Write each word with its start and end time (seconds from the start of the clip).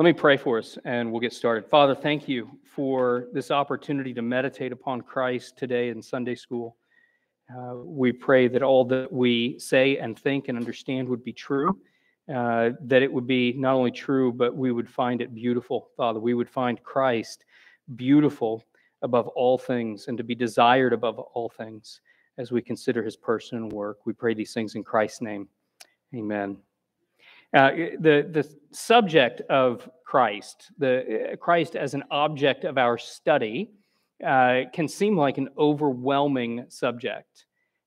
Let 0.00 0.06
me 0.06 0.12
pray 0.14 0.38
for 0.38 0.56
us 0.56 0.78
and 0.86 1.12
we'll 1.12 1.20
get 1.20 1.34
started. 1.34 1.66
Father, 1.66 1.94
thank 1.94 2.26
you 2.26 2.48
for 2.64 3.26
this 3.34 3.50
opportunity 3.50 4.14
to 4.14 4.22
meditate 4.22 4.72
upon 4.72 5.02
Christ 5.02 5.58
today 5.58 5.90
in 5.90 6.00
Sunday 6.00 6.36
school. 6.36 6.78
Uh, 7.54 7.74
we 7.84 8.10
pray 8.10 8.48
that 8.48 8.62
all 8.62 8.86
that 8.86 9.12
we 9.12 9.58
say 9.58 9.98
and 9.98 10.18
think 10.18 10.48
and 10.48 10.56
understand 10.56 11.06
would 11.06 11.22
be 11.22 11.34
true, 11.34 11.78
uh, 12.34 12.70
that 12.80 13.02
it 13.02 13.12
would 13.12 13.26
be 13.26 13.52
not 13.52 13.74
only 13.74 13.90
true, 13.90 14.32
but 14.32 14.56
we 14.56 14.72
would 14.72 14.88
find 14.88 15.20
it 15.20 15.34
beautiful, 15.34 15.90
Father. 15.98 16.18
We 16.18 16.32
would 16.32 16.48
find 16.48 16.82
Christ 16.82 17.44
beautiful 17.94 18.64
above 19.02 19.28
all 19.28 19.58
things 19.58 20.08
and 20.08 20.16
to 20.16 20.24
be 20.24 20.34
desired 20.34 20.94
above 20.94 21.18
all 21.18 21.50
things 21.50 22.00
as 22.38 22.50
we 22.50 22.62
consider 22.62 23.02
his 23.02 23.18
person 23.18 23.58
and 23.58 23.70
work. 23.70 23.98
We 24.06 24.14
pray 24.14 24.32
these 24.32 24.54
things 24.54 24.76
in 24.76 24.82
Christ's 24.82 25.20
name. 25.20 25.46
Amen. 26.14 26.56
Uh, 27.52 27.70
the, 27.98 28.28
the 28.30 28.48
subject 28.70 29.40
of 29.50 29.88
Christ, 30.06 30.70
the 30.78 31.32
uh, 31.32 31.36
Christ 31.36 31.74
as 31.74 31.94
an 31.94 32.04
object 32.10 32.64
of 32.64 32.78
our 32.78 32.96
study, 32.96 33.72
uh, 34.24 34.62
can 34.72 34.86
seem 34.86 35.16
like 35.16 35.36
an 35.36 35.48
overwhelming 35.58 36.64
subject. 36.68 37.46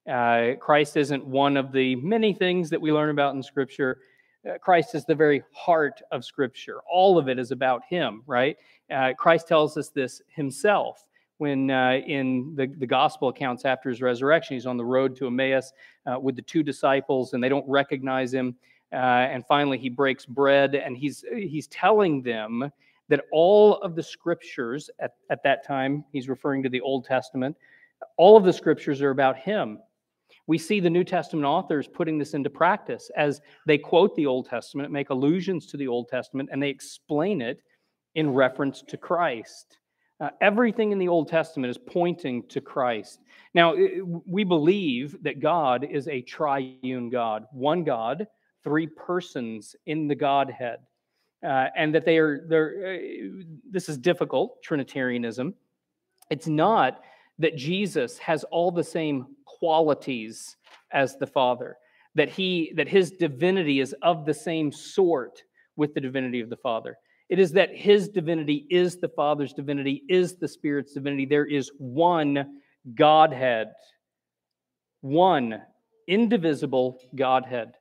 Uh, 0.09 0.55
Christ 0.59 0.97
isn't 0.97 1.25
one 1.25 1.55
of 1.55 1.71
the 1.71 1.95
many 1.97 2.33
things 2.33 2.69
that 2.71 2.81
we 2.81 2.91
learn 2.91 3.09
about 3.09 3.35
in 3.35 3.43
Scripture. 3.43 3.99
Uh, 4.45 4.57
Christ 4.57 4.95
is 4.95 5.05
the 5.05 5.15
very 5.15 5.43
heart 5.53 6.01
of 6.11 6.25
Scripture. 6.25 6.81
All 6.91 7.17
of 7.17 7.29
it 7.29 7.39
is 7.39 7.51
about 7.51 7.83
Him, 7.87 8.21
right? 8.27 8.57
Uh, 8.93 9.13
Christ 9.17 9.47
tells 9.47 9.77
us 9.77 9.89
this 9.89 10.21
Himself 10.27 11.07
when 11.37 11.69
in 11.69 12.53
the, 12.55 12.67
the 12.77 12.85
gospel 12.85 13.29
accounts 13.29 13.63
after 13.63 13.89
His 13.89 14.01
resurrection, 14.01 14.55
He's 14.55 14.65
on 14.65 14.77
the 14.77 14.83
road 14.85 15.15
to 15.17 15.27
Emmaus 15.27 15.71
with 16.21 16.35
the 16.35 16.41
two 16.41 16.63
disciples, 16.63 17.33
and 17.33 17.41
they 17.41 17.49
don't 17.49 17.67
recognize 17.67 18.33
Him. 18.33 18.55
Uh, 18.93 19.27
and 19.31 19.45
finally, 19.47 19.77
he 19.77 19.89
breaks 19.89 20.25
bread 20.25 20.75
and 20.75 20.95
he's, 20.95 21.25
he's 21.33 21.67
telling 21.67 22.21
them 22.21 22.71
that 23.09 23.25
all 23.31 23.77
of 23.77 23.95
the 23.95 24.03
scriptures 24.03 24.89
at, 24.99 25.15
at 25.29 25.43
that 25.43 25.65
time, 25.65 26.05
he's 26.11 26.29
referring 26.29 26.63
to 26.63 26.69
the 26.69 26.81
Old 26.81 27.05
Testament, 27.05 27.55
all 28.17 28.37
of 28.37 28.43
the 28.43 28.53
scriptures 28.53 29.01
are 29.01 29.09
about 29.09 29.37
him. 29.37 29.79
We 30.45 30.57
see 30.57 30.79
the 30.79 30.89
New 30.89 31.03
Testament 31.03 31.45
authors 31.45 31.87
putting 31.87 32.17
this 32.17 32.33
into 32.33 32.49
practice 32.49 33.09
as 33.15 33.41
they 33.65 33.77
quote 33.77 34.15
the 34.15 34.25
Old 34.25 34.47
Testament, 34.47 34.91
make 34.91 35.09
allusions 35.09 35.67
to 35.67 35.77
the 35.77 35.87
Old 35.87 36.09
Testament, 36.09 36.49
and 36.51 36.61
they 36.61 36.69
explain 36.69 37.41
it 37.41 37.61
in 38.15 38.33
reference 38.33 38.81
to 38.87 38.97
Christ. 38.97 39.77
Uh, 40.19 40.29
everything 40.41 40.91
in 40.91 40.99
the 40.99 41.07
Old 41.07 41.27
Testament 41.27 41.71
is 41.71 41.77
pointing 41.77 42.47
to 42.47 42.61
Christ. 42.61 43.19
Now, 43.53 43.75
we 44.25 44.43
believe 44.43 45.21
that 45.23 45.39
God 45.39 45.85
is 45.89 46.07
a 46.07 46.21
triune 46.21 47.09
God, 47.09 47.45
one 47.51 47.83
God 47.83 48.27
three 48.63 48.87
persons 48.87 49.75
in 49.85 50.07
the 50.07 50.15
Godhead. 50.15 50.79
Uh, 51.45 51.67
and 51.75 51.93
that 51.93 52.05
they 52.05 52.17
are, 52.17 52.45
they're, 52.47 52.95
uh, 52.95 53.43
this 53.69 53.89
is 53.89 53.97
difficult, 53.97 54.63
Trinitarianism. 54.63 55.53
It's 56.29 56.47
not 56.47 57.01
that 57.39 57.57
Jesus 57.57 58.17
has 58.19 58.45
all 58.45 58.71
the 58.71 58.83
same 58.83 59.25
qualities 59.45 60.55
as 60.91 61.17
the 61.17 61.27
Father, 61.27 61.77
that 62.15 62.29
he 62.29 62.71
that 62.75 62.87
his 62.87 63.11
divinity 63.11 63.81
is 63.81 63.93
of 64.03 64.25
the 64.25 64.33
same 64.33 64.71
sort 64.71 65.43
with 65.75 65.93
the 65.93 65.99
divinity 65.99 66.39
of 66.39 66.49
the 66.49 66.55
Father. 66.57 66.97
It 67.27 67.39
is 67.39 67.51
that 67.53 67.75
his 67.75 68.07
divinity 68.07 68.65
is 68.69 68.97
the 68.97 69.09
Father's 69.09 69.53
divinity, 69.53 70.03
is 70.07 70.37
the 70.37 70.47
Spirit's 70.47 70.93
divinity. 70.93 71.25
There 71.25 71.45
is 71.45 71.71
one 71.77 72.59
Godhead, 72.95 73.73
one 75.01 75.61
indivisible 76.07 76.99
Godhead 77.15 77.73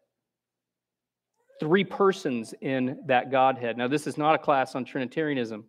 three 1.61 1.84
persons 1.84 2.55
in 2.61 2.98
that 3.06 3.31
Godhead. 3.31 3.77
Now, 3.77 3.89
this 3.89 4.06
is 4.06 4.19
not 4.19 4.34
a 4.34 4.39
class 4.39 4.75
on 4.75 4.84
Trinitarianism, 4.84 5.64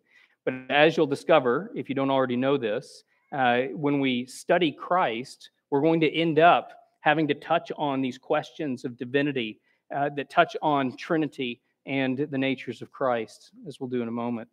but 0.46 0.54
as 0.70 0.98
you'll 0.98 1.08
discover, 1.08 1.72
if 1.76 1.90
you 1.90 1.96
don't 1.96 2.12
already 2.12 2.36
know 2.36 2.58
this, 2.58 3.04
uh, 3.32 3.64
when 3.74 4.00
we 4.00 4.26
study 4.26 4.72
Christ, 4.72 5.50
we're 5.70 5.82
going 5.82 6.02
to 6.02 6.16
end 6.16 6.40
up 6.40 6.72
having 7.02 7.28
to 7.28 7.34
touch 7.34 7.72
on 7.78 8.02
these 8.02 8.18
questions 8.18 8.86
of 8.86 8.98
divinity 8.98 9.60
uh, 9.94 10.10
that 10.16 10.30
touch 10.30 10.56
on 10.62 10.96
Trinity 10.96 11.62
and 11.86 12.18
the 12.18 12.38
natures 12.38 12.82
of 12.82 12.92
Christ, 12.92 13.52
as 13.68 13.80
we'll 13.80 13.90
do 13.90 14.02
in 14.02 14.08
a 14.08 14.12
moment. 14.12 14.48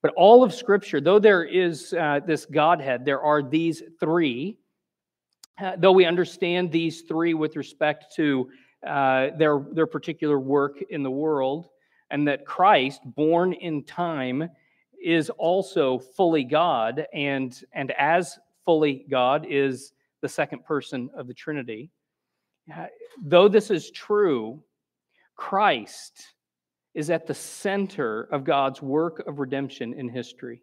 But 0.00 0.14
all 0.14 0.44
of 0.44 0.54
Scripture, 0.54 1.00
though 1.00 1.18
there 1.18 1.42
is 1.42 1.92
uh, 1.92 2.20
this 2.24 2.46
Godhead, 2.46 3.04
there 3.04 3.20
are 3.20 3.42
these 3.42 3.82
three. 3.98 4.56
Uh, 5.60 5.72
though 5.76 5.90
we 5.90 6.04
understand 6.04 6.70
these 6.70 7.02
three 7.02 7.34
with 7.34 7.56
respect 7.56 8.14
to 8.14 8.48
uh, 8.86 9.28
their, 9.36 9.64
their 9.72 9.86
particular 9.86 10.38
work 10.38 10.82
in 10.90 11.02
the 11.02 11.10
world, 11.10 11.68
and 12.10 12.26
that 12.28 12.46
Christ, 12.46 13.00
born 13.04 13.52
in 13.52 13.84
time, 13.84 14.48
is 15.02 15.30
also 15.30 15.98
fully 15.98 16.44
God, 16.44 17.06
and, 17.12 17.58
and 17.72 17.90
as 17.92 18.38
fully 18.64 19.06
God 19.10 19.46
is 19.48 19.92
the 20.20 20.28
second 20.28 20.64
person 20.64 21.10
of 21.16 21.26
the 21.26 21.34
Trinity. 21.34 21.90
Uh, 22.74 22.86
though 23.22 23.48
this 23.48 23.70
is 23.70 23.90
true, 23.90 24.62
Christ 25.36 26.34
is 26.94 27.10
at 27.10 27.26
the 27.26 27.34
center 27.34 28.24
of 28.32 28.44
God's 28.44 28.82
work 28.82 29.22
of 29.26 29.38
redemption 29.38 29.94
in 29.94 30.08
history. 30.08 30.62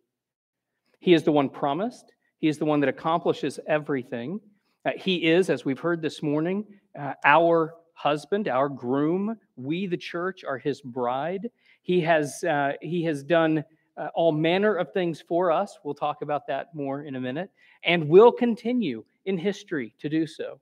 He 1.00 1.14
is 1.14 1.24
the 1.24 1.32
one 1.32 1.50
promised, 1.50 2.14
He 2.40 2.48
is 2.48 2.58
the 2.58 2.66
one 2.66 2.80
that 2.82 2.90
accomplishes 2.90 3.60
everything. 3.68 4.40
Uh, 4.86 4.92
he 4.98 5.26
is, 5.26 5.50
as 5.50 5.66
we've 5.66 5.80
heard 5.80 6.02
this 6.02 6.22
morning, 6.22 6.64
uh, 7.00 7.14
our 7.24 7.74
husband, 7.96 8.48
our 8.48 8.70
groom. 8.70 9.36
We, 9.56 9.88
the 9.88 9.98
church, 9.98 10.44
are 10.44 10.58
his 10.58 10.82
bride. 10.82 11.50
He 11.82 12.00
has, 12.02 12.44
uh, 12.44 12.74
he 12.82 13.04
has 13.04 13.24
done 13.24 13.64
uh, 13.98 14.10
all 14.14 14.32
manner 14.32 14.76
of 14.76 14.94
things 14.94 15.22
for 15.22 15.52
us. 15.52 15.80
We'll 15.84 15.96
talk 15.96 16.22
about 16.22 16.46
that 16.48 16.76
more 16.76 17.04
in 17.04 17.16
a 17.16 17.20
minute, 17.20 17.50
and 17.84 18.08
will 18.08 18.32
continue 18.32 19.04
in 19.26 19.38
history 19.38 19.96
to 20.00 20.10
do 20.10 20.28
so 20.28 20.60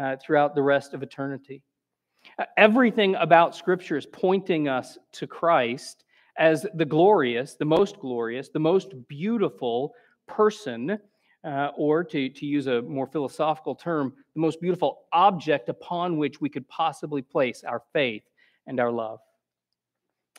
uh, 0.00 0.16
throughout 0.16 0.54
the 0.54 0.62
rest 0.62 0.94
of 0.94 1.02
eternity. 1.02 1.62
Uh, 2.38 2.44
everything 2.56 3.14
about 3.16 3.54
Scripture 3.54 3.96
is 3.96 4.06
pointing 4.06 4.68
us 4.68 4.98
to 5.12 5.26
Christ 5.26 6.04
as 6.38 6.66
the 6.74 6.84
glorious, 6.84 7.54
the 7.54 7.64
most 7.64 7.98
glorious, 7.98 8.48
the 8.48 8.58
most 8.58 8.94
beautiful 9.08 9.94
person 10.26 10.98
uh, 11.46 11.70
or 11.76 12.02
to, 12.02 12.28
to 12.28 12.44
use 12.44 12.66
a 12.66 12.82
more 12.82 13.06
philosophical 13.06 13.74
term, 13.74 14.12
the 14.34 14.40
most 14.40 14.60
beautiful 14.60 15.04
object 15.12 15.68
upon 15.68 16.18
which 16.18 16.40
we 16.40 16.48
could 16.48 16.68
possibly 16.68 17.22
place 17.22 17.62
our 17.62 17.82
faith 17.92 18.24
and 18.66 18.80
our 18.80 18.90
love. 18.90 19.20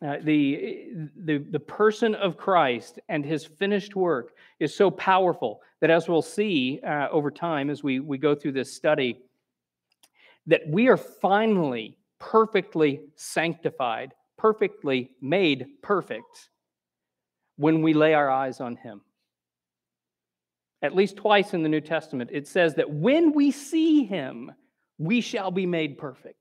Uh, 0.06 0.18
the, 0.22 0.90
the, 1.16 1.38
the 1.38 1.60
person 1.60 2.14
of 2.14 2.38
Christ 2.38 3.00
and 3.10 3.26
his 3.26 3.46
finished 3.46 3.96
work 3.96 4.36
is 4.60 4.76
so 4.76 4.92
powerful 4.92 5.62
that, 5.80 5.90
as 5.90 6.08
we'll 6.08 6.22
see 6.22 6.80
uh, 6.86 7.08
over 7.10 7.32
time 7.32 7.70
as 7.70 7.84
we, 7.84 8.00
we 8.00 8.18
go 8.18 8.36
through 8.36 8.52
this 8.52 8.76
study, 8.76 9.18
that 10.46 10.62
we 10.68 10.88
are 10.88 10.98
finally 10.98 11.98
perfectly 12.20 13.02
sanctified, 13.16 14.14
perfectly 14.38 15.12
made 15.22 15.68
perfect 15.82 16.50
when 17.56 17.82
we 17.82 17.94
lay 17.94 18.14
our 18.14 18.30
eyes 18.30 18.60
on 18.60 18.76
him 18.76 19.02
at 20.82 20.96
least 20.96 21.18
twice 21.18 21.54
in 21.54 21.64
the 21.64 21.70
New 21.70 21.82
Testament, 21.82 22.30
it 22.34 22.48
says 22.48 22.76
that 22.76 22.90
when 22.90 23.34
we 23.34 23.52
see 23.52 24.06
him, 24.06 24.52
we 24.98 25.22
shall 25.22 25.52
be 25.52 25.66
made 25.66 25.98
perfect. 25.98 26.36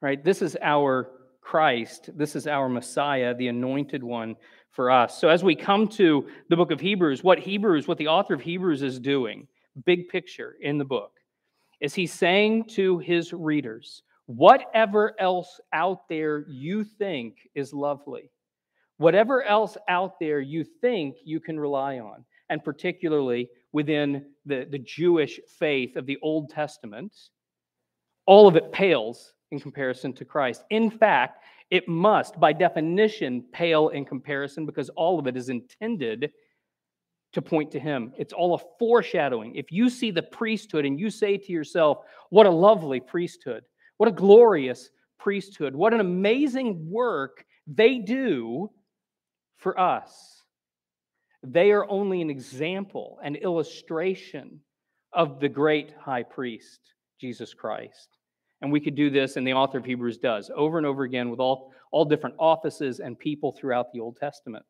Right? 0.00 0.22
This 0.22 0.42
is 0.42 0.56
our 0.60 1.10
Christ. 1.40 2.10
This 2.14 2.36
is 2.36 2.46
our 2.46 2.68
Messiah, 2.68 3.34
the 3.34 3.48
anointed 3.48 4.02
one 4.02 4.36
for 4.70 4.90
us. 4.90 5.18
So 5.18 5.28
as 5.28 5.44
we 5.44 5.54
come 5.54 5.88
to 5.88 6.26
the 6.48 6.56
book 6.56 6.70
of 6.70 6.80
Hebrews, 6.80 7.22
what 7.22 7.38
Hebrews, 7.38 7.86
what 7.86 7.98
the 7.98 8.08
author 8.08 8.34
of 8.34 8.40
Hebrews 8.40 8.82
is 8.82 8.98
doing, 8.98 9.46
big 9.84 10.08
picture 10.08 10.56
in 10.60 10.78
the 10.78 10.84
book, 10.84 11.12
is 11.80 11.94
he's 11.94 12.12
saying 12.12 12.64
to 12.70 12.98
his 12.98 13.32
readers, 13.32 14.02
whatever 14.26 15.14
else 15.20 15.60
out 15.72 16.08
there 16.08 16.44
you 16.48 16.84
think 16.84 17.36
is 17.54 17.72
lovely, 17.72 18.30
whatever 18.96 19.42
else 19.42 19.76
out 19.88 20.18
there 20.18 20.40
you 20.40 20.64
think 20.80 21.16
you 21.24 21.40
can 21.40 21.58
rely 21.58 21.98
on, 21.98 22.24
and 22.50 22.62
particularly 22.62 23.48
within 23.72 24.26
the, 24.46 24.66
the 24.70 24.78
Jewish 24.78 25.40
faith 25.58 25.96
of 25.96 26.06
the 26.06 26.18
Old 26.22 26.50
Testament, 26.50 27.12
all 28.26 28.46
of 28.46 28.56
it 28.56 28.72
pales 28.72 29.34
in 29.50 29.60
comparison 29.60 30.12
to 30.14 30.24
Christ. 30.24 30.64
In 30.70 30.90
fact, 30.90 31.44
it 31.70 31.88
must, 31.88 32.38
by 32.38 32.52
definition, 32.52 33.44
pale 33.52 33.88
in 33.88 34.04
comparison 34.04 34.66
because 34.66 34.90
all 34.90 35.18
of 35.18 35.26
it 35.26 35.36
is 35.36 35.48
intended 35.48 36.30
to 37.32 37.42
point 37.42 37.70
to 37.72 37.80
Him. 37.80 38.12
It's 38.16 38.32
all 38.32 38.54
a 38.54 38.60
foreshadowing. 38.78 39.56
If 39.56 39.72
you 39.72 39.90
see 39.90 40.10
the 40.10 40.22
priesthood 40.22 40.84
and 40.84 40.98
you 40.98 41.10
say 41.10 41.36
to 41.36 41.52
yourself, 41.52 41.98
What 42.30 42.46
a 42.46 42.50
lovely 42.50 43.00
priesthood, 43.00 43.64
what 43.96 44.08
a 44.08 44.12
glorious 44.12 44.90
priesthood, 45.18 45.74
what 45.74 45.94
an 45.94 46.00
amazing 46.00 46.88
work 46.90 47.44
they 47.66 47.98
do 47.98 48.70
for 49.56 49.78
us 49.80 50.33
they 51.44 51.72
are 51.72 51.88
only 51.88 52.22
an 52.22 52.30
example, 52.30 53.18
an 53.22 53.36
illustration 53.36 54.60
of 55.12 55.40
the 55.40 55.48
great 55.48 55.92
high 56.00 56.22
priest, 56.22 56.80
Jesus 57.20 57.54
Christ. 57.54 58.08
And 58.60 58.72
we 58.72 58.80
could 58.80 58.94
do 58.94 59.10
this, 59.10 59.36
and 59.36 59.46
the 59.46 59.52
author 59.52 59.78
of 59.78 59.84
Hebrews 59.84 60.18
does, 60.18 60.50
over 60.54 60.78
and 60.78 60.86
over 60.86 61.04
again 61.04 61.30
with 61.30 61.40
all, 61.40 61.72
all 61.92 62.04
different 62.04 62.36
offices 62.38 63.00
and 63.00 63.18
people 63.18 63.52
throughout 63.52 63.92
the 63.92 64.00
Old 64.00 64.16
Testament. 64.16 64.64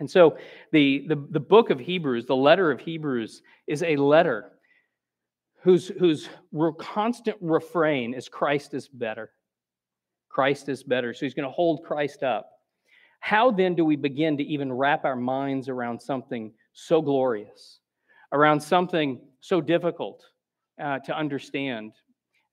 And 0.00 0.10
so 0.10 0.38
the, 0.72 1.04
the, 1.08 1.26
the 1.30 1.40
book 1.40 1.70
of 1.70 1.78
Hebrews, 1.78 2.26
the 2.26 2.34
letter 2.34 2.70
of 2.70 2.80
Hebrews, 2.80 3.42
is 3.66 3.82
a 3.82 3.96
letter 3.96 4.52
whose, 5.62 5.88
whose 5.88 6.28
constant 6.78 7.36
refrain 7.40 8.14
is 8.14 8.28
Christ 8.28 8.74
is 8.74 8.88
better. 8.88 9.30
Christ 10.28 10.68
is 10.68 10.82
better. 10.82 11.14
So 11.14 11.26
he's 11.26 11.34
going 11.34 11.48
to 11.48 11.52
hold 11.52 11.84
Christ 11.84 12.22
up. 12.22 12.50
How 13.24 13.50
then 13.50 13.74
do 13.74 13.86
we 13.86 13.96
begin 13.96 14.36
to 14.36 14.42
even 14.42 14.70
wrap 14.70 15.06
our 15.06 15.16
minds 15.16 15.70
around 15.70 15.98
something 15.98 16.52
so 16.74 17.00
glorious, 17.00 17.78
around 18.32 18.60
something 18.60 19.18
so 19.40 19.62
difficult 19.62 20.26
uh, 20.78 20.98
to 20.98 21.16
understand, 21.16 21.94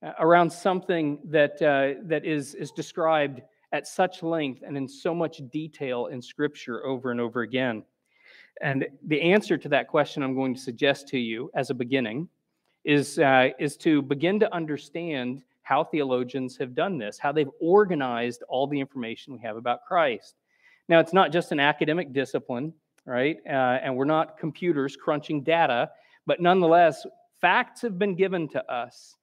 uh, 0.02 0.14
around 0.20 0.50
something 0.50 1.20
that, 1.26 1.62
uh, 1.62 2.02
that 2.08 2.24
is, 2.24 2.56
is 2.56 2.72
described 2.72 3.42
at 3.74 3.86
such 3.86 4.24
length 4.24 4.64
and 4.66 4.78
in 4.78 4.88
so 4.88 5.14
much 5.14 5.42
detail 5.52 6.06
in 6.06 6.22
Scripture 6.22 6.86
over 6.86 7.12
and 7.12 7.20
over 7.20 7.42
again? 7.42 7.84
And 8.62 8.88
the 9.06 9.22
answer 9.22 9.58
to 9.58 9.68
that 9.68 9.90
question 9.90 10.24
I'm 10.24 10.36
going 10.36 10.54
to 10.54 10.62
suggest 10.62 11.06
to 11.10 11.20
you 11.20 11.52
as 11.54 11.70
a 11.70 11.74
beginning 11.74 12.30
is, 12.86 13.20
uh, 13.20 13.50
is 13.60 13.76
to 13.76 14.02
begin 14.02 14.40
to 14.40 14.56
understand 14.56 15.44
how 15.64 15.84
theologians 15.84 16.56
have 16.56 16.74
done 16.74 16.98
this, 16.98 17.20
how 17.20 17.34
they've 17.34 17.52
organized 17.60 18.42
all 18.48 18.68
the 18.68 18.80
information 18.80 19.34
we 19.34 19.42
have 19.42 19.58
about 19.58 19.84
Christ. 19.86 20.36
Now, 20.92 21.00
it's 21.00 21.14
not 21.14 21.32
just 21.32 21.54
an 21.54 21.60
academic 21.62 22.12
discipline, 22.12 22.74
right? 23.06 23.38
Uh, 23.48 23.80
and 23.82 23.96
we're 23.96 24.04
not 24.04 24.38
computers 24.38 24.98
crunching 24.98 25.42
data, 25.42 25.90
but 26.28 26.42
nonetheless, 26.42 27.08
facts 27.40 27.82
have 27.82 27.98
been 27.98 28.14
given 28.14 28.50
to 28.50 28.72
us. 28.72 29.16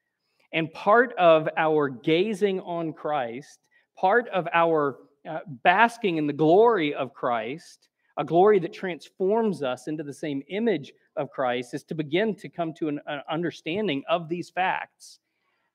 And 0.55 0.73
part 0.73 1.13
of 1.19 1.47
our 1.59 1.91
gazing 1.91 2.61
on 2.61 2.95
Christ 2.95 3.61
part 3.99 4.29
of 4.29 4.47
our 4.55 4.97
uh, 5.29 5.41
basking 5.63 6.17
in 6.17 6.27
the 6.27 6.33
glory 6.33 6.95
of 6.95 7.13
Christ, 7.13 7.89
a 8.17 8.25
glory 8.25 8.59
that 8.61 8.73
transforms 8.73 9.63
us 9.63 9.89
into 9.89 10.03
the 10.03 10.15
same 10.15 10.43
image 10.49 10.93
of 11.17 11.31
Christ, 11.31 11.75
is 11.75 11.83
to 11.85 11.95
begin 11.95 12.35
to 12.37 12.49
come 12.49 12.73
to 12.75 12.89
an, 12.89 13.01
an 13.07 13.21
understanding 13.31 14.05
of 14.09 14.29
these 14.29 14.49
facts. 14.49 15.19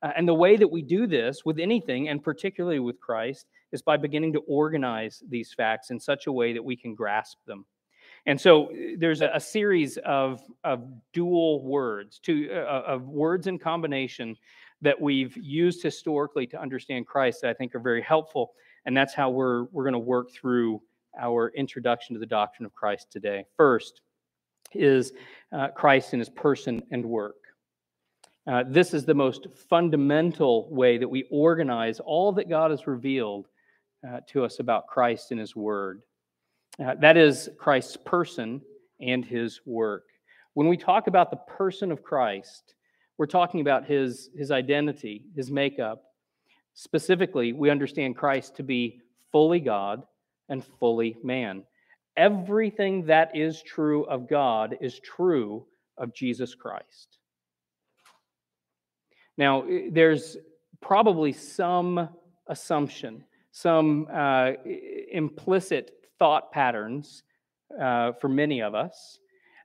Uh, 0.02 0.10
and 0.16 0.26
the 0.26 0.34
way 0.34 0.56
that 0.56 0.70
we 0.70 0.82
do 0.82 1.06
this 1.06 1.44
with 1.44 1.58
anything, 1.58 2.08
and 2.08 2.22
particularly 2.22 2.80
with 2.80 3.00
Christ, 3.00 3.46
is 3.74 3.82
by 3.82 3.96
beginning 3.98 4.32
to 4.32 4.40
organize 4.46 5.22
these 5.28 5.52
facts 5.52 5.90
in 5.90 6.00
such 6.00 6.26
a 6.26 6.32
way 6.32 6.54
that 6.54 6.64
we 6.64 6.76
can 6.76 6.94
grasp 6.94 7.38
them. 7.44 7.66
And 8.26 8.40
so 8.40 8.66
uh, 8.66 8.70
there's 8.96 9.20
a, 9.20 9.30
a 9.34 9.40
series 9.40 9.98
of, 9.98 10.40
of 10.62 10.88
dual 11.12 11.62
words, 11.64 12.20
two, 12.20 12.48
uh, 12.50 12.84
of 12.86 13.08
words 13.08 13.48
in 13.48 13.58
combination 13.58 14.36
that 14.80 14.98
we've 14.98 15.36
used 15.36 15.82
historically 15.82 16.46
to 16.46 16.60
understand 16.60 17.06
Christ 17.06 17.42
that 17.42 17.50
I 17.50 17.54
think 17.54 17.74
are 17.74 17.80
very 17.80 18.02
helpful. 18.02 18.52
And 18.86 18.96
that's 18.96 19.14
how 19.14 19.28
we're, 19.30 19.64
we're 19.72 19.84
going 19.84 19.94
to 19.94 19.98
work 19.98 20.30
through 20.32 20.80
our 21.18 21.52
introduction 21.56 22.14
to 22.14 22.20
the 22.20 22.26
doctrine 22.26 22.64
of 22.64 22.72
Christ 22.72 23.10
today. 23.10 23.44
First 23.56 24.00
is 24.72 25.12
uh, 25.52 25.68
Christ 25.68 26.12
in 26.12 26.18
his 26.18 26.30
person 26.30 26.82
and 26.90 27.04
work. 27.04 27.36
Uh, 28.46 28.62
this 28.68 28.92
is 28.92 29.04
the 29.04 29.14
most 29.14 29.46
fundamental 29.70 30.68
way 30.70 30.98
that 30.98 31.08
we 31.08 31.24
organize 31.30 31.98
all 32.00 32.32
that 32.32 32.48
God 32.48 32.70
has 32.70 32.86
revealed 32.86 33.48
uh, 34.06 34.20
to 34.28 34.44
us 34.44 34.58
about 34.58 34.86
Christ 34.86 35.30
and 35.30 35.40
his 35.40 35.56
word. 35.56 36.02
Uh, 36.84 36.94
that 37.00 37.16
is 37.16 37.48
Christ's 37.58 37.96
person 37.96 38.60
and 39.00 39.24
his 39.24 39.60
work. 39.64 40.04
When 40.54 40.68
we 40.68 40.76
talk 40.76 41.06
about 41.06 41.30
the 41.30 41.36
person 41.36 41.90
of 41.90 42.02
Christ, 42.02 42.74
we're 43.18 43.26
talking 43.26 43.60
about 43.60 43.86
his, 43.86 44.30
his 44.36 44.50
identity, 44.50 45.24
his 45.36 45.50
makeup. 45.50 46.02
Specifically, 46.74 47.52
we 47.52 47.70
understand 47.70 48.16
Christ 48.16 48.56
to 48.56 48.62
be 48.62 49.00
fully 49.30 49.60
God 49.60 50.02
and 50.48 50.64
fully 50.78 51.16
man. 51.22 51.64
Everything 52.16 53.06
that 53.06 53.36
is 53.36 53.62
true 53.62 54.04
of 54.04 54.28
God 54.28 54.76
is 54.80 55.00
true 55.00 55.66
of 55.96 56.14
Jesus 56.14 56.54
Christ. 56.54 57.18
Now, 59.36 59.64
there's 59.90 60.36
probably 60.80 61.32
some 61.32 62.08
assumption, 62.46 63.24
some 63.54 64.08
uh, 64.12 64.50
implicit 65.12 65.92
thought 66.18 66.50
patterns 66.50 67.22
uh, 67.80 68.10
for 68.20 68.28
many 68.28 68.60
of 68.60 68.74
us 68.74 69.20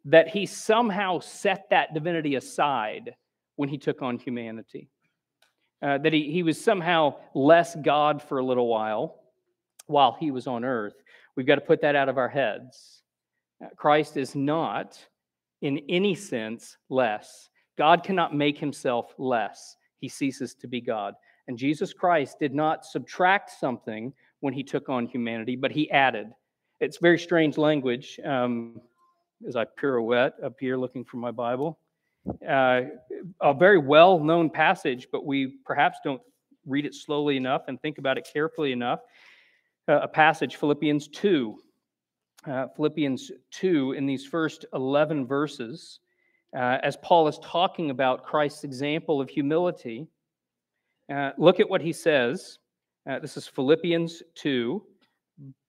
that 0.05 0.27
he 0.27 0.45
somehow 0.45 1.19
set 1.19 1.65
that 1.71 1.91
divinity 1.95 2.35
aside 2.35 3.15
when 3.55 3.67
he 3.67 3.79
took 3.79 4.03
on 4.03 4.19
humanity. 4.19 4.89
Uh, 5.81 5.97
that 5.97 6.13
he, 6.13 6.31
he 6.31 6.43
was 6.43 6.63
somehow 6.63 7.15
less 7.33 7.75
God 7.77 8.21
for 8.21 8.37
a 8.37 8.45
little 8.45 8.67
while 8.67 9.21
while 9.87 10.15
he 10.19 10.29
was 10.29 10.45
on 10.45 10.63
earth. 10.63 11.01
We've 11.35 11.47
got 11.47 11.55
to 11.55 11.61
put 11.61 11.81
that 11.81 11.95
out 11.95 12.09
of 12.09 12.17
our 12.19 12.29
heads. 12.29 13.01
Uh, 13.63 13.69
Christ 13.75 14.17
is 14.17 14.35
not, 14.35 15.03
in 15.63 15.81
any 15.89 16.13
sense, 16.13 16.77
less. 16.89 17.49
God 17.75 18.03
cannot 18.03 18.35
make 18.35 18.59
himself 18.59 19.15
less. 19.17 19.75
He 19.99 20.09
ceases 20.09 20.53
to 20.55 20.67
be 20.67 20.79
God. 20.79 21.15
And 21.49 21.57
Jesus 21.57 21.91
Christ 21.91 22.39
did 22.39 22.55
not 22.55 22.85
subtract 22.85 23.49
something 23.49 24.13
when 24.39 24.53
he 24.53 24.63
took 24.63 24.87
on 24.87 25.05
humanity, 25.05 25.57
but 25.57 25.71
he 25.71 25.91
added. 25.91 26.27
It's 26.79 26.97
very 26.97 27.19
strange 27.19 27.57
language 27.57 28.17
um, 28.23 28.79
as 29.45 29.57
I 29.57 29.65
pirouette 29.65 30.35
up 30.41 30.53
here 30.61 30.77
looking 30.77 31.03
for 31.03 31.17
my 31.17 31.31
Bible 31.31 31.77
uh, 32.47 32.81
a 33.41 33.53
very 33.53 33.77
well 33.77 34.19
known 34.19 34.49
passage, 34.49 35.07
but 35.11 35.25
we 35.25 35.57
perhaps 35.65 35.99
don't 36.03 36.21
read 36.65 36.85
it 36.85 36.93
slowly 36.93 37.37
enough 37.37 37.63
and 37.67 37.81
think 37.81 37.97
about 37.97 38.17
it 38.17 38.27
carefully 38.31 38.71
enough. 38.71 38.99
Uh, 39.87 40.01
a 40.03 40.07
passage, 40.07 40.57
Philippians 40.57 41.07
2. 41.09 41.57
Uh, 42.47 42.67
Philippians 42.75 43.31
2, 43.51 43.93
in 43.93 44.05
these 44.05 44.25
first 44.25 44.65
11 44.73 45.27
verses, 45.27 45.99
uh, 46.55 46.77
as 46.83 46.97
Paul 46.97 47.27
is 47.27 47.37
talking 47.43 47.89
about 47.89 48.23
Christ's 48.23 48.63
example 48.63 49.19
of 49.19 49.29
humility, 49.29 50.07
uh, 51.11 51.31
look 51.37 51.59
at 51.59 51.69
what 51.69 51.81
he 51.81 51.93
says. 51.93 52.59
Uh, 53.09 53.19
this 53.19 53.37
is 53.37 53.47
Philippians 53.47 54.21
2, 54.35 54.81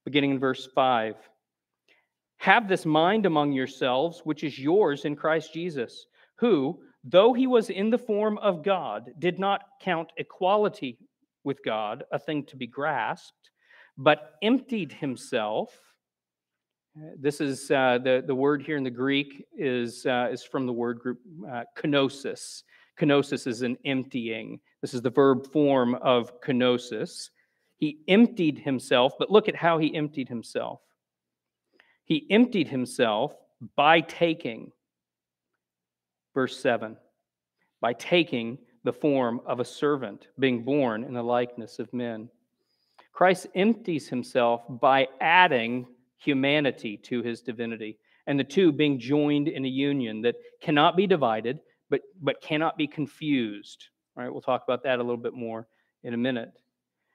beginning 0.05 0.33
in 0.33 0.39
verse 0.39 0.69
5. 0.75 1.17
Have 2.39 2.69
this 2.69 2.87
mind 2.87 3.27
among 3.27 3.53
yourselves, 3.53 4.21
which 4.25 4.45
is 4.45 4.59
yours 4.59 5.05
in 5.05 5.17
Christ 5.17 5.53
Jesus 5.53 6.07
who, 6.41 6.81
though 7.05 7.35
he 7.35 7.47
was 7.47 7.69
in 7.69 7.91
the 7.91 7.99
form 7.99 8.39
of 8.39 8.65
God, 8.65 9.11
did 9.19 9.39
not 9.39 9.61
count 9.83 10.11
equality 10.17 10.99
with 11.45 11.63
God 11.63 12.03
a 12.13 12.19
thing 12.19 12.45
to 12.47 12.57
be 12.57 12.67
grasped, 12.67 13.51
but 13.99 14.33
emptied 14.43 14.91
himself. 14.91 15.79
This 17.19 17.43
is 17.43 17.71
uh, 17.71 17.99
the, 18.03 18.25
the 18.27 18.35
word 18.35 18.63
here 18.63 18.79
in 18.79 18.85
the 18.85 18.91
Greek 18.91 19.45
is, 19.57 20.07
uh, 20.07 20.29
is 20.33 20.43
from 20.43 20.67
the 20.67 20.73
word 20.73 20.99
group 20.99 21.19
uh, 21.47 21.65
kenosis. 21.77 22.63
Kenosis 22.99 23.47
is 23.47 23.61
an 23.61 23.77
emptying. 23.85 24.61
This 24.81 24.95
is 24.95 25.03
the 25.03 25.11
verb 25.11 25.51
form 25.53 25.95
of 25.95 26.41
kenosis. 26.41 27.31
He 27.77 27.99
emptied 28.09 28.59
himself, 28.59 29.15
but 29.19 29.31
look 29.31 29.49
at 29.49 29.57
how 29.57 29.79
he 29.79 29.95
emptied 29.95 30.29
himself. 30.29 30.81
He 32.05 32.27
emptied 32.31 32.69
himself 32.69 33.35
by 33.77 34.01
taking 34.01 34.73
Verse 36.35 36.59
7 36.61 36.97
by 37.81 37.93
taking 37.95 38.59
the 38.85 38.93
form 38.93 39.41
of 39.47 39.59
a 39.59 39.65
servant, 39.65 40.29
being 40.39 40.65
born 40.65 41.03
in 41.03 41.15
the 41.15 41.23
likeness 41.23 41.79
of 41.79 41.93
men. 41.93 42.29
Christ 43.13 43.47
empties 43.55 44.09
himself 44.09 44.63
by 44.69 45.09
adding 45.21 45.87
humanity 46.19 46.99
to 46.99 47.23
his 47.23 47.41
divinity, 47.41 47.99
and 48.27 48.39
the 48.39 48.45
two 48.45 48.71
being 48.71 48.99
joined 48.99 49.49
in 49.49 49.65
a 49.65 49.69
union 49.69 50.21
that 50.23 50.37
cannot 50.61 50.97
be 50.97 51.07
divided, 51.07 51.59
but, 51.89 52.03
but 52.21 52.41
cannot 52.43 52.77
be 52.77 52.87
confused. 52.87 53.89
All 54.17 54.25
right, 54.25 54.33
we'll 54.33 54.43
talk 54.43 54.65
about 54.65 54.83
that 54.85 54.99
a 54.99 55.03
little 55.03 55.17
bit 55.17 55.35
more 55.35 55.67
in 56.03 56.15
a 56.15 56.19
minute. 56.19 56.53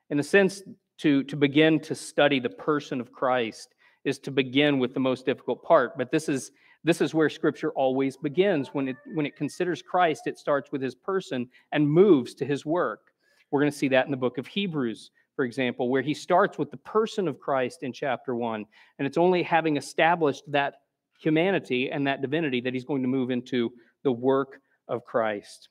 In 0.09 0.19
a 0.19 0.23
sense, 0.23 0.61
to, 0.99 1.23
to 1.23 1.35
begin 1.35 1.79
to 1.81 1.95
study 1.95 2.39
the 2.39 2.49
person 2.49 3.01
of 3.01 3.11
Christ 3.11 3.75
is 4.05 4.19
to 4.19 4.31
begin 4.31 4.79
with 4.79 4.93
the 4.93 4.99
most 4.99 5.25
difficult 5.25 5.63
part, 5.63 5.97
but 5.97 6.11
this 6.11 6.29
is 6.29 6.51
this 6.85 7.01
is 7.01 7.15
where 7.15 7.29
scripture 7.29 7.71
always 7.71 8.15
begins. 8.15 8.67
When 8.67 8.89
it, 8.89 8.97
when 9.15 9.25
it 9.25 9.35
considers 9.35 9.81
Christ, 9.81 10.27
it 10.27 10.37
starts 10.37 10.71
with 10.71 10.83
his 10.83 10.93
person 10.93 11.49
and 11.71 11.89
moves 11.89 12.35
to 12.35 12.45
his 12.45 12.63
work. 12.63 13.11
We're 13.49 13.61
going 13.61 13.71
to 13.71 13.77
see 13.77 13.87
that 13.87 14.05
in 14.05 14.11
the 14.11 14.17
book 14.17 14.37
of 14.37 14.45
Hebrews, 14.45 15.09
for 15.35 15.45
example, 15.45 15.89
where 15.89 16.03
he 16.03 16.13
starts 16.13 16.59
with 16.59 16.69
the 16.69 16.77
person 16.77 17.27
of 17.27 17.39
Christ 17.39 17.81
in 17.81 17.91
chapter 17.91 18.35
one. 18.35 18.65
And 18.99 19.07
it's 19.07 19.17
only 19.17 19.41
having 19.41 19.77
established 19.77 20.43
that 20.51 20.75
humanity 21.19 21.89
and 21.89 22.05
that 22.05 22.21
divinity 22.21 22.61
that 22.61 22.75
he's 22.75 22.85
going 22.85 23.01
to 23.01 23.07
move 23.07 23.31
into 23.31 23.73
the 24.03 24.11
work 24.11 24.59
of 24.87 25.03
Christ. 25.03 25.69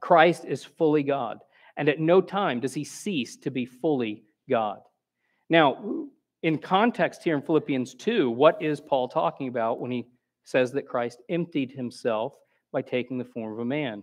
Christ 0.00 0.44
is 0.44 0.64
fully 0.64 1.02
God, 1.02 1.38
and 1.76 1.88
at 1.88 2.00
no 2.00 2.20
time 2.20 2.60
does 2.60 2.74
he 2.74 2.84
cease 2.84 3.36
to 3.38 3.50
be 3.50 3.66
fully 3.66 4.24
God. 4.48 4.80
Now, 5.48 6.06
in 6.42 6.58
context 6.58 7.22
here 7.22 7.36
in 7.36 7.42
Philippians 7.42 7.94
2, 7.94 8.30
what 8.30 8.60
is 8.62 8.80
Paul 8.80 9.08
talking 9.08 9.48
about 9.48 9.80
when 9.80 9.90
he 9.90 10.06
says 10.44 10.72
that 10.72 10.88
Christ 10.88 11.20
emptied 11.28 11.72
himself 11.72 12.34
by 12.72 12.82
taking 12.82 13.18
the 13.18 13.24
form 13.24 13.52
of 13.52 13.58
a 13.58 13.64
man. 13.64 14.02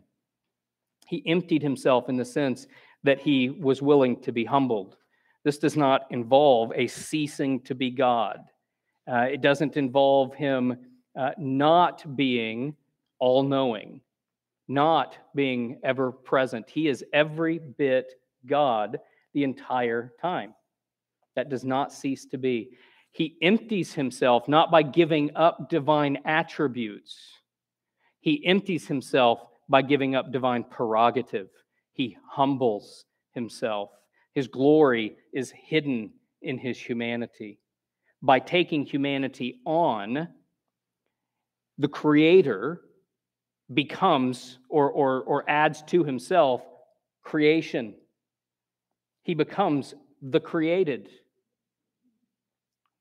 He 1.07 1.23
emptied 1.25 1.61
himself 1.61 2.09
in 2.09 2.17
the 2.17 2.25
sense 2.25 2.67
that 3.03 3.19
he 3.19 3.49
was 3.49 3.81
willing 3.81 4.21
to 4.21 4.31
be 4.31 4.43
humbled. 4.43 4.97
This 5.43 5.57
does 5.57 5.77
not 5.77 6.07
involve 6.09 6.71
a 6.75 6.87
ceasing 6.87 7.61
to 7.61 7.75
be 7.75 7.91
God. 7.91 8.39
Uh, 9.09 9.27
it 9.31 9.41
doesn't 9.41 9.77
involve 9.77 10.33
him 10.33 10.77
uh, 11.17 11.31
not 11.37 12.15
being 12.15 12.75
all 13.19 13.43
knowing, 13.43 14.01
not 14.67 15.17
being 15.33 15.79
ever 15.83 16.11
present. 16.11 16.69
He 16.69 16.87
is 16.87 17.03
every 17.13 17.59
bit 17.59 18.13
God 18.45 18.99
the 19.33 19.43
entire 19.43 20.13
time. 20.21 20.53
That 21.35 21.49
does 21.49 21.63
not 21.63 21.93
cease 21.93 22.25
to 22.27 22.37
be. 22.37 22.71
He 23.11 23.37
empties 23.41 23.93
himself 23.93 24.47
not 24.47 24.71
by 24.71 24.83
giving 24.83 25.35
up 25.35 25.69
divine 25.69 26.19
attributes, 26.25 27.17
he 28.19 28.45
empties 28.45 28.87
himself 28.87 29.39
by 29.69 29.81
giving 29.81 30.15
up 30.15 30.31
divine 30.31 30.63
prerogative. 30.63 31.49
He 31.93 32.17
humbles 32.29 33.05
himself. 33.33 33.89
His 34.33 34.47
glory 34.47 35.15
is 35.33 35.51
hidden 35.51 36.11
in 36.41 36.57
his 36.57 36.77
humanity. 36.79 37.59
By 38.21 38.39
taking 38.39 38.85
humanity 38.85 39.59
on, 39.65 40.27
the 41.77 41.87
Creator 41.87 42.81
becomes 43.73 44.59
or, 44.69 44.89
or, 44.89 45.21
or 45.21 45.49
adds 45.49 45.81
to 45.83 46.03
himself 46.03 46.63
creation. 47.23 47.93
He 49.23 49.33
becomes 49.33 49.93
the 50.21 50.39
created. 50.39 51.09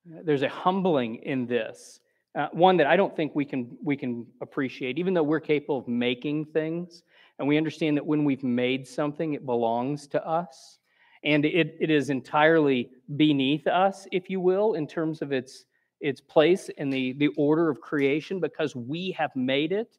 There's 0.05 0.43
a 0.43 0.49
humbling 0.49 1.17
in 1.17 1.47
this, 1.47 2.01
uh, 2.37 2.49
one 2.53 2.77
that 2.77 2.87
I 2.87 2.97
don't 2.97 3.15
think 3.17 3.35
we 3.35 3.45
can 3.45 3.77
we 3.83 3.97
can 3.97 4.27
appreciate, 4.41 4.99
even 4.99 5.15
though 5.15 5.23
we're 5.23 5.41
capable 5.41 5.79
of 5.79 5.89
making 5.89 6.47
things, 6.47 7.03
and 7.39 7.49
we 7.49 7.57
understand 7.57 7.97
that 7.97 8.07
when 8.07 8.25
we've 8.25 8.45
made 8.45 8.87
something, 8.87 9.35
it 9.35 9.47
belongs 9.47 10.07
to 10.09 10.25
us, 10.27 10.79
and 11.25 11.45
it, 11.45 11.77
it 11.81 11.91
is 11.91 12.11
entirely 12.11 12.91
beneath 13.17 13.67
us, 13.67 14.07
if 14.13 14.29
you 14.29 14.39
will, 14.39 14.75
in 14.75 14.87
terms 14.87 15.23
of 15.23 15.33
its 15.33 15.65
its 16.01 16.21
place 16.21 16.69
in 16.77 16.91
the, 16.91 17.15
the 17.15 17.29
order 17.39 17.71
of 17.71 17.81
creation 17.81 18.39
because 18.39 18.77
we 18.77 19.13
have 19.13 19.35
made 19.35 19.73
it. 19.73 19.97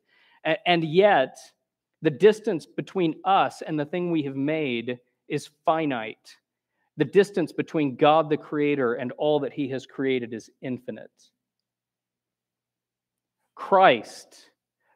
And 0.66 0.84
yet, 0.84 1.38
the 2.02 2.10
distance 2.10 2.66
between 2.66 3.16
us 3.26 3.62
and 3.62 3.80
the 3.80 3.86
thing 3.86 4.12
we 4.12 4.24
have 4.24 4.36
made 4.36 5.00
is 5.28 5.50
finite. 5.66 6.38
The 6.98 7.06
distance 7.06 7.52
between 7.52 7.96
God 7.96 8.30
the 8.30 8.38
Creator 8.38 8.96
and 8.96 9.12
all 9.14 9.40
that 9.42 9.54
He 9.54 9.70
has 9.70 9.86
created 9.86 10.34
is 10.34 10.50
infinite. 10.62 11.12
Christ, 13.56 14.50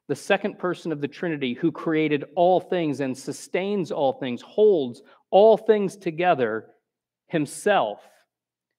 the 0.08 0.15
second 0.15 0.58
person 0.58 0.91
of 0.91 1.01
the 1.01 1.08
Trinity, 1.08 1.53
who 1.53 1.72
created 1.72 2.25
all 2.36 2.60
things 2.60 3.00
and 3.00 3.17
sustains 3.17 3.91
all 3.91 4.13
things, 4.13 4.41
holds 4.41 5.01
all 5.31 5.58
things 5.58 5.98
together, 5.98 6.67
Himself 7.27 8.00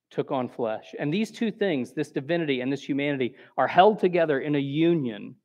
took 0.09 0.31
on 0.31 0.47
flesh. 0.47 0.93
And 0.99 1.13
these 1.13 1.31
two 1.31 1.51
things, 1.51 1.91
this 1.91 2.11
divinity 2.11 2.61
and 2.61 2.71
this 2.71 2.83
humanity, 2.83 3.35
are 3.57 3.67
held 3.67 3.99
together 3.99 4.39
in 4.39 4.55
a 4.55 4.59
union. 4.59 5.35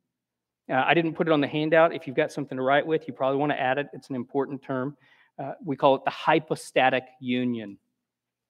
Uh, 0.69 0.83
I 0.85 0.93
didn't 0.93 1.13
put 1.13 1.27
it 1.27 1.31
on 1.31 1.41
the 1.41 1.47
handout. 1.47 1.93
If 1.93 2.05
you've 2.05 2.15
got 2.15 2.31
something 2.31 2.57
to 2.57 2.61
write 2.63 2.85
with, 2.85 3.07
you 3.07 3.13
probably 3.13 3.39
want 3.39 3.51
to 3.51 3.59
add 3.59 3.77
it. 3.77 3.87
It's 3.93 4.09
an 4.09 4.15
important 4.15 4.61
term. 4.61 4.95
Uh, 5.41 5.53
we 5.63 5.75
call 5.75 5.95
it 5.95 6.03
the 6.05 6.11
hypostatic 6.11 7.03
union. 7.19 7.77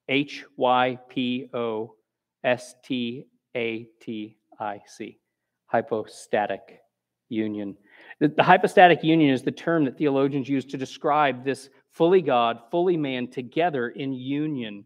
H 0.09 0.43
Y 0.57 0.97
P 1.07 1.49
O 1.53 1.95
S 2.43 2.75
T 2.83 3.27
A 3.55 3.87
T 4.01 4.37
I 4.59 4.81
C. 4.87 5.19
Hypostatic 5.67 6.81
union. 7.29 7.77
The, 8.19 8.29
the 8.29 8.43
hypostatic 8.43 9.03
union 9.03 9.31
is 9.31 9.43
the 9.43 9.51
term 9.51 9.85
that 9.85 9.97
theologians 9.97 10.49
use 10.49 10.65
to 10.65 10.77
describe 10.77 11.45
this 11.45 11.69
fully 11.91 12.21
God, 12.21 12.59
fully 12.71 12.97
man 12.97 13.27
together 13.27 13.89
in 13.89 14.13
union 14.13 14.83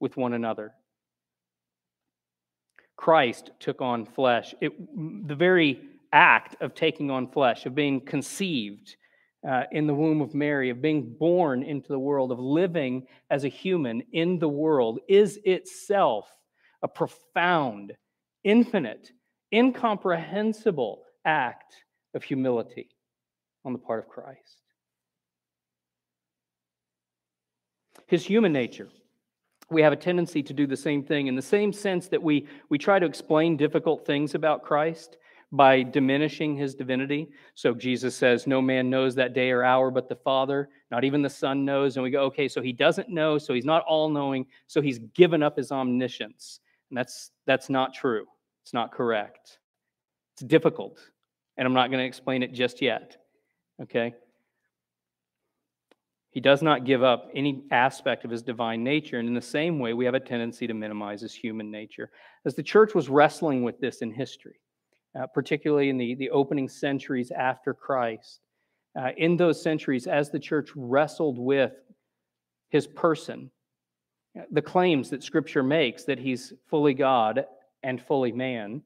with 0.00 0.16
one 0.16 0.32
another. 0.32 0.72
Christ 2.96 3.52
took 3.60 3.80
on 3.80 4.04
flesh. 4.04 4.54
It, 4.60 4.72
the 5.28 5.34
very 5.34 5.80
act 6.12 6.56
of 6.60 6.74
taking 6.74 7.10
on 7.10 7.28
flesh, 7.28 7.66
of 7.66 7.74
being 7.74 8.00
conceived 8.00 8.96
uh, 9.48 9.64
in 9.70 9.86
the 9.86 9.94
womb 9.94 10.20
of 10.20 10.34
Mary, 10.34 10.70
of 10.70 10.82
being 10.82 11.14
born 11.18 11.62
into 11.62 11.88
the 11.88 11.98
world, 11.98 12.32
of 12.32 12.38
living 12.38 13.06
as 13.30 13.44
a 13.44 13.48
human 13.48 14.02
in 14.12 14.38
the 14.38 14.48
world, 14.48 14.98
is 15.08 15.38
itself 15.44 16.28
a 16.82 16.88
profound, 16.88 17.92
infinite, 18.44 19.10
incomprehensible 19.52 21.02
act 21.24 21.74
of 22.14 22.22
humility 22.22 22.88
on 23.64 23.72
the 23.72 23.78
part 23.78 24.04
of 24.04 24.08
Christ. 24.08 24.62
His 28.06 28.24
human 28.24 28.52
nature 28.52 28.88
we 29.70 29.82
have 29.82 29.92
a 29.92 29.96
tendency 29.96 30.42
to 30.44 30.52
do 30.52 30.66
the 30.66 30.76
same 30.76 31.02
thing 31.02 31.26
in 31.26 31.34
the 31.34 31.42
same 31.42 31.72
sense 31.72 32.08
that 32.08 32.22
we, 32.22 32.46
we 32.68 32.78
try 32.78 32.98
to 32.98 33.06
explain 33.06 33.56
difficult 33.56 34.06
things 34.06 34.34
about 34.34 34.62
Christ 34.62 35.16
by 35.52 35.82
diminishing 35.82 36.56
his 36.56 36.74
divinity. 36.74 37.28
So 37.54 37.72
Jesus 37.74 38.16
says, 38.16 38.46
No 38.46 38.60
man 38.60 38.90
knows 38.90 39.14
that 39.14 39.32
day 39.32 39.50
or 39.50 39.62
hour 39.62 39.90
but 39.90 40.08
the 40.08 40.16
Father, 40.16 40.68
not 40.90 41.04
even 41.04 41.22
the 41.22 41.30
Son 41.30 41.64
knows. 41.64 41.96
And 41.96 42.02
we 42.02 42.10
go, 42.10 42.24
Okay, 42.24 42.48
so 42.48 42.60
he 42.60 42.72
doesn't 42.72 43.08
know, 43.08 43.38
so 43.38 43.54
he's 43.54 43.64
not 43.64 43.84
all 43.84 44.08
knowing, 44.08 44.46
so 44.66 44.80
he's 44.80 44.98
given 45.14 45.42
up 45.42 45.56
his 45.56 45.72
omniscience. 45.72 46.60
And 46.90 46.98
that's, 46.98 47.30
that's 47.46 47.70
not 47.70 47.94
true. 47.94 48.26
It's 48.62 48.74
not 48.74 48.92
correct. 48.92 49.58
It's 50.34 50.42
difficult. 50.42 50.98
And 51.56 51.66
I'm 51.66 51.74
not 51.74 51.90
going 51.90 52.00
to 52.00 52.06
explain 52.06 52.42
it 52.42 52.52
just 52.52 52.82
yet. 52.82 53.16
Okay? 53.82 54.14
He 56.30 56.40
does 56.40 56.60
not 56.60 56.84
give 56.84 57.02
up 57.02 57.30
any 57.34 57.62
aspect 57.70 58.26
of 58.26 58.30
his 58.30 58.42
divine 58.42 58.84
nature. 58.84 59.18
And 59.18 59.26
in 59.26 59.34
the 59.34 59.40
same 59.40 59.78
way, 59.78 59.94
we 59.94 60.04
have 60.04 60.14
a 60.14 60.20
tendency 60.20 60.66
to 60.66 60.74
minimize 60.74 61.22
his 61.22 61.34
human 61.34 61.70
nature. 61.70 62.10
As 62.44 62.54
the 62.54 62.62
church 62.62 62.94
was 62.94 63.08
wrestling 63.08 63.62
with 63.62 63.80
this 63.80 64.02
in 64.02 64.12
history, 64.12 64.60
uh, 65.18 65.26
particularly 65.28 65.88
in 65.88 65.96
the, 65.96 66.14
the 66.14 66.30
opening 66.30 66.68
centuries 66.68 67.30
after 67.30 67.72
Christ, 67.74 68.40
uh, 68.98 69.10
in 69.16 69.36
those 69.36 69.62
centuries, 69.62 70.06
as 70.06 70.30
the 70.30 70.38
church 70.38 70.70
wrestled 70.74 71.38
with 71.38 71.72
his 72.70 72.86
person, 72.86 73.50
the 74.50 74.62
claims 74.62 75.10
that 75.10 75.22
Scripture 75.22 75.62
makes 75.62 76.04
that 76.04 76.18
he's 76.18 76.52
fully 76.68 76.94
God 76.94 77.46
and 77.82 78.00
fully 78.00 78.32
man, 78.32 78.82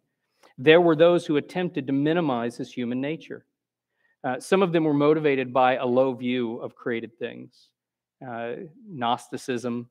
there 0.59 0.81
were 0.81 0.97
those 0.97 1.27
who 1.27 1.37
attempted 1.37 1.87
to 1.87 1.93
minimize 1.93 2.57
his 2.57 2.73
human 2.73 3.01
nature. 3.01 3.45
Uh, 4.23 4.39
some 4.39 4.63
of 4.63 4.73
them 4.73 4.85
were 4.85 4.95
motivated 4.95 5.53
by 5.53 5.77
a 5.77 5.87
low 5.87 6.13
view 6.13 6.57
of 6.57 6.75
created 6.75 7.19
things. 7.19 7.69
Uh, 8.27 8.53
Gnosticism 8.87 9.89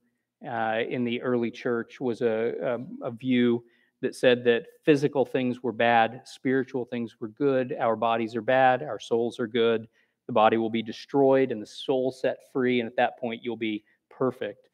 uh, 0.48 0.80
in 0.88 1.04
the 1.04 1.22
early 1.22 1.50
church 1.50 2.00
was 2.00 2.22
a, 2.22 2.54
a, 3.02 3.08
a, 3.08 3.12
view 3.12 3.64
that 4.02 4.16
said 4.16 4.44
that 4.46 4.66
physical 4.84 5.26
things 5.26 5.62
were 5.62 5.72
bad, 5.72 6.22
spiritual 6.26 6.86
things 6.86 7.18
were 7.20 7.28
good, 7.30 7.76
our 7.80 7.96
bodies 7.96 8.36
are 8.36 8.42
bad, 8.42 8.82
our 8.84 9.00
souls 9.00 9.40
are 9.40 9.48
good, 9.48 9.88
the 10.28 10.34
body 10.34 10.58
will 10.58 10.70
be 10.70 10.82
destroyed 10.84 11.52
and 11.52 11.62
the 11.62 11.68
soul 11.68 12.12
set 12.12 12.38
free, 12.54 12.80
and 12.80 12.88
at 12.88 12.96
that 12.96 13.20
point 13.20 13.42
you'll 13.44 13.58
be 13.58 13.84
perfect. 14.10 14.70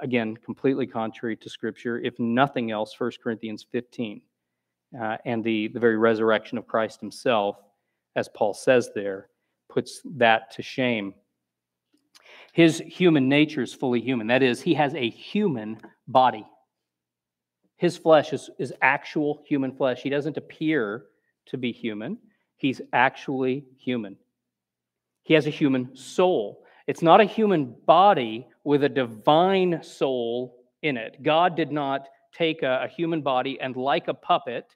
Again, 0.00 0.36
completely 0.36 0.86
contrary 0.86 1.36
to 1.36 1.48
Scripture. 1.48 1.98
If 1.98 2.18
nothing 2.18 2.70
else, 2.70 2.94
1 2.98 3.12
Corinthians 3.22 3.66
15 3.72 4.20
uh, 5.00 5.16
and 5.24 5.42
the, 5.42 5.68
the 5.68 5.80
very 5.80 5.96
resurrection 5.96 6.58
of 6.58 6.66
Christ 6.66 7.00
Himself 7.00 7.56
as 8.18 8.28
Paul 8.28 8.52
says 8.52 8.90
there, 8.94 9.28
puts 9.68 10.00
that 10.16 10.50
to 10.52 10.62
shame. 10.62 11.14
His 12.52 12.82
human 12.84 13.28
nature 13.28 13.62
is 13.62 13.72
fully 13.72 14.00
human. 14.00 14.26
That 14.26 14.42
is, 14.42 14.60
he 14.60 14.74
has 14.74 14.94
a 14.94 15.08
human 15.08 15.78
body. 16.08 16.44
His 17.78 17.96
flesh 17.96 18.32
is, 18.32 18.50
is 18.58 18.74
actual 18.82 19.42
human 19.46 19.72
flesh. 19.72 20.02
He 20.02 20.10
doesn't 20.10 20.36
appear 20.36 21.06
to 21.46 21.56
be 21.56 21.72
human, 21.72 22.18
he's 22.56 22.82
actually 22.92 23.64
human. 23.78 24.16
He 25.22 25.34
has 25.34 25.46
a 25.46 25.50
human 25.50 25.96
soul. 25.96 26.64
It's 26.86 27.02
not 27.02 27.20
a 27.20 27.24
human 27.24 27.74
body 27.86 28.46
with 28.64 28.84
a 28.84 28.88
divine 28.88 29.82
soul 29.82 30.56
in 30.82 30.96
it. 30.96 31.22
God 31.22 31.54
did 31.54 31.70
not 31.70 32.08
take 32.32 32.62
a, 32.62 32.82
a 32.84 32.88
human 32.88 33.20
body 33.22 33.58
and, 33.60 33.76
like 33.76 34.08
a 34.08 34.14
puppet, 34.14 34.74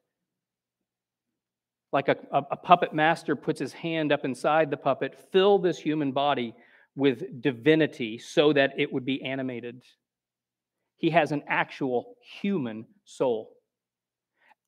like 1.93 2.09
a, 2.09 2.17
a, 2.33 2.57
puppet 2.57 2.95
master 2.95 3.37
puts 3.37 3.61
his 3.61 3.73
hand 3.73 4.13
up 4.13 4.25
inside 4.25 4.71
the 4.71 4.77
puppet, 4.77 5.29
fill 5.31 5.59
this 5.59 5.79
human 5.79 6.13
body 6.13 6.55
with 6.97 7.41
divinity 7.41 8.19
so 8.19 8.53
that 8.53 8.73
it 8.79 8.91
would 8.93 9.05
be 9.05 9.23
animated. 9.23 9.83
He 11.03 11.11
has 11.11 11.33
an 11.33 11.43
actual 11.49 12.17
human 12.41 12.87
soul. 13.05 13.57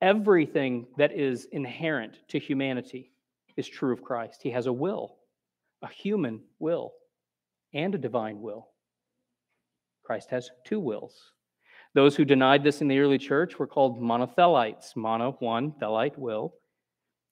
Everything 0.03 0.87
that 0.99 1.13
is 1.13 1.47
inherent 1.53 2.19
to 2.29 2.39
humanity 2.39 3.13
is 3.57 3.67
true 3.67 3.95
of 3.95 4.03
Christ. 4.03 4.43
He 4.43 4.51
has 4.51 4.67
a 4.67 4.73
will, 4.73 5.17
a 5.81 5.89
human 5.89 6.43
will, 6.59 6.93
and 7.73 7.95
a 7.95 7.99
divine 7.99 8.43
will. 8.43 8.69
Christ 10.03 10.29
has 10.31 10.51
two 10.67 10.81
wills. 10.81 11.31
Those 11.95 12.17
who 12.17 12.25
denied 12.25 12.65
this 12.65 12.83
in 12.83 12.89
the 12.89 12.99
early 12.99 13.19
church 13.19 13.59
were 13.59 13.69
called 13.69 14.03
monothelites. 14.03 14.97
Mono, 14.97 15.37
one, 15.39 15.73
thelite, 15.81 16.19
will 16.19 16.53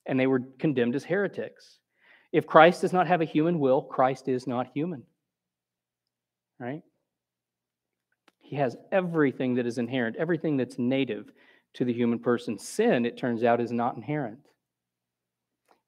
and 0.06 0.18
they 0.18 0.28
were 0.28 0.42
condemned 0.59 0.94
as 0.94 1.04
heretics. 1.04 1.78
If 2.32 2.47
Christ 2.47 2.80
does 2.80 2.92
not 2.92 3.06
have 3.09 3.21
a 3.21 3.26
human 3.26 3.59
will, 3.59 3.82
Christ 3.82 4.28
is 4.28 4.47
not 4.47 4.68
human. 4.73 5.02
Right? 6.59 6.82
He 8.52 8.59
has 8.59 8.76
everything 8.92 9.54
that 9.54 9.64
is 9.64 9.78
inherent, 9.78 10.16
everything 10.16 10.59
that's 10.59 10.78
native 10.78 11.32
to 11.73 11.87
the 11.87 11.92
human 11.94 12.18
person. 12.18 12.59
Sin, 12.59 13.06
it 13.06 13.16
turns 13.16 13.44
out, 13.44 13.62
is 13.62 13.73
not 13.73 13.97
inherent. 13.97 14.40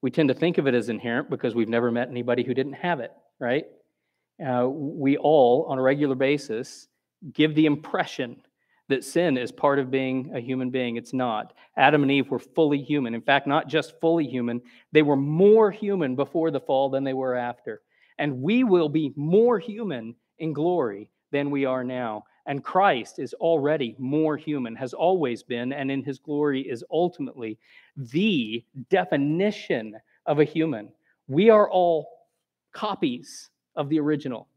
We 0.01 0.09
tend 0.09 0.29
to 0.29 0.33
think 0.33 0.57
of 0.57 0.65
it 0.65 0.73
as 0.73 0.89
inherent 0.89 1.29
because 1.29 1.53
we've 1.53 1.69
never 1.69 1.91
met 1.91 2.09
anybody 2.09 2.43
who 2.43 2.55
didn't 2.55 2.73
have 2.73 3.01
it, 3.01 3.11
right? 3.39 3.65
Uh, 4.43 4.67
we 4.67 5.15
all, 5.15 5.67
on 5.69 5.77
a 5.77 5.81
regular 5.83 6.15
basis, 6.15 6.87
give 7.33 7.53
the 7.53 7.67
impression 7.67 8.41
that 8.89 9.03
sin 9.03 9.37
is 9.37 9.51
part 9.51 9.77
of 9.77 9.91
being 9.91 10.31
a 10.33 10.39
human 10.39 10.71
being. 10.71 10.95
It's 10.95 11.13
not. 11.13 11.53
Adam 11.77 12.01
and 12.01 12.11
Eve 12.11 12.31
were 12.31 12.39
fully 12.39 12.81
human. 12.81 13.13
In 13.13 13.21
fact, 13.21 13.45
not 13.45 13.67
just 13.67 13.93
fully 14.01 14.25
human, 14.25 14.59
they 14.91 15.03
were 15.03 15.15
more 15.15 15.69
human 15.69 16.15
before 16.15 16.49
the 16.49 16.61
fall 16.61 16.89
than 16.89 17.03
they 17.03 17.13
were 17.13 17.35
after. 17.35 17.83
And 18.17 18.41
we 18.41 18.63
will 18.63 18.89
be 18.89 19.13
more 19.15 19.59
human 19.59 20.15
in 20.39 20.51
glory 20.51 21.11
than 21.31 21.51
we 21.51 21.65
are 21.65 21.83
now. 21.83 22.23
And 22.45 22.63
Christ 22.63 23.17
is 23.17 23.33
already 23.35 23.95
more 23.97 24.37
human, 24.37 24.75
has 24.75 24.93
always 24.93 25.41
been, 25.41 25.73
and 25.73 25.89
in 25.89 26.03
his 26.03 26.19
glory 26.19 26.61
is 26.61 26.83
ultimately 26.91 27.57
the 27.97 28.63
definition 28.89 29.95
of 30.25 30.39
a 30.39 30.43
human. 30.43 30.89
We 31.27 31.49
are 31.49 31.69
all 31.69 32.07
copies 32.71 33.49
of 33.75 33.89
the 33.89 33.99
original. 33.99 34.47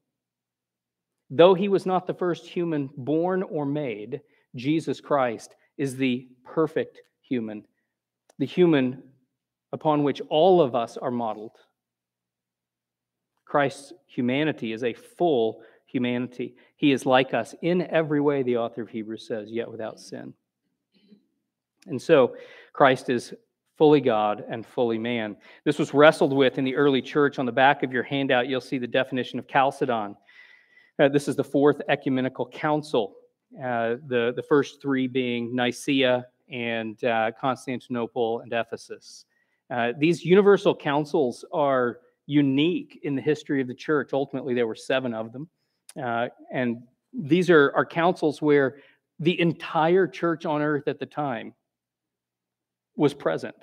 Though 1.31 1.55
he 1.55 1.69
was 1.69 1.87
not 1.87 2.07
the 2.07 2.15
first 2.15 2.47
human 2.47 2.91
born 2.97 3.43
or 3.43 3.65
made, 3.65 4.21
Jesus 4.55 5.01
Christ 5.01 5.55
is 5.77 5.97
the 5.97 6.29
perfect 6.45 7.01
human, 7.21 7.65
the 8.39 8.47
human 8.47 9.03
upon 9.73 10.03
which 10.03 10.23
all 10.29 10.61
of 10.61 10.75
us 10.75 10.97
are 10.97 11.11
modeled. 11.11 11.57
Christ's 13.45 13.93
humanity 14.07 14.73
is 14.73 14.85
a 14.85 14.93
full 14.93 15.63
humanity. 15.89 16.55
He 16.77 16.93
is 16.93 17.07
like 17.07 17.35
us 17.35 17.55
in 17.63 17.83
every 17.83 18.21
way, 18.21 18.43
the 18.43 18.59
author 18.59 18.83
of 18.83 18.91
Hebrews 18.91 19.27
says, 19.27 19.51
yet 19.51 19.71
without 19.71 19.99
sin. 19.99 20.35
And 21.87 22.01
so 22.01 22.37
Christ 22.73 23.09
is 23.09 23.35
fully 23.77 24.01
God 24.01 24.45
and 24.51 24.67
fully 24.67 24.99
man. 24.99 25.37
This 25.65 25.79
was 25.79 25.95
wrestled 25.95 26.33
with 26.33 26.59
in 26.59 26.65
the 26.65 26.77
early 26.77 27.01
church. 27.01 27.39
On 27.39 27.47
the 27.47 27.53
back 27.53 27.83
of 27.83 27.93
your 27.93 28.03
handout, 28.03 28.49
you'll 28.49 28.61
see 28.61 28.79
the 28.79 28.87
definition 28.87 29.39
of 29.39 29.49
Chalcedon. 29.49 30.17
Uh, 30.99 31.09
this 31.09 31.29
is 31.29 31.37
the 31.37 31.45
fourth 31.45 31.81
ecumenical 31.89 32.47
council, 32.49 33.15
uh, 33.57 33.97
the, 34.09 34.33
the 34.35 34.45
first 34.49 34.83
three 34.83 35.07
being 35.07 35.55
Nicaea 35.55 36.27
and 36.51 37.03
uh, 37.05 37.31
Constantinople 37.41 38.41
and 38.41 38.53
Ephesus. 38.53 39.25
Uh, 39.71 39.93
these 39.97 40.25
universal 40.25 40.75
councils 40.75 41.45
are 41.53 42.01
unique 42.27 42.99
in 43.05 43.15
the 43.15 43.23
history 43.23 43.61
of 43.61 43.69
the 43.69 43.75
church. 43.75 44.11
Ultimately, 44.13 44.55
there 44.55 44.67
were 44.67 44.75
seven 44.75 45.15
of 45.15 45.33
them. 45.33 45.49
Uh, 46.03 46.29
and 46.53 46.83
these 47.13 47.51
are, 47.51 47.73
are 47.75 47.87
councils 47.87 48.41
where 48.43 48.77
the 49.19 49.39
entire 49.41 50.07
church 50.07 50.47
on 50.47 50.63
earth 50.63 50.87
at 50.87 50.99
the 50.99 51.07
time 51.07 51.55
was 52.97 53.15
present. 53.15 53.57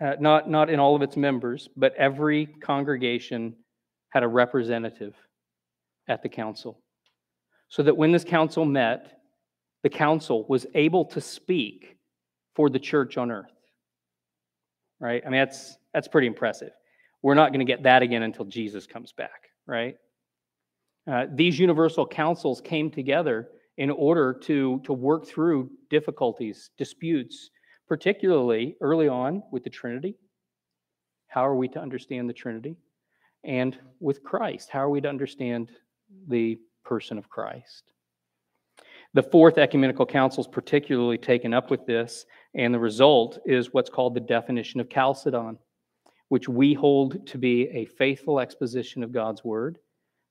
Uh, 0.00 0.14
not, 0.18 0.48
not 0.48 0.70
in 0.70 0.80
all 0.80 0.96
of 0.96 1.02
its 1.02 1.16
members, 1.16 1.68
but 1.76 1.94
every 1.96 2.46
congregation 2.46 3.54
had 4.10 4.22
a 4.22 4.28
representative 4.28 5.14
at 6.08 6.22
the 6.22 6.28
council. 6.28 6.80
So 7.68 7.82
that 7.82 7.96
when 7.96 8.10
this 8.10 8.24
council 8.24 8.64
met, 8.64 9.20
the 9.82 9.90
council 9.90 10.46
was 10.48 10.66
able 10.74 11.04
to 11.06 11.20
speak 11.20 11.96
for 12.54 12.68
the 12.70 12.78
church 12.78 13.16
on 13.16 13.30
earth. 13.30 13.52
Right? 14.98 15.22
I 15.24 15.30
mean, 15.30 15.40
that's, 15.40 15.76
that's 15.94 16.08
pretty 16.08 16.26
impressive. 16.26 16.72
We're 17.22 17.34
not 17.34 17.50
going 17.50 17.64
to 17.64 17.70
get 17.70 17.82
that 17.84 18.02
again 18.02 18.22
until 18.22 18.44
Jesus 18.44 18.86
comes 18.86 19.12
back, 19.12 19.50
right? 19.66 19.96
Uh, 21.06 21.26
these 21.32 21.58
universal 21.58 22.06
councils 22.06 22.60
came 22.60 22.90
together 22.90 23.48
in 23.78 23.90
order 23.90 24.34
to, 24.34 24.80
to 24.84 24.92
work 24.92 25.26
through 25.26 25.70
difficulties, 25.88 26.70
disputes, 26.76 27.50
particularly 27.88 28.76
early 28.80 29.08
on 29.08 29.42
with 29.50 29.64
the 29.64 29.70
Trinity. 29.70 30.16
How 31.28 31.46
are 31.46 31.56
we 31.56 31.68
to 31.68 31.80
understand 31.80 32.28
the 32.28 32.34
Trinity? 32.34 32.76
And 33.44 33.78
with 34.00 34.22
Christ, 34.22 34.68
how 34.70 34.80
are 34.80 34.90
we 34.90 35.00
to 35.00 35.08
understand 35.08 35.70
the 36.28 36.58
person 36.84 37.16
of 37.16 37.28
Christ? 37.28 37.92
The 39.14 39.22
fourth 39.22 39.58
ecumenical 39.58 40.06
council 40.06 40.42
is 40.42 40.48
particularly 40.48 41.18
taken 41.18 41.54
up 41.54 41.70
with 41.70 41.84
this, 41.86 42.26
and 42.54 42.72
the 42.72 42.78
result 42.78 43.38
is 43.46 43.72
what's 43.72 43.90
called 43.90 44.14
the 44.14 44.20
definition 44.20 44.80
of 44.80 44.90
Chalcedon, 44.90 45.58
which 46.28 46.48
we 46.48 46.74
hold 46.74 47.26
to 47.26 47.38
be 47.38 47.68
a 47.70 47.86
faithful 47.86 48.38
exposition 48.38 49.02
of 49.02 49.10
God's 49.10 49.42
word 49.42 49.78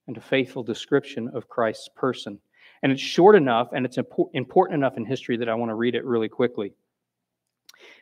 and 0.09 0.17
a 0.17 0.21
faithful 0.21 0.63
description 0.63 1.29
of 1.35 1.47
Christ's 1.47 1.87
person. 1.95 2.39
And 2.81 2.91
it's 2.91 3.01
short 3.01 3.35
enough 3.35 3.69
and 3.73 3.85
it's 3.85 3.99
important 4.33 4.73
enough 4.73 4.97
in 4.97 5.05
history 5.05 5.37
that 5.37 5.47
I 5.47 5.53
want 5.53 5.69
to 5.69 5.75
read 5.75 5.93
it 5.93 6.03
really 6.03 6.27
quickly. 6.27 6.73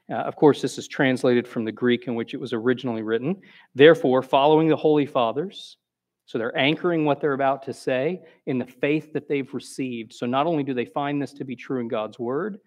Uh, 0.09 0.15
of 0.15 0.37
course, 0.37 0.61
this 0.61 0.77
is 0.77 0.87
translated 0.87 1.45
from 1.45 1.65
the 1.65 1.71
Greek 1.71 2.07
in 2.07 2.15
which 2.15 2.33
it 2.33 2.39
was 2.39 2.53
originally 2.53 3.03
written. 3.03 3.35
Therefore, 3.75 4.23
following 4.23 4.69
the 4.69 4.75
Holy 4.77 5.05
Fathers, 5.05 5.75
so 6.25 6.37
they're 6.37 6.57
anchoring 6.57 7.03
what 7.03 7.19
they're 7.19 7.33
about 7.33 7.61
to 7.63 7.73
say 7.73 8.21
in 8.45 8.57
the 8.57 8.65
faith 8.65 9.11
that 9.11 9.27
they've 9.27 9.53
received. 9.53 10.13
So 10.13 10.25
not 10.25 10.47
only 10.47 10.63
do 10.63 10.73
they 10.73 10.85
find 10.85 11.21
this 11.21 11.33
to 11.33 11.43
be 11.43 11.57
true 11.57 11.81
in 11.81 11.89
God's 11.89 12.17
word, 12.17 12.57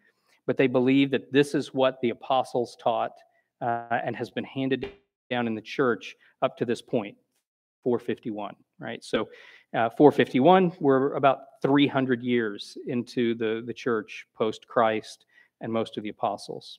but 0.46 0.58
they 0.58 0.66
believe 0.66 1.10
that 1.12 1.32
this 1.32 1.54
is 1.54 1.72
what 1.72 1.98
the 2.02 2.10
apostles 2.10 2.76
taught 2.78 3.12
uh, 3.62 4.00
and 4.04 4.14
has 4.14 4.30
been 4.30 4.44
handed 4.44 4.90
down 5.30 5.46
in 5.46 5.54
the 5.54 5.62
church 5.62 6.14
up 6.42 6.58
to 6.58 6.66
this 6.66 6.82
point. 6.82 7.16
451, 7.82 8.54
right? 8.78 9.02
So 9.02 9.28
uh, 9.74 9.90
451, 9.90 10.72
we're 10.80 11.14
about 11.14 11.38
300 11.62 12.22
years 12.22 12.76
into 12.86 13.34
the, 13.34 13.62
the 13.66 13.74
church 13.74 14.26
post 14.34 14.66
Christ 14.66 15.26
and 15.60 15.72
most 15.72 15.96
of 15.96 16.02
the 16.02 16.08
apostles. 16.08 16.78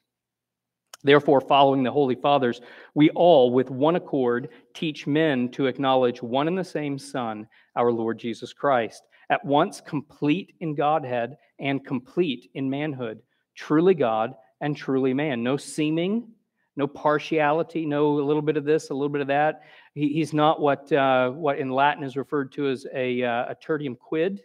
Therefore, 1.03 1.41
following 1.41 1.83
the 1.83 1.91
Holy 1.91 2.15
Fathers, 2.15 2.61
we 2.93 3.09
all, 3.11 3.51
with 3.51 3.71
one 3.71 3.95
accord, 3.95 4.49
teach 4.73 5.07
men 5.07 5.49
to 5.49 5.65
acknowledge 5.65 6.21
one 6.21 6.47
and 6.47 6.57
the 6.57 6.63
same 6.63 6.99
Son, 6.99 7.47
our 7.75 7.91
Lord 7.91 8.19
Jesus 8.19 8.53
Christ, 8.53 9.03
at 9.29 9.43
once 9.43 9.81
complete 9.81 10.53
in 10.59 10.75
Godhead 10.75 11.37
and 11.59 11.85
complete 11.85 12.51
in 12.53 12.69
manhood, 12.69 13.21
truly 13.55 13.95
God 13.95 14.35
and 14.59 14.77
truly 14.77 15.13
man. 15.13 15.41
No 15.41 15.57
seeming, 15.57 16.27
no 16.75 16.85
partiality, 16.85 17.85
no 17.85 18.19
a 18.19 18.23
little 18.23 18.41
bit 18.41 18.57
of 18.57 18.63
this, 18.63 18.89
a 18.89 18.93
little 18.93 19.09
bit 19.09 19.21
of 19.21 19.27
that. 19.27 19.61
He, 19.93 20.09
he's 20.13 20.33
not 20.33 20.59
what 20.61 20.91
uh, 20.91 21.31
what 21.31 21.59
in 21.59 21.69
Latin 21.69 22.03
is 22.03 22.15
referred 22.15 22.51
to 22.53 22.69
as 22.69 22.85
a, 22.93 23.23
uh, 23.23 23.51
a 23.51 23.55
tertium 23.55 23.97
quid, 23.97 24.41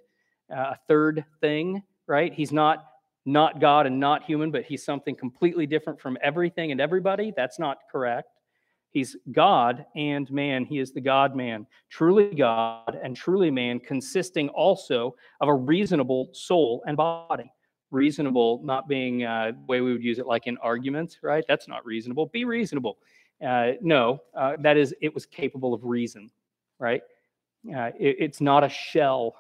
uh, 0.51 0.73
a 0.73 0.79
third 0.89 1.25
thing, 1.41 1.83
right? 2.07 2.33
He's 2.33 2.53
not 2.53 2.87
not 3.25 3.61
God 3.61 3.87
and 3.87 3.99
not 3.99 4.25
human, 4.25 4.51
but 4.51 4.65
he's 4.65 4.85
something 4.85 5.17
completely 5.17 5.67
different 5.67 6.01
from 6.01 6.17
everything 6.23 6.71
and 6.73 6.81
everybody. 6.81 7.33
That's 7.37 7.59
not 7.59 7.79
correct. 7.91 8.29
He's 8.91 9.17
God 9.33 9.85
and 9.95 10.31
man. 10.31 10.65
He 10.65 10.79
is 10.79 10.93
the 10.93 11.01
God 11.01 11.37
man, 11.37 11.67
truly 11.91 12.35
God 12.35 12.99
and 13.03 13.17
truly 13.17 13.51
man, 13.51 13.81
consisting 13.81 14.49
also 14.51 15.17
of 15.41 15.49
a 15.49 15.55
reasonable 15.55 16.31
soul 16.33 16.83
and 16.87 16.97
body 16.97 17.53
reasonable 17.91 18.61
not 18.65 18.89
being 18.89 19.25
uh, 19.25 19.53
the 19.53 19.67
way 19.67 19.81
we 19.81 19.93
would 19.93 20.03
use 20.03 20.19
it 20.19 20.27
like 20.27 20.47
in 20.47 20.57
arguments, 20.59 21.19
right? 21.23 21.45
That's 21.49 21.69
not 21.69 21.85
reasonable. 21.85 22.27
Be 22.27 22.45
reasonable. 22.45 22.99
Uh, 23.45 23.73
no, 23.81 24.21
uh, 24.35 24.55
that 24.61 24.77
is, 24.77 24.95
it 25.01 25.13
was 25.15 25.27
capable 25.27 25.75
of 25.75 25.85
reason, 25.85 26.31
right? 26.79 27.03
Uh, 27.69 27.91
it, 27.99 28.17
it's 28.19 28.41
not 28.41 28.65
a 28.65 28.69
shell 28.69 29.37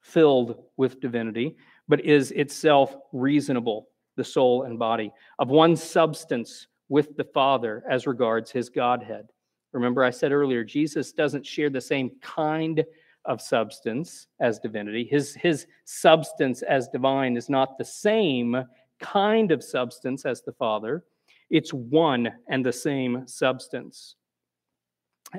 filled 0.00 0.62
with 0.76 1.00
divinity, 1.00 1.56
but 1.88 2.04
is 2.04 2.30
itself 2.32 2.94
reasonable, 3.12 3.88
the 4.16 4.24
soul 4.24 4.64
and 4.64 4.78
body, 4.78 5.12
of 5.38 5.48
one 5.48 5.76
substance 5.76 6.66
with 6.88 7.16
the 7.16 7.24
Father 7.24 7.82
as 7.88 8.06
regards 8.06 8.50
his 8.50 8.68
Godhead. 8.68 9.28
Remember, 9.72 10.04
I 10.04 10.10
said 10.10 10.32
earlier, 10.32 10.62
Jesus 10.62 11.12
doesn't 11.12 11.46
share 11.46 11.70
the 11.70 11.80
same 11.80 12.10
kind 12.20 12.84
of 13.24 13.40
substance 13.40 14.26
as 14.40 14.58
divinity. 14.58 15.04
His, 15.10 15.34
his 15.34 15.66
substance 15.84 16.62
as 16.62 16.88
divine 16.88 17.36
is 17.36 17.48
not 17.48 17.78
the 17.78 17.84
same 17.84 18.64
kind 19.00 19.50
of 19.50 19.64
substance 19.64 20.24
as 20.26 20.42
the 20.42 20.52
Father, 20.52 21.04
it's 21.52 21.72
one 21.72 22.32
and 22.48 22.64
the 22.64 22.72
same 22.72 23.28
substance. 23.28 24.16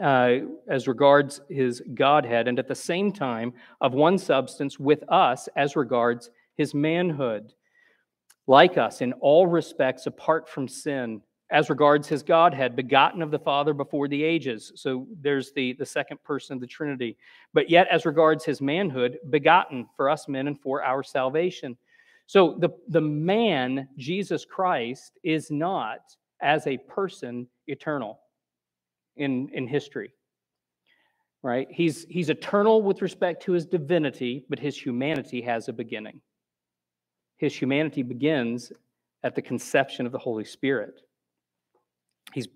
Uh, 0.02 0.38
as 0.70 0.88
regards 0.88 1.42
his 1.50 1.82
Godhead, 1.94 2.48
and 2.48 2.58
at 2.58 2.68
the 2.68 2.74
same 2.74 3.12
time 3.12 3.54
of 3.82 3.94
one 3.94 4.18
substance 4.18 4.80
with 4.80 5.04
us 5.10 5.48
as 5.56 5.76
regards 5.76 6.32
his 6.56 6.74
manhood. 6.74 7.54
Like 8.48 8.78
us 8.78 9.02
in 9.02 9.14
all 9.14 9.46
respects, 9.46 10.08
apart 10.08 10.50
from 10.50 10.68
sin, 10.68 11.22
as 11.52 11.70
regards 11.70 12.08
his 12.08 12.24
Godhead, 12.24 12.76
begotten 12.76 13.22
of 13.22 13.30
the 13.30 13.38
Father 13.38 13.74
before 13.74 14.08
the 14.08 14.24
ages. 14.24 14.72
So 14.76 15.08
there's 15.22 15.52
the, 15.52 15.74
the 15.74 15.86
second 15.86 16.24
person 16.24 16.56
of 16.56 16.62
the 16.62 16.68
Trinity. 16.68 17.16
But 17.54 17.70
yet, 17.70 17.88
as 17.92 18.08
regards 18.08 18.44
his 18.44 18.62
manhood, 18.62 19.20
begotten 19.30 19.88
for 19.96 20.10
us 20.10 20.28
men 20.28 20.48
and 20.48 20.60
for 20.60 20.84
our 20.84 21.04
salvation. 21.04 21.78
So 22.26 22.58
the, 22.60 22.70
the 22.88 23.02
man, 23.02 23.88
Jesus 23.98 24.46
Christ, 24.46 25.20
is 25.24 25.52
not, 25.52 26.00
as 26.42 26.66
a 26.68 26.78
person, 26.78 27.48
eternal 27.68 28.20
in, 29.16 29.50
in 29.54 29.68
history. 29.68 30.14
right? 31.44 31.68
He's, 31.70 32.06
he's 32.10 32.30
eternal 32.30 32.82
with 32.82 33.02
respect 33.02 33.44
to 33.44 33.52
his 33.52 33.66
divinity, 33.66 34.46
but 34.50 34.58
his 34.58 34.78
humanity 34.78 35.42
has 35.42 35.68
a 35.68 35.74
beginning. 35.74 36.22
His 37.38 37.54
humanity 37.54 38.02
begins 38.02 38.72
at 39.24 39.36
the 39.36 39.42
conception 39.42 40.06
of 40.06 40.12
the 40.14 40.18
Holy 40.18 40.46
Spirit. 40.46 41.02
He's 42.34 42.48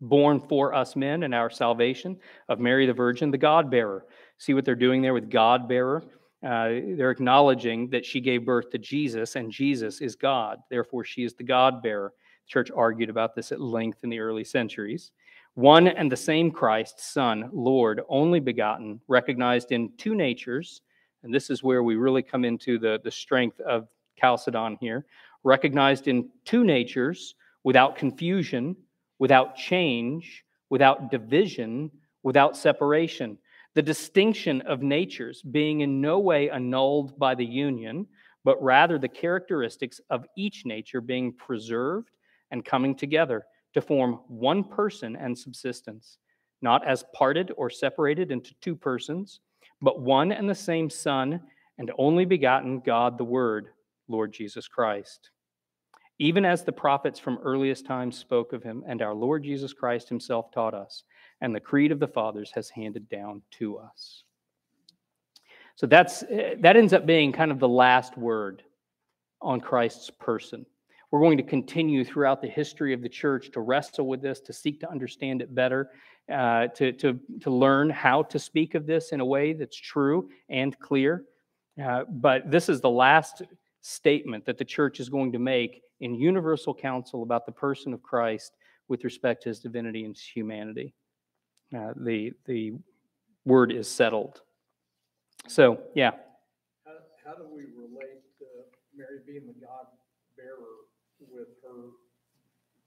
born 0.00 0.40
for 0.40 0.74
us 0.74 0.96
men 0.96 1.22
and 1.22 1.34
our 1.34 1.50
salvation 1.50 2.18
of 2.48 2.58
Mary 2.58 2.86
the 2.86 2.92
Virgin, 2.92 3.30
the 3.30 3.38
God 3.38 3.70
bearer. 3.70 4.06
See 4.38 4.54
what 4.54 4.64
they're 4.64 4.74
doing 4.74 5.02
there 5.02 5.14
with 5.14 5.30
God 5.30 5.68
bearer? 5.68 6.02
Uh, 6.44 6.80
they're 6.96 7.10
acknowledging 7.12 7.88
that 7.90 8.04
she 8.04 8.20
gave 8.20 8.44
birth 8.44 8.70
to 8.70 8.78
Jesus 8.78 9.36
and 9.36 9.52
Jesus 9.52 10.00
is 10.00 10.16
God. 10.16 10.58
Therefore, 10.70 11.04
she 11.04 11.22
is 11.22 11.34
the 11.34 11.44
God 11.44 11.82
bearer. 11.82 12.12
The 12.46 12.50
church 12.50 12.70
argued 12.74 13.10
about 13.10 13.34
this 13.34 13.52
at 13.52 13.60
length 13.60 14.02
in 14.02 14.10
the 14.10 14.18
early 14.18 14.44
centuries. 14.44 15.12
One 15.54 15.86
and 15.86 16.10
the 16.10 16.16
same 16.16 16.50
Christ, 16.50 17.12
Son, 17.12 17.48
Lord, 17.52 18.00
only 18.08 18.40
begotten, 18.40 19.00
recognized 19.06 19.70
in 19.70 19.92
two 19.98 20.14
natures. 20.14 20.80
And 21.22 21.32
this 21.32 21.50
is 21.50 21.62
where 21.62 21.82
we 21.82 21.94
really 21.94 22.22
come 22.22 22.44
into 22.44 22.78
the, 22.78 23.00
the 23.04 23.10
strength 23.10 23.60
of 23.60 23.86
Chalcedon 24.18 24.78
here. 24.80 25.04
Recognized 25.44 26.08
in 26.08 26.28
two 26.44 26.64
natures 26.64 27.34
without 27.64 27.96
confusion, 27.96 28.74
without 29.18 29.54
change, 29.54 30.44
without 30.70 31.10
division, 31.10 31.90
without 32.22 32.56
separation. 32.56 33.38
The 33.74 33.82
distinction 33.82 34.60
of 34.62 34.82
natures 34.82 35.42
being 35.42 35.80
in 35.80 36.00
no 36.00 36.18
way 36.18 36.50
annulled 36.50 37.18
by 37.18 37.34
the 37.34 37.44
union, 37.44 38.06
but 38.44 38.62
rather 38.62 38.98
the 38.98 39.08
characteristics 39.08 40.00
of 40.10 40.26
each 40.36 40.66
nature 40.66 41.00
being 41.00 41.32
preserved 41.32 42.10
and 42.50 42.64
coming 42.64 42.94
together 42.94 43.46
to 43.74 43.80
form 43.80 44.20
one 44.28 44.62
person 44.62 45.16
and 45.16 45.36
subsistence, 45.36 46.18
not 46.60 46.86
as 46.86 47.04
parted 47.14 47.52
or 47.56 47.70
separated 47.70 48.30
into 48.30 48.54
two 48.60 48.76
persons, 48.76 49.40
but 49.80 50.00
one 50.00 50.32
and 50.32 50.48
the 50.48 50.54
same 50.54 50.90
Son 50.90 51.40
and 51.78 51.90
only 51.98 52.24
begotten 52.24 52.80
God 52.80 53.16
the 53.16 53.24
Word, 53.24 53.68
Lord 54.08 54.32
Jesus 54.32 54.68
Christ. 54.68 55.30
Even 56.18 56.44
as 56.44 56.62
the 56.62 56.72
prophets 56.72 57.18
from 57.18 57.38
earliest 57.42 57.86
times 57.86 58.18
spoke 58.18 58.52
of 58.52 58.62
him, 58.62 58.84
and 58.86 59.00
our 59.00 59.14
Lord 59.14 59.42
Jesus 59.42 59.72
Christ 59.72 60.08
himself 60.08 60.52
taught 60.52 60.74
us, 60.74 61.04
and 61.42 61.54
the 61.54 61.60
creed 61.60 61.92
of 61.92 61.98
the 61.98 62.08
fathers 62.08 62.50
has 62.54 62.70
handed 62.70 63.08
down 63.10 63.42
to 63.50 63.76
us. 63.76 64.22
So 65.74 65.86
that's 65.86 66.22
eh, 66.30 66.54
that 66.60 66.76
ends 66.76 66.92
up 66.92 67.04
being 67.04 67.32
kind 67.32 67.50
of 67.50 67.58
the 67.58 67.68
last 67.68 68.16
word 68.16 68.62
on 69.42 69.60
Christ's 69.60 70.08
person. 70.08 70.64
We're 71.10 71.20
going 71.20 71.36
to 71.36 71.42
continue 71.42 72.04
throughout 72.04 72.40
the 72.40 72.48
history 72.48 72.94
of 72.94 73.02
the 73.02 73.08
church 73.08 73.50
to 73.50 73.60
wrestle 73.60 74.06
with 74.06 74.22
this, 74.22 74.40
to 74.40 74.52
seek 74.52 74.80
to 74.80 74.90
understand 74.90 75.42
it 75.42 75.54
better, 75.54 75.90
uh, 76.32 76.68
to, 76.68 76.92
to, 76.92 77.20
to 77.40 77.50
learn 77.50 77.90
how 77.90 78.22
to 78.22 78.38
speak 78.38 78.74
of 78.74 78.86
this 78.86 79.12
in 79.12 79.20
a 79.20 79.24
way 79.24 79.52
that's 79.52 79.76
true 79.76 80.30
and 80.48 80.78
clear. 80.78 81.24
Uh, 81.82 82.04
but 82.08 82.50
this 82.50 82.70
is 82.70 82.80
the 82.80 82.88
last 82.88 83.42
statement 83.82 84.46
that 84.46 84.56
the 84.56 84.64
church 84.64 85.00
is 85.00 85.10
going 85.10 85.32
to 85.32 85.38
make 85.38 85.82
in 86.00 86.14
universal 86.14 86.74
council 86.74 87.22
about 87.22 87.44
the 87.44 87.52
person 87.52 87.92
of 87.92 88.02
Christ 88.02 88.56
with 88.88 89.04
respect 89.04 89.42
to 89.42 89.50
his 89.50 89.60
divinity 89.60 90.04
and 90.06 90.14
his 90.14 90.24
humanity. 90.24 90.94
Uh, 91.74 91.92
the, 91.96 92.32
the 92.46 92.72
word 93.44 93.72
is 93.72 93.88
settled. 93.88 94.40
So, 95.48 95.78
yeah. 95.94 96.10
How, 96.84 96.92
how 97.24 97.34
do 97.34 97.44
we 97.48 97.62
relate 97.76 98.22
to 98.38 98.44
Mary 98.96 99.20
being 99.26 99.46
the 99.46 99.54
God 99.54 99.86
bearer 100.36 100.82
with 101.30 101.48
her 101.62 101.90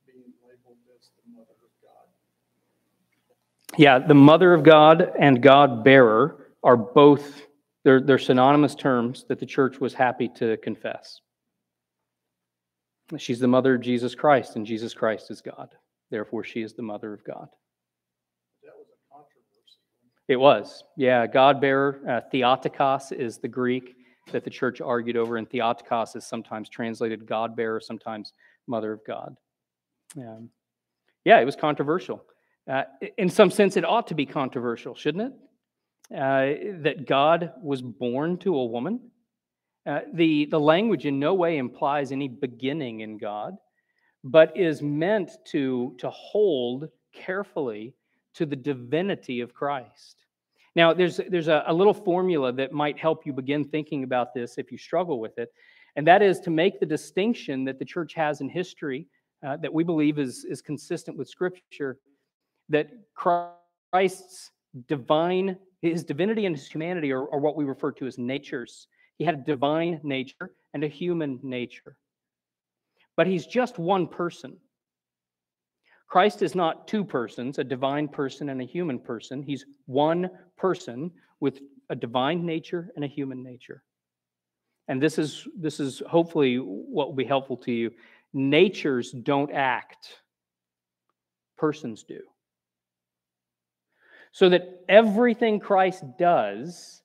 being 0.06 0.34
labeled 0.44 0.78
as 0.96 1.10
the 1.18 1.32
mother 1.32 1.56
of 1.64 1.72
God. 1.82 2.08
Yeah, 3.78 4.00
the 4.00 4.14
mother 4.14 4.54
of 4.54 4.64
God 4.64 5.12
and 5.20 5.42
God 5.42 5.84
bearer 5.84 6.52
are 6.64 6.78
both 6.78 7.44
they're, 7.84 8.02
they're 8.02 8.18
synonymous 8.18 8.74
terms 8.74 9.26
that 9.30 9.40
the 9.40 9.46
church 9.46 9.80
was 9.80 9.94
happy 9.94 10.28
to 10.36 10.58
confess. 10.58 11.22
She's 13.18 13.40
the 13.40 13.48
mother 13.48 13.76
of 13.76 13.82
Jesus 13.82 14.16
Christ, 14.16 14.56
and 14.56 14.66
Jesus 14.66 14.96
Christ 14.96 15.30
is 15.30 15.42
God. 15.42 15.76
Therefore, 16.10 16.44
she 16.44 16.62
is 16.62 16.74
the 16.74 16.82
mother 16.82 17.14
of 17.14 17.24
God. 17.24 17.48
That 18.64 18.74
was 18.76 18.88
a 18.90 18.98
controversy. 19.14 19.78
It 20.28 20.38
was, 20.38 20.84
yeah. 20.98 21.28
God 21.28 21.62
bearer, 21.62 22.02
uh, 22.10 22.22
Theotokos 22.32 23.12
is 23.12 23.38
the 23.38 23.48
Greek 23.48 23.96
that 24.32 24.44
the 24.44 24.50
church 24.50 24.82
argued 24.82 25.18
over, 25.18 25.38
and 25.38 25.48
Theotokos 25.50 26.16
is 26.16 26.26
sometimes 26.26 26.68
translated 26.68 27.28
God 27.28 27.56
bearer, 27.56 27.80
sometimes 27.80 28.34
mother 28.68 28.92
of 28.92 29.06
God. 29.06 29.38
Um, 30.18 30.50
yeah, 31.26 31.40
it 31.40 31.46
was 31.46 31.56
controversial. 31.56 32.24
Uh, 32.68 32.84
in 33.18 33.30
some 33.30 33.52
sense, 33.52 33.78
it 33.78 33.86
ought 33.86 34.08
to 34.08 34.16
be 34.16 34.26
controversial, 34.26 34.96
shouldn't 34.96 35.32
it? 35.32 36.16
Uh, 36.16 36.82
that 36.82 37.06
God 37.08 37.52
was 37.62 37.82
born 37.82 38.38
to 38.40 38.56
a 38.56 38.66
woman. 38.66 39.00
Uh, 39.86 40.00
the, 40.14 40.46
the 40.48 40.60
language 40.60 41.06
in 41.06 41.20
no 41.20 41.36
way 41.36 41.58
implies 41.58 42.12
any 42.12 42.28
beginning 42.28 43.02
in 43.02 43.18
God, 43.20 43.56
but 44.24 44.58
is 44.58 44.82
meant 44.82 45.32
to, 45.46 45.96
to 46.00 46.10
hold 46.10 46.90
carefully 47.14 47.94
to 48.36 48.46
the 48.46 48.56
divinity 48.56 49.42
of 49.42 49.54
Christ. 49.54 50.18
Now, 50.76 50.94
there's, 50.94 51.20
there's 51.30 51.48
a, 51.48 51.64
a 51.68 51.74
little 51.74 51.94
formula 51.94 52.52
that 52.54 52.74
might 52.74 53.00
help 53.00 53.26
you 53.26 53.34
begin 53.34 53.64
thinking 53.64 54.04
about 54.04 54.34
this 54.34 54.58
if 54.58 54.72
you 54.72 54.78
struggle 54.78 55.20
with 55.20 55.38
it, 55.38 55.52
and 55.96 56.06
that 56.08 56.22
is 56.22 56.40
to 56.42 56.50
make 56.50 56.80
the 56.80 56.86
distinction 56.86 57.64
that 57.66 57.80
the 57.80 57.86
church 57.86 58.14
has 58.14 58.42
in 58.42 58.50
history 58.50 59.08
uh, 59.46 59.58
that 59.58 59.74
we 59.74 59.84
believe 59.84 60.20
is, 60.20 60.46
is 60.46 60.62
consistent 60.62 61.18
with 61.18 61.30
Scripture, 61.30 62.00
that 62.70 62.90
Christ's 63.14 64.52
divine, 64.88 65.58
his 65.82 66.04
divinity 66.04 66.46
and 66.46 66.56
his 66.56 66.68
humanity 66.68 67.12
are, 67.12 67.32
are 67.32 67.40
what 67.40 67.56
we 67.56 67.64
refer 67.64 67.92
to 67.94 68.08
as 68.08 68.18
natures. 68.18 68.88
He 69.18 69.24
had 69.24 69.36
a 69.36 69.44
divine 69.44 70.02
nature 70.04 70.52
and 70.74 70.84
a 70.84 70.88
human 70.88 71.40
nature. 71.42 71.96
But 73.16 73.28
he's 73.28 73.46
just 73.46 73.80
one 73.80 74.08
person. 74.08 74.58
Christ 76.16 76.42
is 76.42 76.56
not 76.56 76.88
two 76.88 77.04
persons, 77.04 77.60
a 77.60 77.64
divine 77.66 78.08
person 78.08 78.48
and 78.48 78.62
a 78.62 78.64
human 78.64 79.00
person. 79.00 79.44
He's 79.44 79.66
one 79.86 80.30
person 80.56 81.12
with 81.42 81.60
a 81.90 81.96
divine 81.98 82.46
nature 82.46 82.90
and 82.96 83.04
a 83.04 83.08
human 83.10 83.44
nature. 83.44 83.84
And 84.88 85.04
this 85.04 85.20
is 85.20 85.46
this 85.60 85.82
is 85.82 86.02
hopefully 86.08 86.56
what 86.56 87.10
will 87.10 87.16
be 87.18 87.26
helpful 87.26 87.58
to 87.58 87.72
you. 87.74 87.92
Natures 88.32 89.12
don't 89.12 89.52
act. 89.52 90.22
Persons 91.58 92.04
do. 92.04 92.22
So 94.32 94.48
that 94.48 94.86
everything 94.88 95.60
Christ 95.60 96.06
does, 96.18 97.02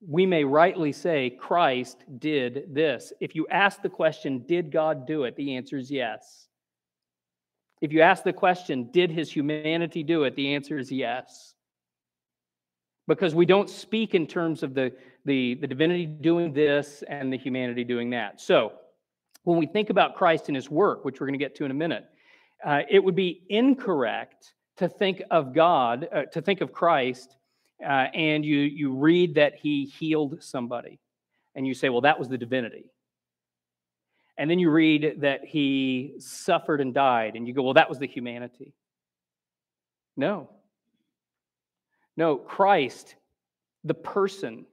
we 0.00 0.24
may 0.24 0.44
rightly 0.44 0.92
say 0.92 1.28
Christ 1.28 2.04
did 2.18 2.74
this. 2.74 3.12
If 3.20 3.34
you 3.34 3.46
ask 3.48 3.82
the 3.82 3.90
question, 3.90 4.46
did 4.48 4.72
God 4.72 5.06
do 5.06 5.24
it? 5.24 5.36
The 5.36 5.56
answer 5.56 5.76
is 5.76 5.90
yes. 5.90 6.46
If 7.80 7.92
you 7.92 8.02
ask 8.02 8.22
the 8.24 8.32
question, 8.32 8.90
did 8.92 9.10
his 9.10 9.32
humanity 9.32 10.02
do 10.02 10.24
it? 10.24 10.36
The 10.36 10.54
answer 10.54 10.78
is 10.78 10.92
yes. 10.92 11.54
Because 13.08 13.34
we 13.34 13.46
don't 13.46 13.68
speak 13.68 14.14
in 14.14 14.26
terms 14.26 14.62
of 14.62 14.74
the, 14.74 14.92
the, 15.24 15.54
the 15.54 15.66
divinity 15.66 16.06
doing 16.06 16.52
this 16.52 17.02
and 17.08 17.32
the 17.32 17.38
humanity 17.38 17.84
doing 17.84 18.10
that. 18.10 18.40
So, 18.40 18.72
when 19.44 19.58
we 19.58 19.66
think 19.66 19.88
about 19.88 20.16
Christ 20.16 20.48
and 20.48 20.56
his 20.56 20.70
work, 20.70 21.04
which 21.04 21.18
we're 21.18 21.26
going 21.26 21.38
to 21.38 21.42
get 21.42 21.56
to 21.56 21.64
in 21.64 21.70
a 21.70 21.74
minute, 21.74 22.04
uh, 22.64 22.82
it 22.90 23.02
would 23.02 23.16
be 23.16 23.42
incorrect 23.48 24.52
to 24.76 24.88
think 24.88 25.22
of 25.30 25.54
God, 25.54 26.08
uh, 26.12 26.22
to 26.32 26.42
think 26.42 26.60
of 26.60 26.72
Christ, 26.72 27.36
uh, 27.82 28.08
and 28.14 28.44
you, 28.44 28.58
you 28.58 28.94
read 28.94 29.36
that 29.36 29.54
he 29.60 29.86
healed 29.86 30.42
somebody, 30.42 31.00
and 31.54 31.66
you 31.66 31.74
say, 31.74 31.88
well, 31.88 32.02
that 32.02 32.18
was 32.18 32.28
the 32.28 32.36
divinity. 32.36 32.90
And 34.40 34.50
then 34.50 34.58
you 34.58 34.70
read 34.70 35.16
that 35.18 35.44
he 35.44 36.14
suffered 36.18 36.80
and 36.80 36.94
died, 36.94 37.36
and 37.36 37.46
you 37.46 37.52
go, 37.52 37.62
well, 37.62 37.74
that 37.74 37.90
was 37.90 37.98
the 37.98 38.06
humanity. 38.06 38.72
No. 40.16 40.48
No, 42.16 42.36
Christ, 42.36 43.16
the 43.84 43.92
person, 43.92 44.64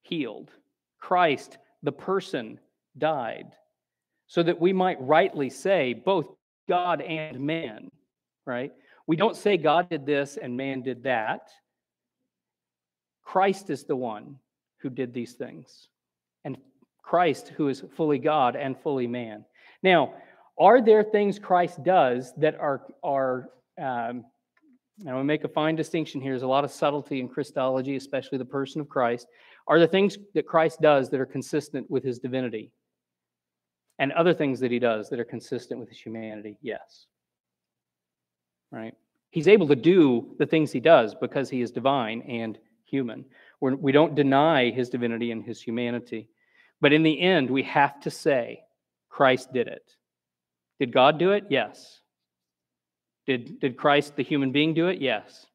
healed. 0.00 0.50
Christ, 0.98 1.58
the 1.82 1.92
person, 1.92 2.58
died. 2.96 3.52
So 4.28 4.42
that 4.42 4.58
we 4.58 4.72
might 4.72 4.98
rightly 4.98 5.50
say 5.50 5.92
both 5.92 6.28
God 6.66 7.02
and 7.02 7.38
man, 7.38 7.90
right? 8.46 8.72
We 9.06 9.16
don't 9.16 9.36
say 9.36 9.58
God 9.58 9.90
did 9.90 10.06
this 10.06 10.38
and 10.38 10.56
man 10.56 10.80
did 10.80 11.02
that. 11.02 11.50
Christ 13.22 13.68
is 13.68 13.84
the 13.84 13.94
one 13.94 14.36
who 14.78 14.88
did 14.88 15.12
these 15.12 15.34
things. 15.34 15.88
And 16.46 16.56
Christ, 17.02 17.52
who 17.56 17.68
is 17.68 17.84
fully 17.96 18.18
God 18.18 18.56
and 18.56 18.78
fully 18.78 19.06
man. 19.06 19.44
Now, 19.82 20.14
are 20.58 20.80
there 20.80 21.02
things 21.02 21.38
Christ 21.38 21.82
does 21.82 22.32
that 22.36 22.54
are 22.56 22.82
are 23.02 23.50
um, 23.80 24.24
now 24.98 25.18
we 25.18 25.24
make 25.24 25.44
a 25.44 25.48
fine 25.48 25.74
distinction 25.74 26.20
here. 26.20 26.32
There's 26.32 26.42
a 26.42 26.46
lot 26.46 26.64
of 26.64 26.70
subtlety 26.70 27.20
in 27.20 27.28
Christology, 27.28 27.96
especially 27.96 28.38
the 28.38 28.44
person 28.44 28.80
of 28.80 28.88
Christ. 28.88 29.26
Are 29.66 29.78
there 29.78 29.88
things 29.88 30.18
that 30.34 30.46
Christ 30.46 30.80
does 30.80 31.08
that 31.10 31.20
are 31.20 31.26
consistent 31.26 31.90
with 31.90 32.04
his 32.04 32.18
divinity? 32.18 32.70
And 33.98 34.12
other 34.12 34.34
things 34.34 34.60
that 34.60 34.70
he 34.70 34.78
does 34.78 35.08
that 35.10 35.20
are 35.20 35.24
consistent 35.24 35.80
with 35.80 35.88
his 35.88 35.98
humanity? 35.98 36.58
Yes. 36.60 37.06
Right? 38.70 38.94
He's 39.30 39.48
able 39.48 39.68
to 39.68 39.76
do 39.76 40.34
the 40.38 40.46
things 40.46 40.72
he 40.72 40.80
does 40.80 41.14
because 41.14 41.48
he 41.48 41.62
is 41.62 41.70
divine 41.70 42.22
and 42.22 42.58
human. 42.84 43.24
We're, 43.60 43.76
we 43.76 43.92
do 43.92 44.00
not 44.00 44.14
deny 44.14 44.70
his 44.70 44.90
divinity 44.90 45.30
and 45.30 45.44
his 45.44 45.60
humanity. 45.60 46.28
But 46.82 46.92
in 46.92 47.04
the 47.04 47.18
end, 47.18 47.48
we 47.48 47.62
have 47.62 48.00
to 48.00 48.10
say, 48.10 48.64
Christ 49.08 49.52
did 49.52 49.68
it. 49.68 49.88
Did 50.80 50.92
God 50.92 51.16
do 51.16 51.30
it? 51.30 51.44
Yes. 51.48 52.00
Did, 53.24 53.60
did 53.60 53.76
Christ, 53.76 54.16
the 54.16 54.24
human 54.24 54.50
being, 54.50 54.74
do 54.74 54.88
it? 54.88 55.00
Yes. 55.00 55.46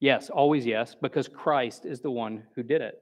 Yes, 0.00 0.30
always 0.30 0.66
yes, 0.66 0.96
because 1.00 1.28
Christ 1.28 1.86
is 1.86 2.00
the 2.00 2.10
one 2.10 2.42
who 2.56 2.64
did 2.64 2.82
it. 2.82 3.00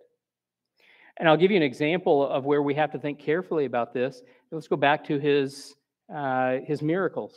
And 1.16 1.27
I'll 1.27 1.38
give 1.38 1.51
you 1.51 1.57
an 1.57 1.62
example 1.62 2.29
of 2.29 2.45
where 2.45 2.62
we 2.62 2.75
have 2.75 2.92
to 2.92 2.99
think 2.99 3.18
carefully 3.18 3.64
about 3.64 3.95
this. 3.95 4.23
Let's 4.51 4.68
go 4.68 4.77
back 4.77 5.03
to 5.07 5.18
his, 5.18 5.75
uh, 6.14 6.59
his 6.66 6.83
miracles. 6.83 7.35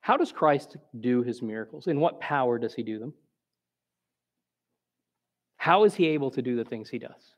How 0.00 0.16
does 0.16 0.32
Christ 0.32 0.78
do 0.98 1.22
his 1.22 1.42
miracles? 1.42 1.88
In 1.88 2.00
what 2.00 2.20
power 2.20 2.58
does 2.58 2.72
he 2.72 2.82
do 2.82 2.98
them? 2.98 3.12
How 5.58 5.84
is 5.84 5.94
he 5.94 6.06
able 6.08 6.30
to 6.30 6.40
do 6.40 6.56
the 6.56 6.64
things 6.64 6.88
he 6.88 6.98
does? 6.98 7.35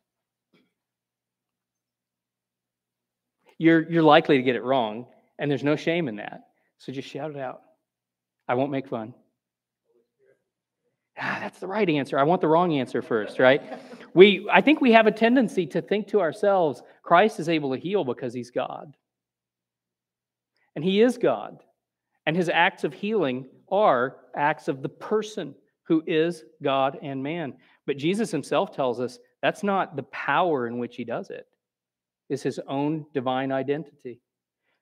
You're, 3.59 3.91
you're 3.91 4.03
likely 4.03 4.37
to 4.37 4.43
get 4.43 4.57
it 4.57 4.63
wrong, 4.63 5.07
and 5.39 5.51
there's 5.51 5.65
no 5.65 5.77
shame 5.77 6.09
in 6.09 6.17
that. 6.17 6.43
So 6.79 6.93
just 6.93 7.09
shout 7.09 7.31
it 7.31 7.37
out. 7.37 7.61
I 8.49 8.55
won't 8.55 8.71
make 8.71 8.89
fun. 8.89 9.15
Ah, 11.21 11.39
that's 11.41 11.59
the 11.59 11.67
right 11.67 11.89
answer. 11.89 12.19
I 12.19 12.23
want 12.23 12.41
the 12.41 12.49
wrong 12.49 12.73
answer 12.79 13.03
first, 13.03 13.39
right? 13.39 13.63
We, 14.15 14.49
I 14.51 14.63
think 14.63 14.81
we 14.81 14.93
have 14.93 15.07
a 15.07 15.13
tendency 15.13 15.67
to 15.67 15.83
think 15.83 16.09
to 16.09 16.21
ourselves, 16.21 16.83
Christ 17.03 17.39
is 17.39 17.49
able 17.49 17.73
to 17.73 17.81
heal 17.81 18.05
because 18.05 18.33
he's 18.33 18.51
God. 18.51 18.97
And 20.75 20.83
he 20.83 21.03
is 21.03 21.19
God. 21.19 21.63
And 22.27 22.35
his 22.35 22.49
acts 22.49 22.85
of 22.85 22.95
healing 22.95 23.47
are 23.71 24.17
acts 24.35 24.67
of 24.67 24.83
the 24.83 24.89
person 24.89 25.55
who 25.85 26.03
is 26.07 26.43
God 26.63 26.99
and 27.03 27.23
man. 27.23 27.55
But 27.87 27.97
Jesus 27.97 28.31
himself 28.31 28.75
tells 28.75 28.99
us 28.99 29.19
that's 29.43 29.63
not 29.63 29.95
the 29.95 30.03
power 30.05 30.67
in 30.67 30.79
which 30.79 30.97
he 30.97 31.05
does 31.05 31.31
it, 31.31 31.47
it's 32.29 32.43
his 32.43 32.61
own 32.67 33.07
divine 33.15 33.53
identity. 33.53 34.21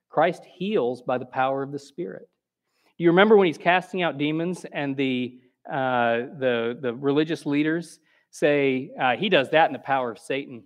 Christ 0.09 0.45
heals 0.45 1.03
by 1.03 1.19
the 1.19 1.27
power 1.27 1.63
of 1.63 1.73
the 1.73 1.79
Spirit. 1.79 2.29
Do 2.97 3.05
you 3.05 3.11
remember 3.11 3.37
when 3.37 3.47
he's 3.47 3.59
casting 3.59 4.03
out 4.03 4.19
demons 4.19 4.65
and 4.73 4.97
the, 4.97 5.39
uh, 5.71 6.33
the, 6.39 6.79
the 6.81 6.95
religious 6.95 7.45
leaders 7.45 7.99
say 8.31 8.91
uh, 9.01 9.17
he 9.17 9.29
does 9.29 9.51
that 9.51 9.67
in 9.67 9.73
the 9.73 9.79
power 9.79 10.11
of 10.11 10.19
Satan? 10.19 10.65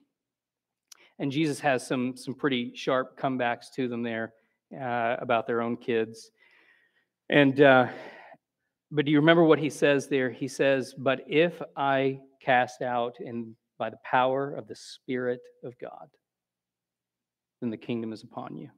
And 1.18 1.32
Jesus 1.32 1.60
has 1.60 1.86
some, 1.86 2.16
some 2.16 2.34
pretty 2.34 2.72
sharp 2.74 3.18
comebacks 3.18 3.66
to 3.74 3.88
them 3.88 4.02
there 4.02 4.32
uh, 4.72 5.16
about 5.18 5.46
their 5.46 5.60
own 5.60 5.76
kids. 5.76 6.30
And, 7.28 7.60
uh, 7.60 7.88
but 8.90 9.04
do 9.04 9.10
you 9.10 9.18
remember 9.18 9.44
what 9.44 9.58
he 9.58 9.68
says 9.68 10.08
there? 10.08 10.30
He 10.30 10.48
says, 10.48 10.94
But 10.96 11.24
if 11.28 11.60
I 11.76 12.20
cast 12.40 12.82
out 12.82 13.16
in 13.20 13.54
by 13.78 13.90
the 13.90 13.98
power 14.04 14.52
of 14.52 14.68
the 14.68 14.76
Spirit 14.76 15.40
of 15.64 15.74
God, 15.78 16.08
then 17.61 17.70
the 17.70 17.77
kingdom 17.77 18.12
is 18.12 18.23
upon 18.23 18.57
you. 18.57 18.70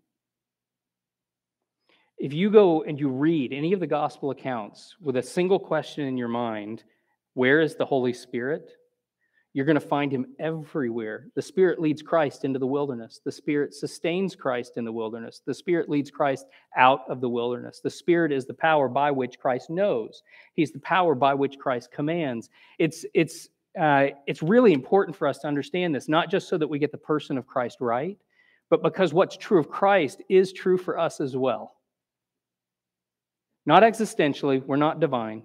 If 2.19 2.33
you 2.33 2.51
go 2.51 2.83
and 2.83 2.99
you 2.99 3.09
read 3.09 3.53
any 3.53 3.73
of 3.73 3.81
the 3.81 3.87
gospel 3.87 4.31
accounts 4.31 4.95
with 5.01 5.17
a 5.17 5.23
single 5.23 5.59
question 5.59 6.07
in 6.07 6.17
your 6.17 6.29
mind, 6.29 6.85
where 7.35 7.61
is 7.61 7.75
the 7.75 7.85
Holy 7.85 8.13
Spirit? 8.13 8.71
You're 9.55 9.67
going 9.67 9.75
to 9.75 9.81
find 9.81 10.11
him 10.11 10.27
everywhere. 10.39 11.27
The 11.35 11.43
Spirit 11.43 11.79
leads 11.79 12.01
Christ 12.01 12.45
into 12.45 12.59
the 12.59 12.67
wilderness. 12.67 13.21
The 13.23 13.33
Spirit 13.33 13.75
sustains 13.75 14.35
Christ 14.35 14.77
in 14.77 14.85
the 14.85 14.93
wilderness. 14.93 15.43
The 15.45 15.53
Spirit 15.53 15.91
leads 15.91 16.11
Christ 16.11 16.47
out 16.77 17.01
of 17.09 17.21
the 17.21 17.29
wilderness. 17.29 17.81
The 17.81 17.91
Spirit 17.91 18.33
is 18.33 18.47
the 18.47 18.55
power 18.55 18.89
by 18.89 19.11
which 19.11 19.39
Christ 19.39 19.69
knows. 19.69 20.23
He's 20.55 20.73
the 20.73 20.79
power 20.79 21.15
by 21.15 21.35
which 21.35 21.59
Christ 21.59 21.91
commands. 21.93 22.49
It's, 22.79 23.05
it's, 23.13 23.49
uh, 23.79 24.09
it's 24.27 24.43
really 24.43 24.73
important 24.73 25.17
for 25.17 25.29
us 25.29 25.39
to 25.41 25.49
understand 25.49 25.95
this, 25.95 26.09
not 26.09 26.31
just 26.31 26.49
so 26.49 26.57
that 26.57 26.69
we 26.69 26.79
get 26.79 26.93
the 26.93 26.99
person 26.99 27.37
of 27.37 27.47
Christ 27.47 27.79
right, 27.81 28.17
but 28.73 28.83
because 28.83 29.13
what's 29.13 29.37
true 29.37 29.61
of 29.61 29.69
Christ 29.69 30.23
is 30.31 30.51
true 30.51 30.79
for 30.79 30.99
us 30.99 31.21
as 31.21 31.37
well. 31.37 31.75
Not 33.67 33.83
existentially, 33.83 34.65
we're 34.65 34.77
not 34.77 34.99
divine, 34.99 35.43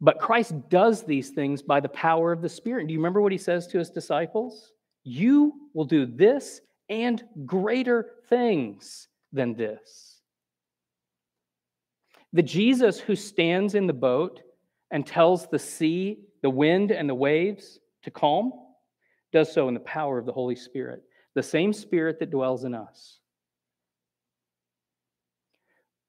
but 0.00 0.20
Christ 0.20 0.54
does 0.68 1.02
these 1.02 1.30
things 1.30 1.60
by 1.60 1.80
the 1.80 1.88
power 1.88 2.30
of 2.30 2.40
the 2.40 2.48
Spirit. 2.48 2.86
Do 2.86 2.92
you 2.92 3.00
remember 3.00 3.20
what 3.20 3.32
he 3.32 3.38
says 3.38 3.66
to 3.66 3.80
his 3.80 3.90
disciples? 3.90 4.74
You 5.02 5.54
will 5.74 5.86
do 5.86 6.06
this 6.06 6.60
and 6.88 7.20
greater 7.46 8.12
things 8.28 9.08
than 9.32 9.56
this. 9.56 10.20
The 12.32 12.44
Jesus 12.44 13.00
who 13.00 13.16
stands 13.16 13.74
in 13.74 13.88
the 13.88 13.92
boat 13.92 14.40
and 14.92 15.04
tells 15.04 15.48
the 15.48 15.58
sea, 15.58 16.20
the 16.42 16.50
wind, 16.50 16.92
and 16.92 17.08
the 17.08 17.14
waves 17.16 17.80
to 18.04 18.12
calm 18.12 18.52
does 19.32 19.52
so 19.52 19.66
in 19.66 19.74
the 19.74 19.80
power 19.80 20.16
of 20.16 20.26
the 20.26 20.32
Holy 20.32 20.54
Spirit, 20.54 21.02
the 21.34 21.42
same 21.42 21.72
Spirit 21.72 22.18
that 22.20 22.30
dwells 22.30 22.64
in 22.64 22.74
us. 22.74 23.18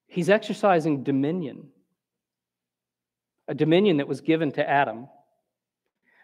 He's 0.06 0.30
exercising 0.30 1.02
dominion 1.02 1.68
a 3.48 3.54
dominion 3.54 3.98
that 3.98 4.08
was 4.08 4.20
given 4.20 4.52
to 4.52 4.68
Adam, 4.68 5.08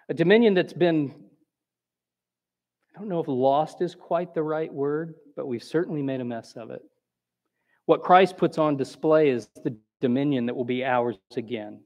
a 0.09 0.15
dominion 0.15 0.55
that's 0.55 0.73
been, 0.73 1.15
I 2.95 2.99
don't 2.99 3.09
know 3.09 3.21
if 3.21 3.29
lost 3.29 3.81
is 3.81 3.95
quite 3.95 4.35
the 4.35 4.43
right 4.43 4.73
word, 4.73 5.15
but 5.37 5.47
we've 5.47 5.63
certainly 5.63 6.03
made 6.03 6.21
a 6.21 6.25
mess 6.25 6.55
of 6.57 6.71
it. 6.71 6.83
What 7.87 8.03
Christ 8.03 8.37
puts 8.37 8.59
on 8.59 8.77
display 8.77 9.29
is 9.29 9.49
the 9.65 9.77
dominion 10.01 10.47
that 10.47 10.55
will 10.55 10.65
be 10.65 10.85
ours 10.85 11.17
again. 11.37 11.81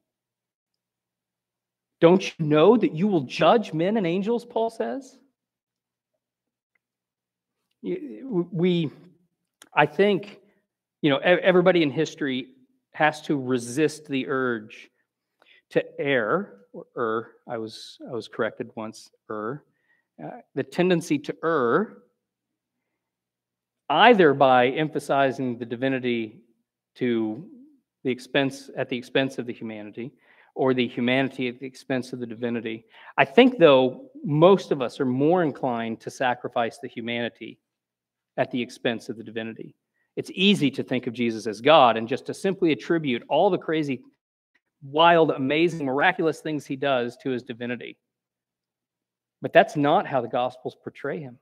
Don't 2.00 2.26
you 2.38 2.44
know 2.44 2.76
that 2.76 2.94
you 2.94 3.06
will 3.06 3.22
judge 3.22 3.72
men 3.72 3.96
and 3.96 4.06
angels, 4.06 4.44
Paul 4.44 4.70
says? 4.70 5.18
We, 7.82 8.90
I 9.74 9.86
think, 9.86 10.40
you 11.02 11.10
know, 11.10 11.18
everybody 11.18 11.82
in 11.82 11.90
history 11.90 12.48
has 12.92 13.20
to 13.22 13.38
resist 13.38 14.08
the 14.08 14.26
urge 14.28 14.90
to 15.70 15.84
err, 16.00 16.54
or 16.72 16.86
err, 16.96 17.30
I 17.48 17.58
was, 17.58 17.98
I 18.08 18.12
was 18.12 18.28
corrected 18.28 18.70
once, 18.74 19.10
err, 19.30 19.64
uh, 20.24 20.38
the 20.54 20.62
tendency 20.62 21.18
to 21.18 21.36
err, 21.44 21.98
either 23.90 24.34
by 24.34 24.68
emphasizing 24.68 25.58
the 25.58 25.66
divinity 25.66 26.40
to 26.96 27.46
the 28.02 28.10
expense, 28.10 28.70
at 28.76 28.88
the 28.88 28.96
expense 28.96 29.38
of 29.38 29.46
the 29.46 29.52
humanity, 29.52 30.12
or 30.54 30.72
the 30.72 30.88
humanity 30.88 31.48
at 31.48 31.60
the 31.60 31.66
expense 31.66 32.12
of 32.14 32.18
the 32.18 32.26
divinity. 32.26 32.86
I 33.18 33.26
think, 33.26 33.58
though, 33.58 34.10
most 34.24 34.72
of 34.72 34.80
us 34.80 34.98
are 34.98 35.06
more 35.06 35.42
inclined 35.42 36.00
to 36.00 36.10
sacrifice 36.10 36.78
the 36.78 36.88
humanity 36.88 37.58
at 38.36 38.50
the 38.50 38.60
expense 38.60 39.08
of 39.08 39.16
the 39.16 39.24
divinity. 39.24 39.74
It's 40.16 40.30
easy 40.34 40.70
to 40.72 40.82
think 40.82 41.06
of 41.06 41.12
Jesus 41.12 41.46
as 41.46 41.60
God 41.60 41.96
and 41.96 42.08
just 42.08 42.26
to 42.26 42.34
simply 42.34 42.72
attribute 42.72 43.22
all 43.28 43.50
the 43.50 43.58
crazy 43.58 44.02
wild, 44.82 45.30
amazing, 45.30 45.86
miraculous 45.86 46.40
things 46.40 46.64
he 46.66 46.76
does 46.76 47.16
to 47.18 47.30
his 47.30 47.42
divinity. 47.42 47.96
But 49.42 49.52
that's 49.52 49.76
not 49.76 50.06
how 50.06 50.20
the 50.20 50.28
Gospels 50.28 50.76
portray 50.82 51.20
him. 51.20 51.38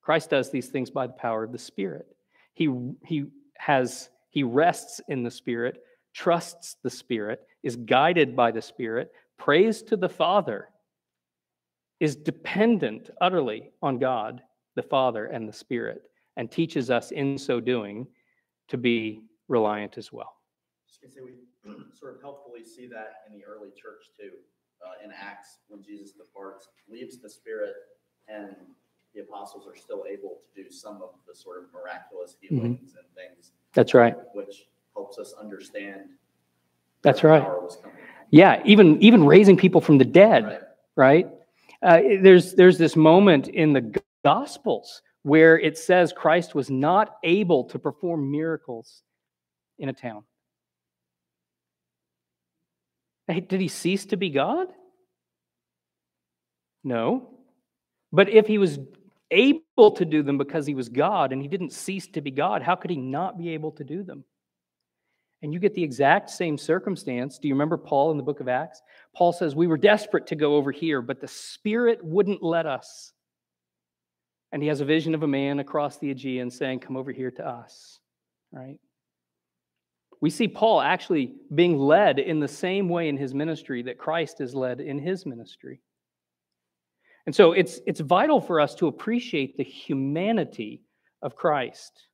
Christ 0.00 0.30
does 0.30 0.50
these 0.50 0.68
things 0.68 0.90
by 0.90 1.06
the 1.06 1.12
power 1.14 1.44
of 1.44 1.52
the 1.52 1.58
Spirit. 1.58 2.06
He, 2.54 2.68
he 3.04 3.26
has 3.56 4.08
he 4.34 4.42
rests 4.42 5.00
in 5.06 5.22
the 5.22 5.30
Spirit, 5.30 5.80
trusts 6.12 6.76
the 6.82 6.90
Spirit, 6.90 7.46
is 7.62 7.76
guided 7.76 8.34
by 8.34 8.50
the 8.50 8.60
Spirit, 8.60 9.12
prays 9.38 9.80
to 9.82 9.96
the 9.96 10.08
Father, 10.08 10.68
is 12.00 12.16
dependent 12.16 13.10
utterly 13.20 13.70
on 13.80 14.00
God, 14.00 14.42
the 14.74 14.82
Father, 14.82 15.26
and 15.26 15.48
the 15.48 15.52
Spirit, 15.52 16.02
and 16.36 16.50
teaches 16.50 16.90
us 16.90 17.10
in 17.10 17.38
so 17.38 17.60
doing 17.60 18.06
to 18.68 18.76
be 18.76 19.22
reliant 19.48 19.98
as 19.98 20.12
well. 20.12 20.36
Just 20.88 21.14
say 21.14 21.20
we 21.20 21.32
sort 21.92 22.16
of 22.16 22.20
helpfully 22.22 22.64
see 22.64 22.86
that 22.88 23.22
in 23.28 23.38
the 23.38 23.44
early 23.44 23.70
church 23.70 24.06
too. 24.18 24.30
Uh, 24.84 25.04
in 25.04 25.10
Acts, 25.12 25.58
when 25.68 25.82
Jesus 25.82 26.12
departs, 26.12 26.68
leaves 26.90 27.18
the 27.18 27.30
Spirit, 27.30 27.74
and 28.28 28.54
the 29.14 29.22
apostles 29.22 29.66
are 29.66 29.76
still 29.76 30.04
able 30.10 30.40
to 30.54 30.62
do 30.62 30.70
some 30.70 30.96
of 30.96 31.10
the 31.26 31.34
sort 31.34 31.62
of 31.62 31.72
miraculous 31.72 32.36
mm-hmm. 32.36 32.56
healings 32.56 32.90
mm-hmm. 32.90 32.98
and 32.98 33.06
things. 33.14 33.52
That's 33.72 33.94
right. 33.94 34.14
Which 34.34 34.68
helps 34.94 35.18
us 35.18 35.34
understand. 35.40 36.10
That's 37.02 37.22
right. 37.22 37.46
Yeah, 38.30 38.62
even 38.64 39.00
even 39.02 39.24
raising 39.24 39.56
people 39.56 39.80
from 39.80 39.98
the 39.98 40.04
dead, 40.04 40.44
right? 40.96 41.26
right? 41.26 41.28
Uh, 41.82 42.00
there's 42.22 42.54
there's 42.54 42.78
this 42.78 42.96
moment 42.96 43.48
in 43.48 43.72
the 43.72 44.02
Gospels 44.24 45.02
where 45.22 45.58
it 45.58 45.78
says 45.78 46.12
Christ 46.12 46.54
was 46.54 46.70
not 46.70 47.16
able 47.24 47.64
to 47.64 47.78
perform 47.78 48.30
miracles 48.30 49.02
in 49.78 49.88
a 49.88 49.92
town. 49.92 50.24
Did 53.28 53.60
he 53.60 53.68
cease 53.68 54.04
to 54.06 54.16
be 54.18 54.28
God? 54.28 54.68
No. 56.84 57.30
But 58.12 58.28
if 58.28 58.46
he 58.46 58.58
was 58.58 58.78
able 59.30 59.90
to 59.92 60.04
do 60.04 60.22
them 60.22 60.36
because 60.36 60.66
he 60.66 60.74
was 60.74 60.90
God 60.90 61.32
and 61.32 61.40
he 61.40 61.48
didn't 61.48 61.72
cease 61.72 62.06
to 62.08 62.20
be 62.20 62.30
God, 62.30 62.62
how 62.62 62.76
could 62.76 62.90
he 62.90 62.98
not 62.98 63.38
be 63.38 63.50
able 63.50 63.72
to 63.72 63.84
do 63.84 64.02
them? 64.02 64.24
And 65.42 65.52
you 65.52 65.58
get 65.58 65.74
the 65.74 65.82
exact 65.82 66.28
same 66.28 66.58
circumstance. 66.58 67.38
Do 67.38 67.48
you 67.48 67.54
remember 67.54 67.78
Paul 67.78 68.10
in 68.10 68.18
the 68.18 68.22
book 68.22 68.40
of 68.40 68.48
Acts? 68.48 68.82
Paul 69.14 69.32
says, 69.32 69.54
We 69.54 69.66
were 69.66 69.78
desperate 69.78 70.26
to 70.28 70.36
go 70.36 70.56
over 70.56 70.70
here, 70.70 71.00
but 71.00 71.20
the 71.20 71.28
Spirit 71.28 72.04
wouldn't 72.04 72.42
let 72.42 72.66
us. 72.66 73.13
And 74.54 74.62
he 74.62 74.68
has 74.68 74.80
a 74.80 74.84
vision 74.84 75.16
of 75.16 75.24
a 75.24 75.26
man 75.26 75.58
across 75.58 75.98
the 75.98 76.12
Aegean 76.12 76.48
saying, 76.48 76.78
Come 76.78 76.96
over 76.96 77.10
here 77.10 77.32
to 77.32 77.44
us, 77.44 77.98
right? 78.52 78.78
We 80.20 80.30
see 80.30 80.46
Paul 80.46 80.80
actually 80.80 81.34
being 81.52 81.76
led 81.76 82.20
in 82.20 82.38
the 82.38 82.46
same 82.46 82.88
way 82.88 83.08
in 83.08 83.16
his 83.16 83.34
ministry 83.34 83.82
that 83.82 83.98
Christ 83.98 84.40
is 84.40 84.54
led 84.54 84.80
in 84.80 85.00
his 85.00 85.26
ministry. 85.26 85.80
And 87.26 87.34
so 87.34 87.50
it's, 87.50 87.80
it's 87.84 87.98
vital 87.98 88.40
for 88.40 88.60
us 88.60 88.76
to 88.76 88.86
appreciate 88.86 89.56
the 89.56 89.64
humanity 89.64 90.84
of 91.20 91.34
Christ. 91.34 92.06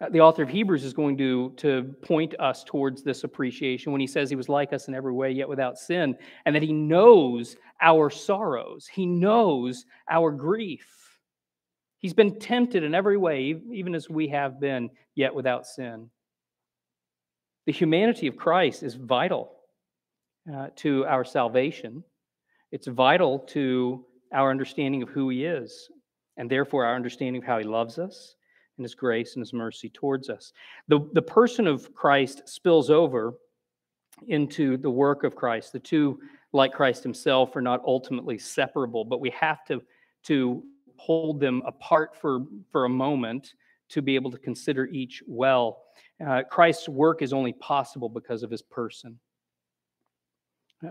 Uh, 0.00 0.08
the 0.08 0.22
author 0.22 0.44
of 0.44 0.48
Hebrews 0.48 0.82
is 0.82 0.94
going 0.94 1.18
to, 1.18 1.52
to 1.58 1.94
point 2.00 2.34
us 2.40 2.64
towards 2.64 3.02
this 3.02 3.22
appreciation 3.22 3.92
when 3.92 4.00
he 4.00 4.06
says 4.06 4.30
he 4.30 4.36
was 4.36 4.48
like 4.48 4.72
us 4.72 4.88
in 4.88 4.94
every 4.94 5.12
way, 5.12 5.30
yet 5.30 5.50
without 5.50 5.76
sin, 5.76 6.16
and 6.46 6.56
that 6.56 6.62
he 6.62 6.72
knows 6.72 7.54
our 7.82 8.08
sorrows, 8.08 8.88
he 8.90 9.04
knows 9.04 9.84
our 10.08 10.30
grief. 10.30 11.03
He's 12.04 12.12
been 12.12 12.38
tempted 12.38 12.82
in 12.84 12.94
every 12.94 13.16
way, 13.16 13.58
even 13.72 13.94
as 13.94 14.10
we 14.10 14.28
have 14.28 14.60
been, 14.60 14.90
yet 15.14 15.34
without 15.34 15.66
sin. 15.66 16.10
The 17.64 17.72
humanity 17.72 18.26
of 18.26 18.36
Christ 18.36 18.82
is 18.82 18.94
vital 18.94 19.52
uh, 20.54 20.66
to 20.76 21.06
our 21.06 21.24
salvation. 21.24 22.04
It's 22.72 22.88
vital 22.88 23.38
to 23.38 24.04
our 24.34 24.50
understanding 24.50 25.02
of 25.02 25.08
who 25.08 25.30
He 25.30 25.46
is, 25.46 25.88
and 26.36 26.50
therefore 26.50 26.84
our 26.84 26.94
understanding 26.94 27.40
of 27.40 27.46
how 27.46 27.56
He 27.56 27.64
loves 27.64 27.98
us 27.98 28.36
and 28.76 28.84
His 28.84 28.94
grace 28.94 29.36
and 29.36 29.40
His 29.40 29.54
mercy 29.54 29.88
towards 29.88 30.28
us. 30.28 30.52
The, 30.88 31.08
the 31.14 31.22
person 31.22 31.66
of 31.66 31.94
Christ 31.94 32.46
spills 32.46 32.90
over 32.90 33.32
into 34.28 34.76
the 34.76 34.90
work 34.90 35.24
of 35.24 35.34
Christ. 35.34 35.72
The 35.72 35.78
two, 35.78 36.20
like 36.52 36.74
Christ 36.74 37.02
Himself, 37.02 37.56
are 37.56 37.62
not 37.62 37.80
ultimately 37.86 38.36
separable, 38.36 39.06
but 39.06 39.22
we 39.22 39.30
have 39.30 39.64
to, 39.68 39.80
to 40.24 40.64
hold 41.04 41.38
them 41.38 41.62
apart 41.66 42.16
for, 42.20 42.40
for 42.72 42.86
a 42.86 42.88
moment 42.88 43.52
to 43.90 44.00
be 44.00 44.14
able 44.14 44.30
to 44.30 44.38
consider 44.38 44.86
each 44.86 45.22
well. 45.26 45.82
Uh, 46.24 46.42
Christ's 46.50 46.88
work 46.88 47.20
is 47.20 47.32
only 47.32 47.52
possible 47.52 48.08
because 48.08 48.42
of 48.42 48.50
his 48.50 48.62
person. 48.62 49.18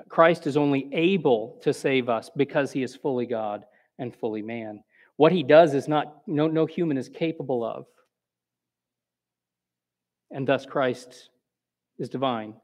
Christ 0.10 0.48
is 0.48 0.58
only 0.58 0.90
able 0.92 1.60
to 1.64 1.74
save 1.74 2.10
us 2.10 2.30
because 2.36 2.72
he 2.72 2.84
is 2.84 2.96
fully 2.96 3.26
God 3.26 3.64
and 4.00 4.16
fully 4.16 4.42
man. 4.42 4.84
What 5.18 5.32
he 5.32 5.44
does 5.44 5.74
is 5.74 5.88
not, 5.88 6.22
no, 6.28 6.48
no 6.48 6.66
human 6.66 6.98
is 6.98 7.10
capable 7.10 7.64
of. 7.64 7.86
And 10.32 10.48
thus 10.48 10.66
Christ 10.66 11.30
is 12.00 12.10
divine. 12.10 12.56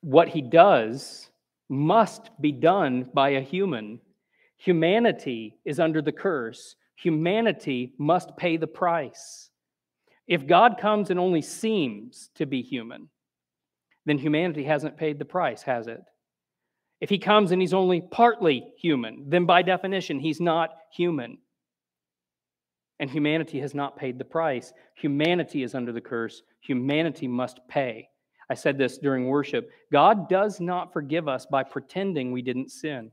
What 0.00 0.28
he 0.28 0.40
does 0.40 1.28
must 1.68 2.30
be 2.40 2.52
done 2.52 3.10
by 3.12 3.30
a 3.30 3.40
human. 3.40 4.00
Humanity 4.58 5.56
is 5.64 5.80
under 5.80 6.02
the 6.02 6.12
curse. 6.12 6.76
Humanity 6.96 7.94
must 7.98 8.36
pay 8.36 8.56
the 8.56 8.66
price. 8.66 9.50
If 10.26 10.46
God 10.46 10.78
comes 10.78 11.10
and 11.10 11.18
only 11.18 11.42
seems 11.42 12.30
to 12.34 12.44
be 12.44 12.60
human, 12.60 13.08
then 14.04 14.18
humanity 14.18 14.64
hasn't 14.64 14.96
paid 14.96 15.18
the 15.18 15.24
price, 15.24 15.62
has 15.62 15.86
it? 15.86 16.02
If 17.00 17.08
he 17.08 17.18
comes 17.18 17.52
and 17.52 17.62
he's 17.62 17.74
only 17.74 18.00
partly 18.00 18.72
human, 18.78 19.24
then 19.28 19.46
by 19.46 19.62
definition, 19.62 20.18
he's 20.18 20.40
not 20.40 20.70
human. 20.92 21.38
And 22.98 23.08
humanity 23.08 23.60
has 23.60 23.74
not 23.74 23.96
paid 23.96 24.18
the 24.18 24.24
price. 24.24 24.72
Humanity 24.96 25.62
is 25.62 25.76
under 25.76 25.92
the 25.92 26.00
curse. 26.00 26.42
Humanity 26.60 27.28
must 27.28 27.60
pay. 27.68 28.08
I 28.50 28.54
said 28.54 28.76
this 28.76 28.98
during 28.98 29.28
worship. 29.28 29.70
God 29.92 30.28
does 30.28 30.58
not 30.58 30.92
forgive 30.92 31.28
us 31.28 31.46
by 31.46 31.62
pretending 31.62 32.32
we 32.32 32.42
didn't 32.42 32.72
sin. 32.72 33.12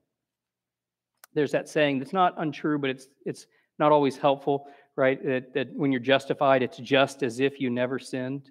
There's 1.35 1.51
that 1.51 1.69
saying 1.69 1.99
that's 1.99 2.13
not 2.13 2.33
untrue, 2.37 2.79
but 2.79 2.89
it's, 2.89 3.07
it's 3.25 3.45
not 3.77 3.91
always 3.91 4.17
helpful, 4.17 4.67
right? 4.95 5.23
That, 5.23 5.53
that 5.53 5.73
when 5.73 5.91
you're 5.91 6.01
justified, 6.01 6.63
it's 6.63 6.77
just 6.77 7.21
as 7.21 7.39
if 7.39 7.59
you 7.59 7.69
never 7.69 7.99
sinned. 7.99 8.49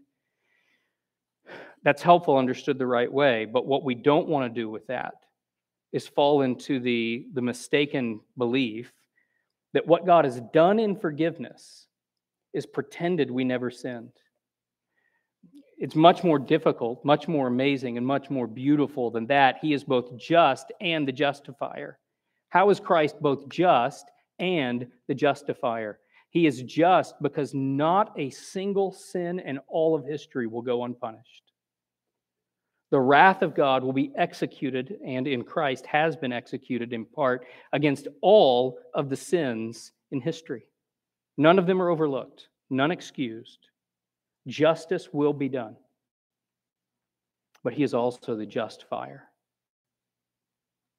That's 1.83 2.03
helpful 2.03 2.37
understood 2.37 2.79
the 2.79 2.87
right 2.87 3.13
way. 3.13 3.47
But 3.47 3.67
what 3.67 3.85
we 3.85 3.95
don't 3.95 4.29
want 4.29 4.53
to 4.53 4.61
do 4.61 4.69
with 4.69 4.87
that 4.87 5.15
is 5.93 6.07
fall 6.07 6.43
into 6.43 6.79
the, 6.81 7.27
the 7.33 7.43
mistaken 7.43 8.21
belief 8.37 8.93
that 9.73 9.87
what 9.87 10.07
God 10.07 10.25
has 10.25 10.41
done 10.53 10.79
in 10.79 10.97
forgiveness 10.97 11.87
is 12.53 12.67
pretended 12.67 13.31
we 13.31 13.45
never 13.45 13.71
sinned. 13.71 14.13
It's 15.79 15.95
much 15.95 16.23
more 16.23 16.39
difficult, 16.39 17.05
much 17.05 17.29
more 17.29 17.49
amazing, 17.49 17.99
and 17.99 18.07
much 18.07 18.31
more 18.31 18.47
beautiful 18.47 19.11
than 19.11 19.27
that. 19.27 19.59
He 19.61 19.73
is 19.73 19.85
both 19.85 20.17
just 20.17 20.73
and 20.81 21.07
the 21.07 21.13
justifier. 21.13 21.99
How 22.55 22.71
is 22.71 22.79
Christ 22.79 23.21
both 23.21 23.49
just 23.49 24.13
and 24.39 24.87
the 25.09 25.15
justifier? 25.15 25.99
He 26.31 26.47
is 26.47 26.63
just 26.63 27.17
because 27.21 27.53
not 27.53 28.13
a 28.17 28.31
single 28.31 28.93
sin 28.93 29.41
in 29.41 29.59
all 29.67 29.97
of 29.97 30.05
history 30.05 30.47
will 30.47 30.63
go 30.63 30.85
unpunished. 30.85 31.51
The 32.93 33.01
wrath 33.01 33.43
of 33.43 33.57
God 33.57 33.83
will 33.83 33.93
be 33.93 34.13
executed, 34.17 34.99
and 35.05 35.27
in 35.27 35.43
Christ 35.43 35.85
has 35.87 36.17
been 36.17 36.33
executed 36.33 36.93
in 36.93 37.05
part 37.05 37.45
against 37.73 38.07
all 38.23 38.79
of 38.95 39.11
the 39.11 39.17
sins 39.17 39.91
in 40.13 40.21
history. 40.21 40.63
None 41.37 41.59
of 41.59 41.67
them 41.67 41.83
are 41.83 41.91
overlooked, 41.91 42.47
none 42.71 42.93
excused. 42.93 43.67
Justice 44.47 45.09
will 45.13 45.33
be 45.33 45.49
done. 45.49 45.75
But 47.65 47.73
he 47.73 47.83
is 47.83 47.95
also 47.95 48.37
the 48.37 48.47
justifier. 48.47 49.25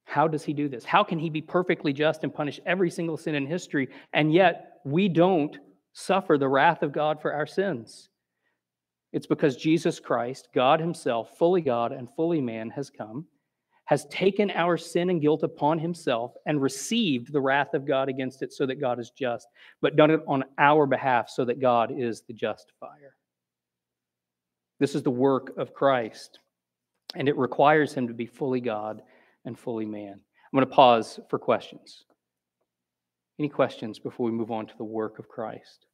How 0.06 0.28
does 0.28 0.44
he 0.44 0.52
do 0.52 0.68
this? 0.68 0.84
How 0.84 1.02
can 1.02 1.18
he 1.18 1.28
be 1.28 1.42
perfectly 1.42 1.92
just 1.92 2.22
and 2.22 2.32
punish 2.32 2.60
every 2.64 2.90
single 2.90 3.16
sin 3.16 3.34
in 3.34 3.44
history, 3.44 3.88
and 4.12 4.32
yet 4.32 4.78
we 4.84 5.08
don't 5.08 5.58
suffer 5.92 6.38
the 6.38 6.48
wrath 6.48 6.82
of 6.82 6.92
God 6.92 7.20
for 7.20 7.34
our 7.34 7.46
sins? 7.46 8.08
It's 9.12 9.26
because 9.26 9.56
Jesus 9.56 9.98
Christ, 9.98 10.48
God 10.54 10.80
Himself, 10.80 11.36
fully 11.38 11.60
God 11.60 11.92
and 11.92 12.08
fully 12.14 12.40
man, 12.40 12.70
has 12.70 12.88
come, 12.88 13.26
has 13.86 14.06
taken 14.06 14.50
our 14.52 14.76
sin 14.76 15.10
and 15.10 15.20
guilt 15.20 15.42
upon 15.42 15.80
Himself, 15.80 16.34
and 16.46 16.62
received 16.62 17.32
the 17.32 17.40
wrath 17.40 17.74
of 17.74 17.84
God 17.84 18.08
against 18.08 18.42
it 18.42 18.52
so 18.52 18.64
that 18.64 18.80
God 18.80 19.00
is 19.00 19.10
just, 19.10 19.48
but 19.82 19.96
done 19.96 20.12
it 20.12 20.20
on 20.28 20.44
our 20.56 20.86
behalf 20.86 21.28
so 21.28 21.44
that 21.44 21.60
God 21.60 21.92
is 21.96 22.22
the 22.22 22.32
justifier. 22.32 23.16
This 24.78 24.94
is 24.94 25.02
the 25.02 25.10
work 25.10 25.56
of 25.58 25.74
Christ, 25.74 26.38
and 27.16 27.28
it 27.28 27.36
requires 27.36 27.92
Him 27.92 28.06
to 28.06 28.14
be 28.14 28.26
fully 28.26 28.60
God 28.60 29.02
and 29.46 29.58
fully 29.58 29.86
man. 29.86 30.12
I'm 30.12 30.56
going 30.56 30.68
to 30.68 30.74
pause 30.74 31.18
for 31.30 31.38
questions. 31.38 32.04
Any 33.38 33.48
questions 33.48 33.98
before 33.98 34.26
we 34.26 34.32
move 34.32 34.50
on 34.50 34.66
to 34.66 34.76
the 34.76 34.84
work 34.84 35.18
of 35.18 35.28
Christ? 35.28 35.86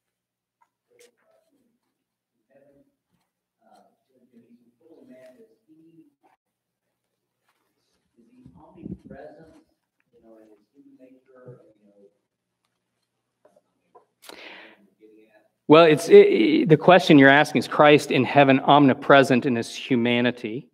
Well, 15.68 15.84
it's 15.84 16.08
it, 16.10 16.14
it, 16.14 16.68
the 16.68 16.76
question 16.76 17.18
you're 17.18 17.30
asking 17.30 17.60
is 17.60 17.68
Christ 17.68 18.10
in 18.10 18.24
heaven 18.24 18.60
omnipresent 18.60 19.46
in 19.46 19.56
his 19.56 19.74
humanity 19.74 20.68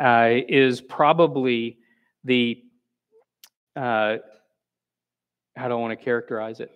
uh, 0.00 0.30
is 0.48 0.80
probably 0.80 1.78
the 2.24 2.62
uh, 3.76 4.16
how 5.56 5.68
do 5.68 5.74
I 5.74 5.76
want 5.76 5.98
to 5.98 6.02
characterize 6.02 6.60
it? 6.60 6.70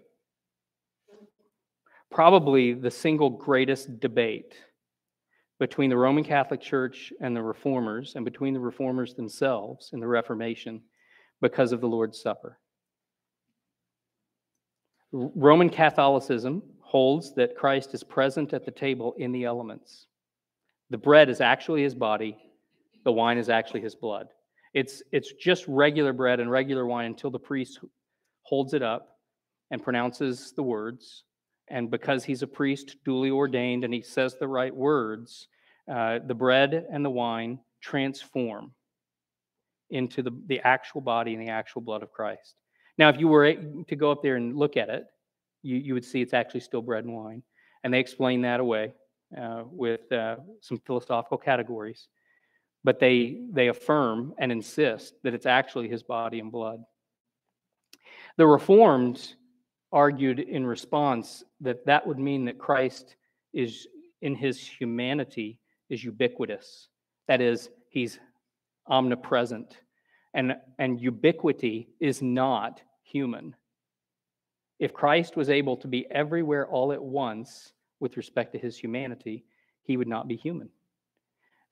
Probably 2.10 2.72
the 2.72 2.90
single 2.90 3.30
greatest 3.30 4.00
debate 4.00 4.54
between 5.58 5.90
the 5.90 5.96
Roman 5.96 6.24
Catholic 6.24 6.60
Church 6.60 7.12
and 7.20 7.34
the 7.34 7.42
Reformers, 7.42 8.14
and 8.14 8.24
between 8.24 8.52
the 8.52 8.60
Reformers 8.60 9.14
themselves 9.14 9.90
in 9.92 10.00
the 10.00 10.06
Reformation, 10.06 10.82
because 11.40 11.72
of 11.72 11.80
the 11.80 11.88
Lord's 11.88 12.20
Supper. 12.20 12.58
Roman 15.12 15.70
Catholicism 15.70 16.62
holds 16.80 17.34
that 17.34 17.56
Christ 17.56 17.94
is 17.94 18.02
present 18.02 18.52
at 18.52 18.64
the 18.64 18.70
table 18.70 19.14
in 19.16 19.32
the 19.32 19.44
elements. 19.44 20.06
The 20.90 20.98
bread 20.98 21.30
is 21.30 21.40
actually 21.40 21.82
his 21.82 21.94
body, 21.94 22.36
the 23.04 23.12
wine 23.12 23.38
is 23.38 23.48
actually 23.48 23.80
his 23.80 23.94
blood. 23.94 24.28
It's, 24.80 25.02
it's 25.10 25.32
just 25.32 25.64
regular 25.66 26.12
bread 26.12 26.38
and 26.38 26.50
regular 26.50 26.84
wine 26.84 27.06
until 27.06 27.30
the 27.30 27.38
priest 27.50 27.80
holds 28.42 28.74
it 28.74 28.82
up 28.82 29.02
and 29.70 29.82
pronounces 29.82 30.52
the 30.52 30.62
words. 30.62 31.24
And 31.68 31.90
because 31.90 32.24
he's 32.24 32.42
a 32.42 32.46
priest 32.46 32.96
duly 33.02 33.30
ordained 33.30 33.84
and 33.84 33.94
he 33.94 34.02
says 34.02 34.36
the 34.36 34.46
right 34.60 34.74
words, 34.74 35.48
uh, 35.90 36.18
the 36.26 36.34
bread 36.34 36.86
and 36.92 37.02
the 37.02 37.14
wine 37.24 37.58
transform 37.80 38.72
into 39.88 40.22
the, 40.22 40.32
the 40.46 40.60
actual 40.60 41.00
body 41.00 41.32
and 41.34 41.42
the 41.42 41.52
actual 41.60 41.80
blood 41.80 42.02
of 42.02 42.12
Christ. 42.12 42.56
Now, 42.98 43.08
if 43.08 43.18
you 43.18 43.28
were 43.28 43.54
to 43.90 43.96
go 43.96 44.10
up 44.12 44.22
there 44.22 44.36
and 44.36 44.56
look 44.56 44.76
at 44.76 44.90
it, 44.90 45.04
you, 45.62 45.76
you 45.76 45.94
would 45.94 46.04
see 46.04 46.20
it's 46.20 46.34
actually 46.34 46.60
still 46.60 46.82
bread 46.82 47.04
and 47.04 47.14
wine. 47.14 47.42
And 47.82 47.94
they 47.94 48.00
explain 48.00 48.42
that 48.42 48.60
away. 48.60 48.92
uh, 49.36 49.64
with 49.70 50.10
uh, 50.12 50.36
some 50.60 50.80
philosophical 50.86 51.38
categories, 51.38 52.08
but 52.84 53.00
they, 53.00 53.40
they 53.52 53.68
affirm 53.68 54.34
and 54.38 54.52
insist 54.52 55.14
that 55.22 55.34
it's 55.34 55.46
actually 55.46 55.88
his 55.88 56.02
body 56.02 56.38
and 56.40 56.52
blood. 56.52 56.80
The 58.36 58.46
Reformed 58.46 59.34
argued 59.92 60.40
in 60.40 60.66
response 60.66 61.42
that 61.60 61.86
that 61.86 62.06
would 62.06 62.18
mean 62.18 62.44
that 62.44 62.58
Christ 62.58 63.16
is, 63.52 63.86
in 64.20 64.34
his 64.34 64.60
humanity, 64.60 65.58
is 65.88 66.04
ubiquitous. 66.04 66.88
That 67.28 67.40
is, 67.40 67.70
he's 67.88 68.20
omnipresent. 68.86 69.78
And, 70.34 70.56
and 70.78 71.00
ubiquity 71.00 71.88
is 71.98 72.20
not 72.20 72.82
human. 73.02 73.56
If 74.78 74.92
Christ 74.92 75.36
was 75.36 75.48
able 75.48 75.76
to 75.78 75.88
be 75.88 76.06
everywhere 76.10 76.66
all 76.66 76.92
at 76.92 77.02
once 77.02 77.72
with 78.00 78.18
respect 78.18 78.52
to 78.52 78.58
his 78.58 78.76
humanity, 78.76 79.44
he 79.82 79.96
would 79.96 80.08
not 80.08 80.28
be 80.28 80.36
human. 80.36 80.68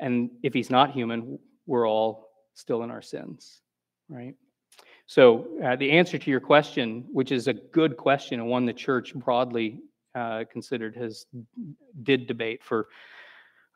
And 0.01 0.31
if 0.43 0.53
he's 0.53 0.71
not 0.71 0.93
human, 0.93 1.39
we're 1.67 1.89
all 1.89 2.29
still 2.55 2.83
in 2.83 2.91
our 2.91 3.03
sins, 3.03 3.61
right? 4.09 4.35
So, 5.07 5.47
uh, 5.63 5.77
the 5.77 5.91
answer 5.91 6.19
to 6.19 6.31
your 6.31 6.41
question, 6.41 7.05
which 7.13 7.31
is 7.31 7.47
a 7.47 7.53
good 7.53 7.97
question 7.97 8.41
and 8.41 8.49
one 8.49 8.65
the 8.65 8.73
church 8.73 9.15
broadly 9.15 9.81
uh, 10.15 10.45
considered 10.51 10.97
has 10.97 11.27
did 12.03 12.27
debate 12.27 12.63
for 12.63 12.89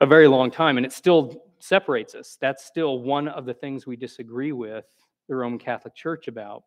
a 0.00 0.06
very 0.06 0.28
long 0.28 0.50
time, 0.50 0.76
and 0.76 0.86
it 0.86 0.92
still 0.92 1.42
separates 1.58 2.14
us. 2.14 2.38
That's 2.40 2.64
still 2.64 3.00
one 3.00 3.28
of 3.28 3.44
the 3.44 3.54
things 3.54 3.86
we 3.86 3.96
disagree 3.96 4.52
with 4.52 4.84
the 5.28 5.34
Roman 5.34 5.58
Catholic 5.58 5.94
Church 5.94 6.28
about. 6.28 6.64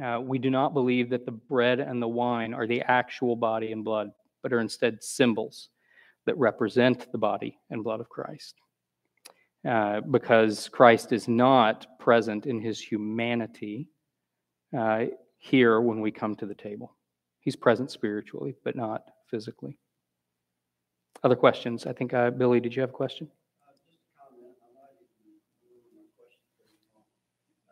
Uh, 0.00 0.20
we 0.22 0.38
do 0.38 0.50
not 0.50 0.74
believe 0.74 1.08
that 1.10 1.24
the 1.24 1.32
bread 1.32 1.80
and 1.80 2.00
the 2.00 2.08
wine 2.08 2.52
are 2.52 2.66
the 2.66 2.82
actual 2.82 3.34
body 3.34 3.72
and 3.72 3.82
blood, 3.82 4.10
but 4.42 4.52
are 4.52 4.60
instead 4.60 5.02
symbols 5.02 5.70
that 6.28 6.36
represent 6.36 7.10
the 7.10 7.18
body 7.18 7.58
and 7.70 7.82
blood 7.82 8.00
of 8.00 8.08
Christ. 8.08 8.54
Uh, 9.68 10.00
because 10.02 10.68
Christ 10.68 11.12
is 11.12 11.26
not 11.26 11.86
present 11.98 12.46
in 12.46 12.60
his 12.60 12.78
humanity 12.78 13.88
uh, 14.76 15.06
here 15.38 15.80
when 15.80 16.00
we 16.00 16.10
come 16.12 16.36
to 16.36 16.46
the 16.46 16.54
table. 16.54 16.96
He's 17.40 17.56
present 17.56 17.90
spiritually, 17.90 18.54
but 18.62 18.76
not 18.76 19.02
physically. 19.30 19.78
Other 21.24 21.34
questions? 21.36 21.86
I 21.86 21.92
think, 21.92 22.12
uh, 22.14 22.30
Billy, 22.30 22.60
did 22.60 22.76
you 22.76 22.82
have 22.82 22.90
a 22.90 23.00
question? 23.04 23.26
Uh, 23.26 23.72
Just 23.82 23.98
a 23.98 24.12
comment, 24.14 24.54
I 24.62 24.68
might 24.76 24.94
even 25.00 25.34
move 25.64 25.88
my 25.96 26.06
question 26.14 26.44
pretty 26.54 26.76
long. 26.94 27.08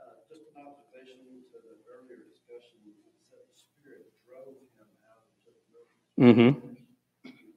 Uh, 0.01 0.17
Just 0.33 0.49
an 0.57 0.65
observation 0.65 1.21
to 1.53 1.57
the 1.61 1.75
earlier 1.87 2.25
discussion, 2.27 2.81
it 2.89 3.15
said 3.31 3.45
the 3.47 3.59
Spirit 3.61 4.11
drove 4.27 4.59
him 4.59 4.91
out 5.07 5.23
into 5.45 5.55
the 5.55 5.63
wilderness. 5.71 6.19
Mm-hmm. 6.19 6.51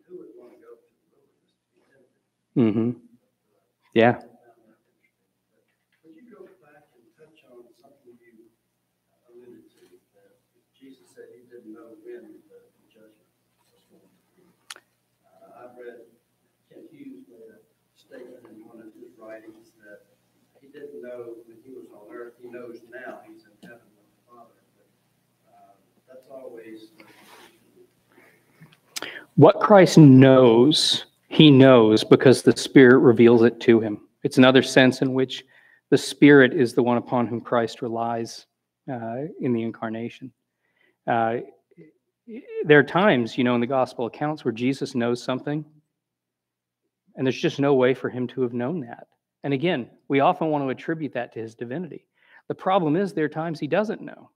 Who 0.06 0.14
would 0.22 0.38
want 0.38 0.54
to 0.54 0.60
go 0.62 0.78
to 0.78 0.86
the 0.86 1.02
wilderness 1.10 1.50
to 1.58 1.74
be 1.74 1.82
tempted? 1.90 2.22
Mm-hmm. 2.60 2.92
Yeah. 3.96 4.20
Would 6.04 6.12
you 6.12 6.28
go 6.28 6.44
back 6.60 6.92
and 6.92 7.08
touch 7.16 7.40
on 7.48 7.64
something 7.80 8.20
you 8.20 8.52
alluded 9.32 9.64
to, 9.80 9.88
that 10.20 10.36
Jesus 10.76 11.08
said 11.16 11.32
he 11.32 11.48
didn't 11.48 11.72
know 11.72 11.96
when 12.04 12.44
the 12.52 12.60
judgment 12.92 13.32
was 13.64 13.80
going 13.88 14.04
to 14.04 14.12
be? 14.36 14.44
I've 15.56 15.72
read 15.80 16.04
Kent 16.68 16.92
Hughes 16.92 17.32
made 17.32 17.48
a 17.48 17.64
statement 17.96 18.44
in 18.52 18.68
one 18.68 18.84
of 18.84 18.92
his 18.92 19.16
writings 19.16 19.72
that 19.80 20.12
he 20.60 20.68
didn't 20.68 21.00
know 21.00 21.40
when 21.48 21.64
he 21.64 21.72
was 21.72 21.88
on 21.96 22.12
earth, 22.12 22.36
he 22.44 22.52
knows 22.52 22.84
now 22.92 23.24
he's 23.24 23.48
in 23.48 23.56
heaven 23.64 23.88
with 23.96 24.04
the 24.04 24.20
Father. 24.28 24.60
But 24.76 25.80
That's 26.12 26.28
always. 26.28 26.92
What 29.40 29.62
Christ 29.62 29.98
knows, 29.98 31.06
he 31.30 31.52
knows 31.52 32.04
because 32.04 32.42
the 32.42 32.58
Spirit 32.58 32.98
reveals 32.98 33.44
it 33.44 33.60
to 33.62 33.80
him. 33.80 34.02
It's 34.24 34.40
another 34.40 34.64
sense 34.64 35.02
in 35.02 35.14
which 35.14 35.46
the 35.92 35.98
Spirit 35.98 36.54
is 36.54 36.74
the 36.74 36.84
one 36.84 36.98
upon 36.98 37.28
whom 37.28 37.40
Christ 37.40 37.82
relies 37.82 38.48
uh, 38.92 39.22
in 39.40 39.54
the 39.54 39.62
incarnation. 39.62 40.32
Uh, 41.08 41.38
there 42.66 42.80
are 42.80 42.84
times, 42.84 43.38
you 43.38 43.44
know, 43.44 43.56
in 43.56 43.62
the 43.62 43.68
gospel 43.68 44.08
accounts 44.08 44.44
where 44.44 44.52
Jesus 44.52 44.96
knows 44.96 45.24
something, 45.24 45.64
and 47.16 47.26
there's 47.26 47.40
just 47.40 47.60
no 47.60 47.76
way 47.76 47.94
for 47.94 48.10
him 48.10 48.28
to 48.28 48.42
have 48.42 48.54
known 48.54 48.82
that. 48.82 49.08
And 49.44 49.54
again, 49.54 49.90
we 50.08 50.20
often 50.20 50.50
want 50.50 50.64
to 50.64 50.70
attribute 50.70 51.14
that 51.14 51.34
to 51.34 51.40
his 51.40 51.56
divinity. 51.56 52.06
The 52.48 52.56
problem 52.56 52.96
is, 52.96 53.14
there 53.14 53.26
are 53.26 53.30
times 53.30 53.60
he 53.60 53.68
doesn't 53.68 54.02
know. 54.02 54.30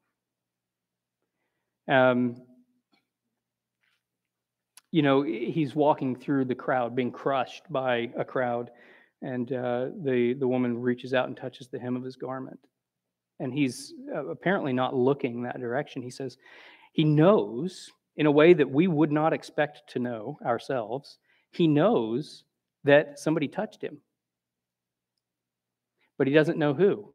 Um, 1.87 2.41
you 4.93 5.01
know, 5.01 5.23
he's 5.23 5.73
walking 5.73 6.15
through 6.15 6.45
the 6.45 6.53
crowd, 6.53 6.95
being 6.95 7.11
crushed 7.11 7.63
by 7.71 8.11
a 8.15 8.23
crowd, 8.23 8.69
and 9.23 9.51
uh, 9.51 9.87
the 10.03 10.35
the 10.37 10.47
woman 10.47 10.79
reaches 10.79 11.15
out 11.15 11.27
and 11.27 11.35
touches 11.35 11.67
the 11.67 11.79
hem 11.79 11.95
of 11.95 12.03
his 12.03 12.15
garment, 12.15 12.59
and 13.39 13.51
he's 13.51 13.95
uh, 14.15 14.27
apparently 14.27 14.71
not 14.71 14.95
looking 14.95 15.41
that 15.41 15.59
direction. 15.59 16.03
He 16.03 16.11
says, 16.11 16.37
he 16.91 17.03
knows 17.03 17.91
in 18.17 18.27
a 18.27 18.31
way 18.31 18.53
that 18.53 18.69
we 18.69 18.87
would 18.87 19.11
not 19.11 19.33
expect 19.33 19.81
to 19.93 19.99
know 19.99 20.37
ourselves. 20.45 21.17
He 21.49 21.65
knows 21.65 22.43
that 22.83 23.17
somebody 23.17 23.47
touched 23.47 23.81
him, 23.81 23.97
but 26.19 26.27
he 26.27 26.33
doesn't 26.35 26.59
know 26.59 26.75
who, 26.75 27.11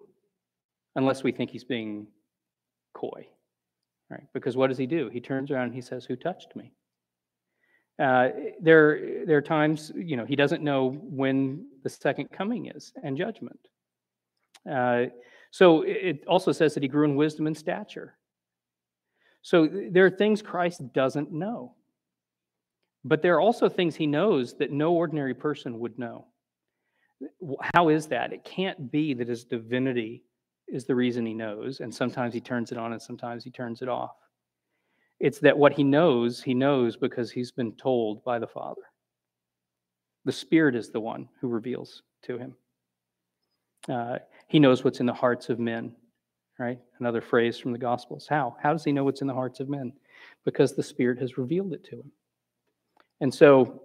unless 0.97 1.23
we 1.23 1.31
think 1.31 1.53
he's 1.53 1.63
being 1.63 2.09
coy, 2.93 3.29
right? 4.11 4.27
Because 4.35 4.57
what 4.57 4.67
does 4.67 4.79
he 4.79 4.87
do? 4.87 5.09
He 5.11 5.21
turns 5.21 5.53
around 5.53 5.67
and 5.67 5.75
he 5.77 5.81
says, 5.81 6.05
"Who 6.07 6.17
touched 6.17 6.57
me?" 6.57 6.73
Uh, 7.99 8.29
there, 8.61 9.25
there 9.27 9.37
are 9.37 9.43
times, 9.43 9.91
you 9.97 10.17
know, 10.17 10.25
he 10.25 10.37
doesn't 10.37 10.63
know 10.63 10.91
when 11.03 11.67
the 11.83 11.91
second 11.91 12.31
coming 12.31 12.67
is 12.67 12.93
and 13.03 13.17
judgment. 13.17 13.59
Uh, 14.71 15.07
so 15.51 15.83
it 15.83 15.97
it 16.03 16.27
also 16.27 16.53
says 16.53 16.75
that 16.75 16.83
he 16.83 16.89
grew 16.89 17.05
in 17.05 17.17
wisdom 17.17 17.47
and 17.47 17.57
stature. 17.57 18.15
So 19.43 19.69
there 19.91 20.05
are 20.05 20.11
things 20.11 20.43
Christ 20.43 20.93
doesn't 20.93 21.33
know. 21.33 21.75
But 23.05 23.23
there 23.23 23.35
are 23.37 23.41
also 23.41 23.69
things 23.69 23.97
he 23.97 24.07
knows 24.07 24.55
that 24.59 24.73
no 24.73 24.93
ordinary 24.93 25.35
person 25.35 25.79
would 25.79 25.99
know. 25.99 26.27
How 27.75 27.89
is 27.89 28.07
that? 28.09 28.33
It 28.33 28.45
can't 28.45 28.91
be 28.91 29.15
that 29.15 29.29
his 29.29 29.45
divinity 29.45 30.25
is 30.69 30.85
the 30.85 30.95
reason 30.95 31.25
he 31.25 31.35
knows, 31.35 31.81
and 31.81 31.95
sometimes 31.95 32.35
he 32.35 32.41
turns 32.41 32.71
it 32.73 32.79
on 32.79 32.93
and 32.93 33.01
sometimes 33.01 33.43
he 33.43 33.51
turns 33.51 33.81
it 33.83 33.89
off. 33.89 34.17
It's 35.21 35.41
that 35.41 35.57
what 35.57 35.73
he 35.73 35.83
knows, 35.83 36.43
he 36.43 36.55
knows 36.55 36.97
because 36.97 37.31
he's 37.31 37.51
been 37.51 37.73
told 37.73 38.23
by 38.25 38.39
the 38.39 38.47
Father. 38.47 38.83
The 40.25 40.33
Spirit 40.33 40.75
is 40.75 40.91
the 40.91 41.01
one 41.01 41.29
who 41.41 41.49
reveals 41.49 42.03
to 42.23 42.39
him. 42.39 42.55
Uh, 43.89 44.19
he 44.47 44.59
knows 44.59 44.85
what's 44.85 45.01
in 45.01 45.07
the 45.07 45.13
hearts 45.13 45.49
of 45.49 45.59
men, 45.59 45.95
right? 46.59 46.79
Another 47.01 47.21
phrase 47.21 47.59
from 47.59 47.73
the 47.73 47.79
Gospels. 47.79 48.27
How? 48.29 48.57
How 48.63 48.73
does 48.73 48.85
he 48.85 48.93
know 48.93 49.05
what's 49.05 49.23
in 49.23 49.27
the 49.27 49.35
hearts 49.35 49.61
of 49.61 49.69
men? 49.69 49.93
Because 50.45 50.75
the 50.75 50.83
Spirit 50.83 51.19
has 51.21 51.39
revealed 51.39 51.73
it 51.73 51.85
to 51.85 51.97
him. 51.97 52.13
And 53.21 53.33
so 53.33 53.83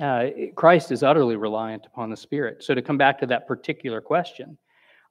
uh, 0.00 0.26
Christ 0.54 0.92
is 0.92 1.02
utterly 1.02 1.36
reliant 1.36 1.86
upon 1.86 2.10
the 2.10 2.16
Spirit. 2.16 2.62
So 2.62 2.74
to 2.74 2.82
come 2.82 2.98
back 2.98 3.18
to 3.20 3.26
that 3.26 3.46
particular 3.46 4.00
question, 4.00 4.58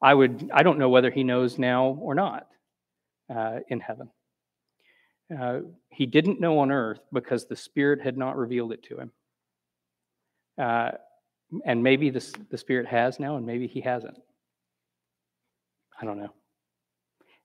I 0.02 0.14
would 0.14 0.50
I 0.54 0.64
don't 0.64 0.78
know 0.78 0.90
whether 0.90 1.10
he 1.10 1.24
knows 1.24 1.58
now 1.58 1.98
or 2.02 2.14
not 2.14 2.48
uh, 3.34 3.60
in 3.70 3.80
heaven. 3.80 4.10
Uh, 5.34 5.60
he 5.90 6.06
didn't 6.06 6.40
know 6.40 6.60
on 6.60 6.72
earth 6.72 7.00
because 7.12 7.46
the 7.46 7.56
Spirit 7.56 8.02
had 8.02 8.18
not 8.18 8.38
revealed 8.38 8.72
it 8.72 8.84
to 8.84 8.98
him. 8.98 9.12
Uh, 10.58 10.92
and 11.66 11.82
maybe 11.82 12.10
the, 12.10 12.24
the 12.50 12.58
Spirit 12.58 12.88
has 12.88 13.20
now, 13.20 13.38
and 13.38 13.46
maybe 13.46 13.68
he 13.68 13.82
hasn't. 13.82 14.18
I 16.00 16.06
don't 16.06 16.18
know. 16.18 16.34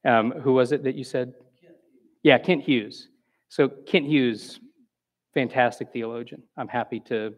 Um, 0.04 0.32
who 0.32 0.52
was 0.52 0.72
it 0.72 0.82
that 0.84 0.94
you 0.94 1.04
said? 1.04 1.34
Yeah, 2.22 2.38
Kent 2.38 2.62
Hughes. 2.62 3.08
So 3.48 3.68
Kent 3.68 4.06
Hughes, 4.06 4.60
fantastic 5.34 5.92
theologian. 5.92 6.42
I'm 6.56 6.68
happy 6.68 7.00
to 7.00 7.34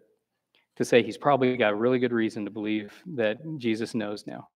to 0.77 0.85
say 0.85 1.03
he's 1.03 1.19
probably 1.19 1.57
got 1.57 1.73
a 1.73 1.77
really 1.77 1.99
good 1.99 2.13
reason 2.13 2.45
to 2.47 2.51
believe 2.51 2.93
that 3.15 3.39
Jesus 3.59 3.95
knows 3.95 4.27
now. 4.27 4.49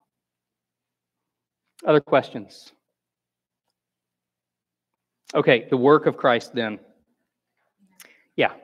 Other 1.87 2.01
questions? 2.01 2.73
Okay, 5.35 5.67
the 5.71 5.77
work 5.77 6.07
of 6.07 6.17
Christ 6.17 6.55
then. 6.55 6.79
Yeah. 8.37 8.55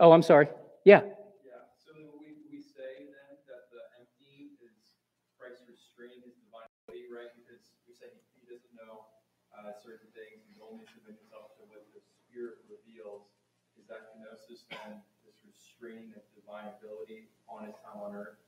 Oh, 0.00 0.10
I'm 0.10 0.26
sorry. 0.26 0.48
Yeah. 0.82 1.06
Yeah, 1.46 1.62
so 1.78 1.94
we, 2.18 2.58
say 2.58 3.06
then 3.06 3.38
that 3.46 3.70
the 3.70 3.82
emptying 4.02 4.58
is 4.58 4.98
Christ 5.38 5.62
restraining 5.70 6.26
his 6.26 6.34
divine 6.42 6.66
ability, 6.82 7.06
right? 7.06 7.30
Because 7.38 7.62
we 7.86 7.94
say 7.94 8.10
he, 8.10 8.18
he 8.42 8.44
doesn't 8.50 8.74
know 8.74 9.06
uh, 9.54 9.70
certain 9.78 10.10
things, 10.18 10.42
he's 10.50 10.58
only 10.58 10.82
submitting 10.90 11.22
himself 11.22 11.54
to 11.62 11.66
what 11.70 11.86
the 11.94 12.02
Spirit 12.02 12.58
reveals. 12.66 13.30
Is 13.78 13.86
that 13.86 14.10
kenosis 14.18 14.66
then 14.66 14.98
this 15.22 15.38
restraining 15.46 16.10
of 16.18 16.26
divine 16.34 16.74
ability 16.74 17.30
on 17.46 17.70
his 17.70 17.78
time 17.86 18.02
on 18.02 18.18
earth? 18.18 18.42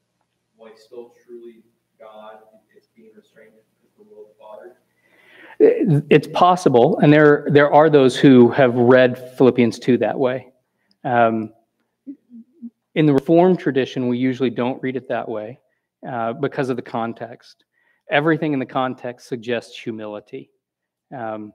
While 0.59 0.75
still 0.75 1.15
truly 1.23 1.63
God, 1.95 2.43
it's 2.75 2.91
being 2.97 3.15
restrained 3.15 3.55
because 3.55 3.95
the 3.95 4.03
will 4.03 4.27
of 4.27 4.35
the 4.35 4.39
Father? 4.41 4.81
It's 5.63 6.29
possible, 6.29 6.99
and 7.01 7.13
there 7.13 7.47
there 7.51 7.71
are 7.71 7.91
those 7.91 8.17
who 8.17 8.51
have 8.51 8.75
read 8.75 9.37
Philippians 9.37 9.79
2 9.79 9.99
that 9.99 10.19
way. 10.19 10.53
Um, 11.05 11.53
In 12.95 13.05
the 13.05 13.13
Reformed 13.13 13.59
tradition, 13.59 14.09
we 14.09 14.17
usually 14.17 14.49
don't 14.49 14.83
read 14.83 14.97
it 14.97 15.07
that 15.09 15.29
way 15.29 15.59
uh, 16.09 16.33
because 16.33 16.71
of 16.71 16.77
the 16.77 16.83
context. 16.83 17.65
Everything 18.11 18.55
in 18.55 18.59
the 18.59 18.67
context 18.67 19.29
suggests 19.29 19.79
humility. 19.79 20.51
Um, 21.15 21.53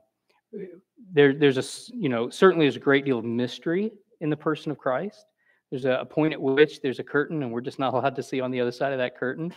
there, 1.12 1.34
there's 1.34 1.58
a 1.58 1.92
you 1.92 2.08
know, 2.08 2.30
certainly 2.30 2.66
there's 2.66 2.76
a 2.76 2.80
great 2.80 3.04
deal 3.04 3.18
of 3.18 3.24
mystery 3.24 3.90
in 4.20 4.30
the 4.30 4.36
person 4.36 4.70
of 4.70 4.78
Christ. 4.78 5.26
There's 5.70 5.84
a, 5.84 5.94
a 5.94 6.04
point 6.04 6.32
at 6.32 6.40
which 6.40 6.80
there's 6.80 7.00
a 7.00 7.04
curtain, 7.04 7.42
and 7.42 7.52
we're 7.52 7.60
just 7.60 7.80
not 7.80 7.92
allowed 7.94 8.14
to 8.14 8.22
see 8.22 8.40
on 8.40 8.52
the 8.52 8.60
other 8.60 8.72
side 8.72 8.92
of 8.92 8.98
that 8.98 9.16
curtain. 9.16 9.52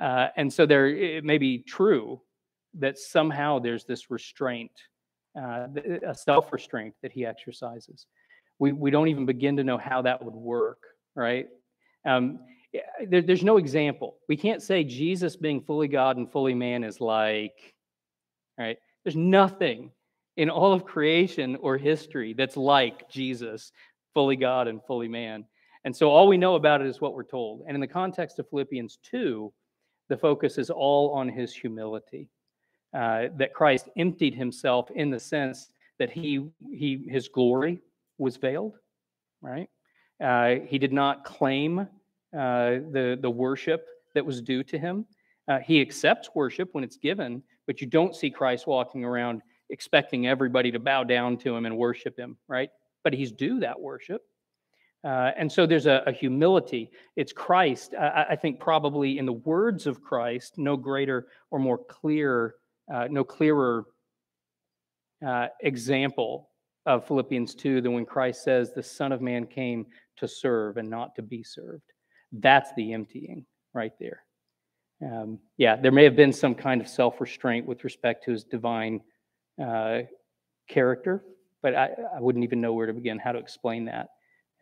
Uh, 0.00 0.28
and 0.38 0.50
so 0.50 0.64
there, 0.64 0.86
it 0.88 1.22
may 1.22 1.36
be 1.36 1.58
true 1.58 2.20
that 2.78 2.98
somehow 2.98 3.58
there's 3.58 3.84
this 3.84 4.10
restraint, 4.10 4.72
uh, 5.40 5.66
a 6.06 6.14
self-restraint 6.14 6.94
that 7.02 7.12
he 7.12 7.26
exercises. 7.26 8.06
We, 8.58 8.72
we 8.72 8.90
don't 8.90 9.08
even 9.08 9.26
begin 9.26 9.56
to 9.56 9.64
know 9.64 9.78
how 9.78 10.02
that 10.02 10.22
would 10.24 10.34
work, 10.34 10.78
right? 11.14 11.48
Um, 12.06 12.40
there, 13.08 13.22
there's 13.22 13.42
no 13.42 13.56
example. 13.56 14.16
We 14.28 14.36
can't 14.36 14.62
say 14.62 14.84
Jesus 14.84 15.36
being 15.36 15.60
fully 15.60 15.88
God 15.88 16.16
and 16.16 16.30
fully 16.30 16.54
man 16.54 16.84
is 16.84 17.00
like, 17.00 17.74
right? 18.58 18.78
There's 19.04 19.16
nothing 19.16 19.90
in 20.36 20.50
all 20.50 20.72
of 20.72 20.84
creation 20.84 21.56
or 21.56 21.76
history 21.76 22.34
that's 22.34 22.56
like 22.56 23.10
Jesus, 23.10 23.72
fully 24.14 24.36
God 24.36 24.68
and 24.68 24.80
fully 24.84 25.08
man. 25.08 25.44
And 25.84 25.96
so 25.96 26.10
all 26.10 26.28
we 26.28 26.36
know 26.36 26.54
about 26.54 26.80
it 26.80 26.86
is 26.86 27.00
what 27.00 27.14
we're 27.14 27.24
told. 27.24 27.62
And 27.66 27.74
in 27.74 27.80
the 27.80 27.86
context 27.86 28.38
of 28.38 28.48
Philippians 28.50 28.98
2, 29.02 29.52
the 30.08 30.16
focus 30.16 30.58
is 30.58 30.70
all 30.70 31.12
on 31.12 31.28
his 31.28 31.54
humility. 31.54 32.28
Uh, 32.92 33.28
that 33.36 33.54
Christ 33.54 33.88
emptied 33.96 34.34
himself 34.34 34.90
in 34.90 35.10
the 35.10 35.20
sense 35.20 35.68
that 36.00 36.10
he, 36.10 36.50
he 36.72 37.06
his 37.08 37.28
glory 37.28 37.80
was 38.18 38.36
veiled, 38.36 38.78
right? 39.40 39.68
Uh, 40.20 40.56
he 40.66 40.76
did 40.78 40.92
not 40.92 41.24
claim 41.24 41.78
uh, 41.78 41.86
the, 42.32 43.16
the 43.20 43.30
worship 43.30 43.86
that 44.14 44.26
was 44.26 44.40
due 44.40 44.64
to 44.64 44.78
him. 44.78 45.06
Uh, 45.46 45.60
he 45.60 45.80
accepts 45.80 46.30
worship 46.34 46.70
when 46.72 46.82
it's 46.82 46.96
given, 46.96 47.42
but 47.66 47.80
you 47.80 47.86
don't 47.86 48.16
see 48.16 48.30
Christ 48.30 48.66
walking 48.66 49.04
around 49.04 49.42
expecting 49.70 50.26
everybody 50.26 50.72
to 50.72 50.78
bow 50.78 51.04
down 51.04 51.36
to 51.38 51.54
him 51.54 51.66
and 51.66 51.76
worship 51.76 52.18
him, 52.18 52.36
right? 52.48 52.70
But 53.04 53.12
he's 53.12 53.30
due 53.30 53.60
that 53.60 53.80
worship. 53.80 54.22
Uh, 55.02 55.30
and 55.36 55.50
so 55.50 55.64
there's 55.64 55.86
a, 55.86 56.02
a 56.06 56.12
humility. 56.12 56.90
It's 57.16 57.32
Christ, 57.32 57.94
I, 57.98 58.26
I 58.30 58.36
think, 58.36 58.60
probably 58.60 59.18
in 59.18 59.26
the 59.26 59.32
words 59.32 59.86
of 59.86 60.02
Christ, 60.02 60.58
no 60.58 60.76
greater 60.76 61.28
or 61.50 61.58
more 61.58 61.78
clear, 61.78 62.56
uh, 62.92 63.06
no 63.10 63.24
clearer 63.24 63.86
uh, 65.26 65.48
example 65.60 66.50
of 66.86 67.06
Philippians 67.06 67.54
2 67.54 67.80
than 67.80 67.92
when 67.92 68.06
Christ 68.06 68.42
says, 68.42 68.72
The 68.72 68.82
Son 68.82 69.12
of 69.12 69.20
Man 69.20 69.46
came 69.46 69.86
to 70.16 70.26
serve 70.26 70.76
and 70.76 70.88
not 70.88 71.14
to 71.16 71.22
be 71.22 71.42
served. 71.42 71.84
That's 72.32 72.72
the 72.74 72.92
emptying 72.92 73.44
right 73.74 73.92
there. 74.00 74.22
Um, 75.02 75.38
yeah, 75.56 75.76
there 75.76 75.92
may 75.92 76.04
have 76.04 76.16
been 76.16 76.32
some 76.32 76.54
kind 76.54 76.80
of 76.80 76.88
self 76.88 77.20
restraint 77.20 77.66
with 77.66 77.84
respect 77.84 78.24
to 78.24 78.32
his 78.32 78.44
divine 78.44 79.00
uh, 79.62 80.00
character, 80.68 81.24
but 81.62 81.74
I, 81.74 81.90
I 82.16 82.20
wouldn't 82.20 82.44
even 82.44 82.60
know 82.60 82.72
where 82.72 82.86
to 82.86 82.92
begin, 82.92 83.18
how 83.18 83.32
to 83.32 83.38
explain 83.38 83.86
that. 83.86 84.08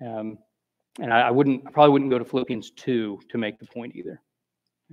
Um, 0.04 0.38
and 1.00 1.12
I, 1.12 1.22
I 1.22 1.30
wouldn't, 1.30 1.66
I 1.66 1.70
probably 1.70 1.92
wouldn't 1.92 2.10
go 2.10 2.18
to 2.18 2.24
Philippians 2.24 2.70
2 2.72 3.20
to 3.28 3.38
make 3.38 3.58
the 3.58 3.66
point 3.66 3.96
either. 3.96 4.20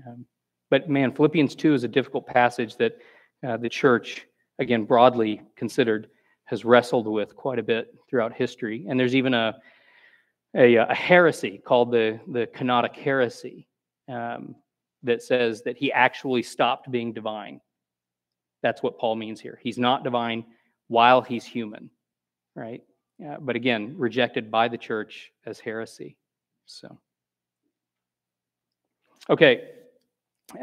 Um, 0.06 0.26
but 0.70 0.90
man, 0.90 1.12
Philippians 1.12 1.56
2 1.56 1.74
is 1.74 1.84
a 1.84 1.88
difficult 1.88 2.26
passage 2.26 2.76
that 2.78 2.98
uh, 3.48 3.58
the 3.58 3.70
church, 3.70 4.26
again, 4.60 4.86
broadly 4.86 5.42
considered, 5.56 6.10
has 6.46 6.64
wrestled 6.64 7.08
with 7.08 7.36
quite 7.36 7.60
a 7.60 7.64
bit 7.64 7.94
throughout 8.08 8.34
history. 8.34 8.86
And 8.88 9.00
there's 9.00 9.16
even 9.16 9.34
a, 9.34 9.56
a, 10.56 10.76
a 10.76 10.94
heresy 10.94 11.62
called 11.66 11.92
the, 11.92 12.20
the 12.28 12.48
Kenotic 12.48 12.96
heresy 12.96 13.68
um, 14.08 14.56
that 15.04 15.24
says 15.24 15.64
that 15.64 15.78
he 15.78 15.92
actually 15.92 16.44
stopped 16.44 16.90
being 16.92 17.14
divine. 17.14 17.60
That's 18.62 18.82
what 18.82 18.98
Paul 18.98 19.16
means 19.16 19.42
here. 19.42 19.60
He's 19.62 19.78
not 19.78 20.04
divine 20.04 20.46
while 20.88 21.22
he's 21.22 21.46
human, 21.46 21.90
right? 22.56 22.84
Uh, 23.26 23.38
but 23.40 23.56
again, 23.56 23.94
rejected 23.98 24.52
by 24.52 24.68
the 24.68 24.78
church 24.78 25.32
as 25.46 25.60
heresy. 25.60 26.18
So, 26.66 27.00
okay, 29.30 29.70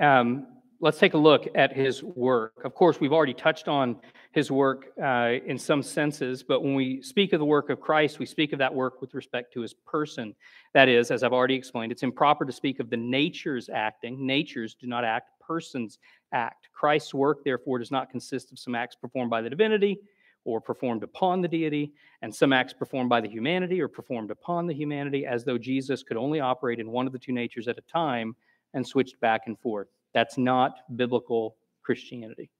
um, 0.00 0.46
let's 0.82 0.98
take 0.98 1.14
a 1.14 1.18
look 1.18 1.46
at 1.54 1.72
his 1.72 2.02
work. 2.02 2.54
Of 2.64 2.74
course, 2.74 2.98
we've 2.98 3.12
already 3.12 3.34
touched 3.34 3.68
on 3.68 3.96
his 4.32 4.50
work 4.50 4.86
uh, 5.00 5.34
in 5.46 5.56
some 5.56 5.80
senses, 5.80 6.42
but 6.42 6.60
when 6.60 6.74
we 6.74 7.00
speak 7.02 7.32
of 7.32 7.38
the 7.38 7.46
work 7.46 7.70
of 7.70 7.80
Christ, 7.80 8.18
we 8.18 8.26
speak 8.26 8.52
of 8.52 8.58
that 8.58 8.74
work 8.74 9.00
with 9.00 9.14
respect 9.14 9.52
to 9.52 9.60
his 9.60 9.72
person. 9.72 10.34
That 10.74 10.88
is, 10.88 11.12
as 11.12 11.22
I've 11.22 11.32
already 11.32 11.54
explained, 11.54 11.92
it's 11.92 12.02
improper 12.02 12.44
to 12.44 12.52
speak 12.52 12.80
of 12.80 12.90
the 12.90 12.96
natures 12.96 13.70
acting. 13.72 14.26
Natures 14.26 14.74
do 14.74 14.88
not 14.88 15.04
act, 15.04 15.30
persons 15.40 15.98
act. 16.32 16.68
Christ's 16.72 17.14
work, 17.14 17.44
therefore, 17.44 17.78
does 17.78 17.92
not 17.92 18.10
consist 18.10 18.50
of 18.50 18.58
some 18.58 18.74
acts 18.74 18.96
performed 18.96 19.30
by 19.30 19.40
the 19.40 19.50
divinity 19.50 20.00
or 20.44 20.60
performed 20.60 21.04
upon 21.04 21.40
the 21.40 21.46
deity, 21.46 21.92
and 22.22 22.34
some 22.34 22.52
acts 22.52 22.72
performed 22.72 23.08
by 23.08 23.20
the 23.20 23.28
humanity 23.28 23.80
or 23.80 23.86
performed 23.86 24.32
upon 24.32 24.66
the 24.66 24.74
humanity, 24.74 25.24
as 25.26 25.44
though 25.44 25.58
Jesus 25.58 26.02
could 26.02 26.16
only 26.16 26.40
operate 26.40 26.80
in 26.80 26.90
one 26.90 27.06
of 27.06 27.12
the 27.12 27.20
two 27.20 27.30
natures 27.30 27.68
at 27.68 27.78
a 27.78 27.82
time 27.82 28.34
and 28.74 28.84
switched 28.84 29.20
back 29.20 29.42
and 29.46 29.56
forth. 29.60 29.86
That's 30.14 30.38
not 30.38 30.74
biblical 30.96 31.56
Christianity. 31.82 32.50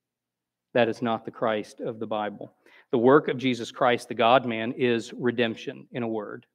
That 0.75 0.89
is 0.89 1.03
not 1.03 1.25
the 1.25 1.31
Christ 1.31 1.81
of 1.81 1.99
the 1.99 2.07
Bible. 2.07 2.55
The 2.91 2.99
work 2.99 3.29
of 3.29 3.37
Jesus 3.37 3.71
Christ, 3.71 4.09
the 4.09 4.15
God 4.15 4.47
man, 4.47 4.73
is 4.73 5.13
redemption 5.13 5.87
in 5.93 6.03
a 6.03 6.09
word 6.09 6.47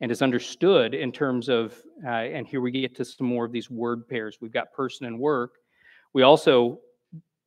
and 0.00 0.10
is 0.10 0.22
understood 0.22 0.94
in 0.94 1.12
terms 1.12 1.48
of, 1.48 1.74
uh, 2.04 2.08
and 2.08 2.46
here 2.46 2.60
we 2.60 2.70
get 2.70 2.94
to 2.96 3.04
some 3.04 3.26
more 3.26 3.44
of 3.44 3.52
these 3.52 3.70
word 3.70 4.08
pairs. 4.08 4.38
We've 4.40 4.52
got 4.52 4.72
person 4.72 5.06
and 5.06 5.18
work. 5.18 5.52
We 6.12 6.22
also 6.22 6.80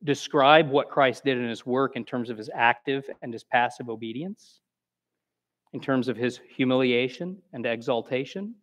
describe 0.04 0.70
what 0.70 0.88
Christ 0.88 1.24
did 1.24 1.38
in 1.38 1.48
his 1.48 1.66
work 1.66 1.96
in 1.96 2.04
terms 2.04 2.30
of 2.30 2.38
his 2.38 2.50
active 2.54 3.08
and 3.22 3.32
his 3.32 3.44
passive 3.44 3.88
obedience, 3.88 4.60
in 5.72 5.80
terms 5.80 6.08
of 6.08 6.16
his 6.16 6.40
humiliation 6.48 7.38
and 7.52 7.66
exaltation, 7.66 8.54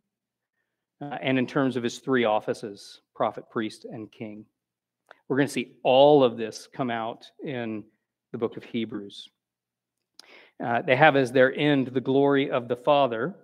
uh, 1.01 1.17
and 1.21 1.39
in 1.39 1.47
terms 1.47 1.75
of 1.75 1.83
his 1.83 1.99
three 1.99 2.23
offices 2.23 3.01
prophet, 3.15 3.49
priest, 3.49 3.85
and 3.85 4.11
king. 4.11 4.45
We're 5.27 5.37
going 5.37 5.47
to 5.47 5.53
see 5.53 5.73
all 5.83 6.23
of 6.23 6.37
this 6.37 6.67
come 6.73 6.89
out 6.89 7.29
in 7.43 7.83
the 8.31 8.37
book 8.37 8.57
of 8.57 8.63
Hebrews. 8.63 9.29
Uh, 10.63 10.81
they 10.81 10.95
have 10.95 11.15
as 11.15 11.31
their 11.31 11.53
end 11.55 11.87
the 11.87 12.01
glory 12.01 12.49
of 12.49 12.67
the 12.67 12.75
Father, 12.75 13.35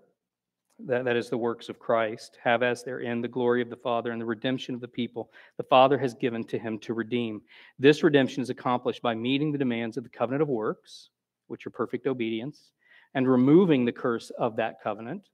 that, 0.85 1.05
that 1.05 1.15
is 1.15 1.29
the 1.29 1.37
works 1.37 1.69
of 1.69 1.79
Christ, 1.79 2.37
have 2.43 2.63
as 2.63 2.83
their 2.83 3.01
end 3.01 3.23
the 3.23 3.27
glory 3.27 3.61
of 3.61 3.69
the 3.69 3.75
Father 3.75 4.11
and 4.11 4.21
the 4.21 4.25
redemption 4.25 4.75
of 4.75 4.81
the 4.81 4.87
people 4.87 5.31
the 5.57 5.63
Father 5.63 5.97
has 5.97 6.13
given 6.13 6.43
to 6.45 6.59
him 6.59 6.77
to 6.79 6.93
redeem. 6.93 7.41
This 7.79 8.03
redemption 8.03 8.43
is 8.43 8.49
accomplished 8.49 9.01
by 9.01 9.15
meeting 9.15 9.51
the 9.51 9.57
demands 9.57 9.97
of 9.97 10.03
the 10.03 10.09
covenant 10.09 10.41
of 10.41 10.49
works, 10.49 11.09
which 11.47 11.65
are 11.65 11.71
perfect 11.71 12.07
obedience, 12.07 12.71
and 13.13 13.27
removing 13.27 13.85
the 13.85 13.91
curse 13.91 14.29
of 14.37 14.55
that 14.57 14.81
covenant, 14.81 15.29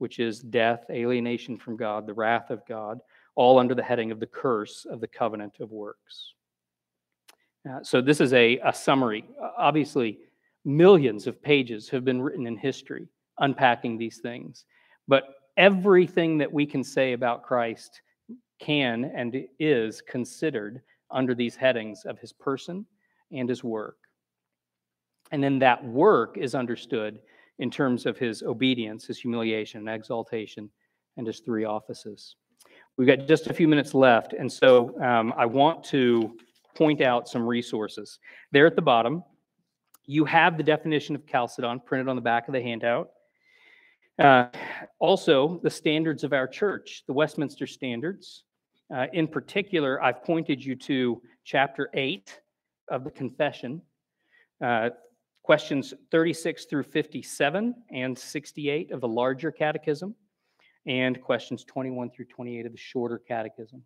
which 0.00 0.18
is 0.18 0.40
death, 0.40 0.84
alienation 0.90 1.58
from 1.58 1.76
God, 1.76 2.06
the 2.06 2.14
wrath 2.14 2.50
of 2.50 2.66
God, 2.66 3.00
all 3.34 3.58
under 3.58 3.74
the 3.74 3.82
heading 3.82 4.10
of 4.10 4.18
the 4.18 4.26
curse 4.26 4.86
of 4.90 5.00
the 5.00 5.06
covenant 5.06 5.60
of 5.60 5.70
works. 5.70 6.34
Uh, 7.68 7.82
so, 7.82 8.00
this 8.00 8.20
is 8.20 8.32
a, 8.32 8.58
a 8.64 8.72
summary. 8.72 9.24
Obviously, 9.58 10.18
millions 10.64 11.26
of 11.26 11.42
pages 11.42 11.88
have 11.90 12.04
been 12.04 12.22
written 12.22 12.46
in 12.46 12.56
history 12.56 13.08
unpacking 13.38 13.98
these 13.98 14.18
things. 14.18 14.64
But 15.06 15.24
everything 15.56 16.38
that 16.38 16.52
we 16.52 16.64
can 16.64 16.82
say 16.82 17.12
about 17.12 17.42
Christ 17.42 18.00
can 18.60 19.10
and 19.14 19.44
is 19.58 20.00
considered 20.00 20.80
under 21.10 21.34
these 21.34 21.56
headings 21.56 22.04
of 22.04 22.18
his 22.18 22.32
person 22.32 22.86
and 23.32 23.48
his 23.48 23.64
work. 23.64 23.96
And 25.32 25.42
then 25.42 25.58
that 25.60 25.84
work 25.84 26.36
is 26.38 26.54
understood 26.54 27.18
in 27.60 27.70
terms 27.70 28.06
of 28.06 28.18
his 28.18 28.42
obedience, 28.42 29.06
his 29.06 29.18
humiliation, 29.18 29.80
and 29.80 29.88
exaltation, 29.88 30.68
and 31.16 31.26
his 31.26 31.40
three 31.40 31.64
offices. 31.64 32.36
We've 32.96 33.06
got 33.06 33.28
just 33.28 33.46
a 33.46 33.54
few 33.54 33.68
minutes 33.68 33.94
left, 33.94 34.32
and 34.32 34.50
so 34.50 34.98
um, 35.00 35.32
I 35.36 35.46
want 35.46 35.84
to 35.84 36.36
point 36.74 37.02
out 37.02 37.28
some 37.28 37.46
resources. 37.46 38.18
There 38.50 38.66
at 38.66 38.76
the 38.76 38.82
bottom, 38.82 39.22
you 40.06 40.24
have 40.24 40.56
the 40.56 40.62
definition 40.62 41.14
of 41.14 41.26
Chalcedon 41.26 41.80
printed 41.84 42.08
on 42.08 42.16
the 42.16 42.22
back 42.22 42.48
of 42.48 42.54
the 42.54 42.62
handout. 42.62 43.10
Uh, 44.18 44.46
also, 44.98 45.60
the 45.62 45.70
standards 45.70 46.24
of 46.24 46.32
our 46.32 46.46
church, 46.46 47.04
the 47.06 47.12
Westminster 47.12 47.66
Standards. 47.66 48.44
Uh, 48.94 49.06
in 49.12 49.28
particular, 49.28 50.02
I've 50.02 50.24
pointed 50.24 50.64
you 50.64 50.74
to 50.76 51.22
chapter 51.44 51.90
8 51.94 52.40
of 52.88 53.04
the 53.04 53.10
Confession, 53.10 53.82
uh, 54.64 54.90
questions 55.42 55.94
36 56.10 56.66
through 56.66 56.84
57 56.84 57.74
and 57.90 58.18
68 58.18 58.92
of 58.92 59.00
the 59.00 59.08
larger 59.08 59.50
catechism, 59.50 60.14
and 60.86 61.20
questions 61.20 61.64
21 61.64 62.10
through 62.10 62.26
28 62.26 62.66
of 62.66 62.72
the 62.72 62.78
shorter 62.78 63.18
catechism. 63.18 63.82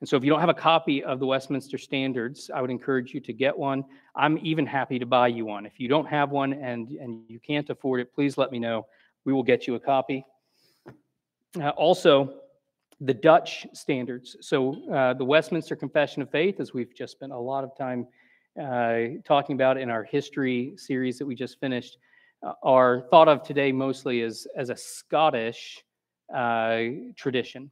And 0.00 0.08
so, 0.08 0.16
if 0.16 0.24
you 0.24 0.30
don't 0.30 0.40
have 0.40 0.50
a 0.50 0.54
copy 0.54 1.02
of 1.02 1.20
the 1.20 1.26
Westminster 1.26 1.78
Standards, 1.78 2.50
I 2.54 2.60
would 2.60 2.70
encourage 2.70 3.14
you 3.14 3.20
to 3.20 3.32
get 3.32 3.56
one. 3.56 3.82
I'm 4.14 4.38
even 4.42 4.66
happy 4.66 4.98
to 4.98 5.06
buy 5.06 5.28
you 5.28 5.46
one. 5.46 5.64
If 5.64 5.80
you 5.80 5.88
don't 5.88 6.06
have 6.06 6.30
one 6.30 6.52
and, 6.52 6.90
and 6.90 7.22
you 7.28 7.40
can't 7.40 7.68
afford 7.70 8.00
it, 8.00 8.12
please 8.14 8.36
let 8.36 8.52
me 8.52 8.58
know 8.58 8.86
we 9.24 9.32
will 9.32 9.42
get 9.42 9.66
you 9.66 9.74
a 9.74 9.80
copy. 9.80 10.26
Uh, 11.58 11.70
also, 11.70 12.34
the 13.00 13.14
Dutch 13.14 13.66
standards. 13.72 14.36
So, 14.42 14.86
uh, 14.92 15.14
the 15.14 15.24
Westminster 15.24 15.74
Confession 15.74 16.20
of 16.20 16.30
Faith, 16.30 16.60
as 16.60 16.74
we've 16.74 16.94
just 16.94 17.12
spent 17.12 17.32
a 17.32 17.38
lot 17.38 17.64
of 17.64 17.74
time 17.76 18.06
uh, 18.60 19.18
talking 19.24 19.54
about 19.54 19.76
in 19.76 19.90
our 19.90 20.04
history 20.04 20.72
series 20.76 21.18
that 21.18 21.26
we 21.26 21.34
just 21.34 21.60
finished, 21.60 21.98
uh, 22.42 22.52
are 22.62 23.02
thought 23.10 23.28
of 23.28 23.42
today 23.42 23.72
mostly 23.72 24.22
as, 24.22 24.46
as 24.56 24.70
a 24.70 24.76
Scottish 24.76 25.84
uh, 26.34 26.82
tradition. 27.16 27.70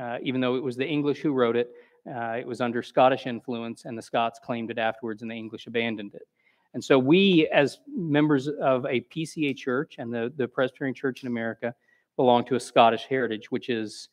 Uh, 0.00 0.16
even 0.22 0.40
though 0.40 0.54
it 0.54 0.62
was 0.62 0.76
the 0.76 0.86
English 0.86 1.18
who 1.20 1.32
wrote 1.32 1.56
it, 1.56 1.70
uh, 2.10 2.36
it 2.38 2.46
was 2.46 2.60
under 2.60 2.82
Scottish 2.82 3.26
influence, 3.26 3.84
and 3.84 3.96
the 3.96 4.02
Scots 4.02 4.40
claimed 4.42 4.70
it 4.70 4.78
afterwards, 4.78 5.22
and 5.22 5.30
the 5.30 5.34
English 5.34 5.66
abandoned 5.66 6.14
it. 6.14 6.26
And 6.74 6.82
so, 6.82 6.98
we, 6.98 7.46
as 7.52 7.80
members 7.86 8.48
of 8.48 8.86
a 8.86 9.02
PCA 9.14 9.54
church 9.54 9.96
and 9.98 10.12
the, 10.12 10.32
the 10.36 10.48
Presbyterian 10.48 10.94
Church 10.94 11.22
in 11.22 11.26
America, 11.26 11.74
belong 12.16 12.44
to 12.46 12.54
a 12.54 12.60
Scottish 12.60 13.04
heritage, 13.04 13.50
which 13.50 13.68
is 13.68 14.08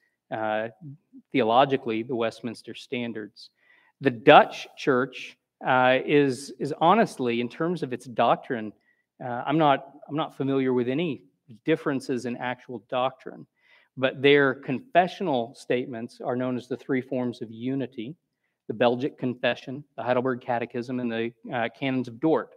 theologically 1.31 2.03
the 2.03 2.15
Westminster 2.15 2.75
Standards. 2.75 3.49
The 4.01 4.11
Dutch 4.11 4.67
church 4.77 5.37
uh, 5.65 5.99
is, 6.05 6.53
is 6.59 6.73
honestly, 6.79 7.41
in 7.41 7.49
terms 7.49 7.83
of 7.83 7.93
its 7.93 8.05
doctrine, 8.05 8.71
uh, 9.23 9.43
I'm, 9.45 9.57
not, 9.57 9.93
I'm 10.07 10.15
not 10.15 10.37
familiar 10.37 10.73
with 10.73 10.87
any 10.87 11.23
differences 11.65 12.25
in 12.25 12.37
actual 12.37 12.83
doctrine, 12.89 13.45
but 13.97 14.21
their 14.21 14.53
confessional 14.53 15.53
statements 15.55 16.21
are 16.23 16.35
known 16.35 16.55
as 16.55 16.67
the 16.67 16.77
three 16.77 17.01
forms 17.01 17.41
of 17.41 17.51
unity 17.51 18.15
the 18.69 18.73
Belgic 18.75 19.17
Confession, 19.17 19.83
the 19.97 20.03
Heidelberg 20.03 20.41
Catechism, 20.41 20.99
and 20.99 21.11
the 21.11 21.33
uh, 21.51 21.69
Canons 21.77 22.07
of 22.07 22.19
Dort. 22.19 22.51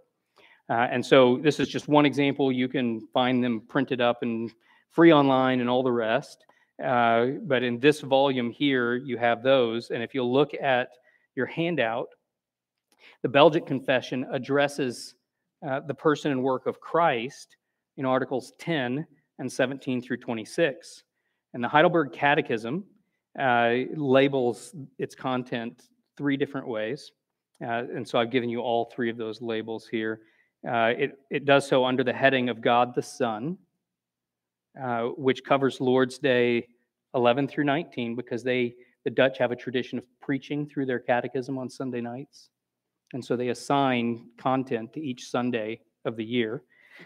Uh, 0.68 0.86
and 0.90 1.04
so 1.04 1.38
this 1.38 1.58
is 1.58 1.68
just 1.68 1.88
one 1.88 2.04
example. 2.04 2.52
You 2.52 2.68
can 2.68 3.08
find 3.14 3.42
them 3.42 3.62
printed 3.66 4.02
up 4.02 4.22
and 4.22 4.52
free 4.90 5.10
online 5.10 5.60
and 5.60 5.70
all 5.70 5.82
the 5.82 5.90
rest. 5.90 6.44
Uh, 6.84 7.28
but 7.42 7.62
in 7.62 7.80
this 7.80 8.02
volume 8.02 8.50
here, 8.50 8.94
you 8.94 9.16
have 9.16 9.42
those. 9.42 9.90
And 9.90 10.02
if 10.02 10.14
you 10.14 10.22
look 10.22 10.52
at 10.54 10.90
your 11.34 11.46
handout, 11.46 12.08
the 13.22 13.28
Belgic 13.28 13.66
Confession 13.66 14.26
addresses 14.32 15.14
uh, 15.66 15.80
the 15.80 15.94
person 15.94 16.32
and 16.32 16.42
work 16.42 16.66
of 16.66 16.80
Christ 16.80 17.56
in 17.96 18.04
Articles 18.04 18.52
10 18.58 19.06
and 19.38 19.52
17 19.52 20.02
through 20.02 20.18
26. 20.18 21.04
And 21.54 21.62
the 21.62 21.68
Heidelberg 21.68 22.12
Catechism 22.12 22.84
uh, 23.38 23.72
labels 23.94 24.74
its 24.98 25.14
content 25.14 25.84
three 26.16 26.36
different 26.36 26.66
ways. 26.66 27.12
Uh, 27.62 27.84
and 27.94 28.06
so 28.06 28.18
I've 28.18 28.30
given 28.30 28.48
you 28.48 28.60
all 28.60 28.90
three 28.94 29.10
of 29.10 29.16
those 29.16 29.40
labels 29.40 29.86
here. 29.86 30.20
Uh, 30.66 30.92
it, 30.96 31.18
it 31.30 31.44
does 31.44 31.66
so 31.66 31.84
under 31.84 32.04
the 32.04 32.12
heading 32.12 32.48
of 32.48 32.60
God 32.60 32.94
the 32.94 33.02
Son, 33.02 33.58
uh, 34.82 35.02
which 35.16 35.44
covers 35.44 35.80
Lord's 35.80 36.18
Day 36.18 36.66
11 37.14 37.48
through 37.48 37.64
19, 37.64 38.16
because 38.16 38.42
they 38.42 38.74
the 39.04 39.10
Dutch 39.10 39.38
have 39.38 39.50
a 39.50 39.56
tradition 39.56 39.98
of 39.98 40.04
preaching 40.20 40.66
through 40.66 40.86
their 40.86 41.00
catechism 41.00 41.58
on 41.58 41.68
Sunday 41.68 42.00
nights. 42.00 42.50
And 43.12 43.24
so 43.24 43.36
they 43.36 43.48
assign 43.48 44.26
content 44.38 44.92
to 44.94 45.00
each 45.00 45.28
Sunday 45.28 45.80
of 46.04 46.16
the 46.16 46.24
year. 46.24 46.62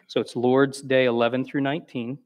So 0.06 0.20
it's 0.20 0.36
Lord's 0.36 0.80
Day 0.80 1.06
11 1.06 1.44
through 1.44 1.62
19. 1.62 2.18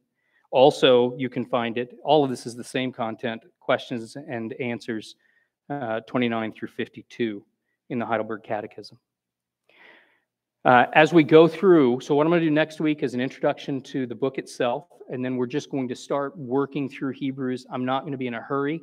Also, 0.51 1.15
you 1.17 1.29
can 1.29 1.45
find 1.45 1.79
it, 1.79 1.97
all 2.03 2.25
of 2.25 2.31
this 2.31 2.45
is 2.45 2.57
the 2.57 2.65
same 2.65 2.93
content, 2.93 3.43
questions 3.61 4.17
and 4.17 4.53
answers 4.55 5.15
uh, 5.69 6.01
29 6.01 6.53
through 6.53 6.69
52 6.69 7.45
in 7.91 7.99
the 7.99 8.07
Heidelberg 8.07 8.43
Catechism. 8.43 8.99
Uh, 10.65 10.87
as 10.93 11.13
we 11.13 11.23
go 11.23 11.49
through, 11.49 12.01
so 12.01 12.15
what 12.15 12.27
I'm 12.27 12.31
going 12.31 12.41
to 12.41 12.47
do 12.47 12.51
next 12.51 12.81
week 12.81 13.03
is 13.03 13.15
an 13.15 13.21
introduction 13.21 13.81
to 13.83 14.07
the 14.07 14.15
book 14.15 14.37
itself, 14.37 14.89
and 15.09 15.25
then 15.25 15.37
we're 15.37 15.47
just 15.47 15.71
going 15.71 15.89
to 15.89 15.97
start 15.97 16.37
working 16.37 16.89
through 16.89 17.13
Hebrews. 17.13 17.67
I'm 17.71 17.85
not 17.85 18.01
going 18.01 18.13
to 18.13 18.19
be 18.19 18.27
in 18.27 18.35
a 18.35 18.41
hurry. 18.41 18.83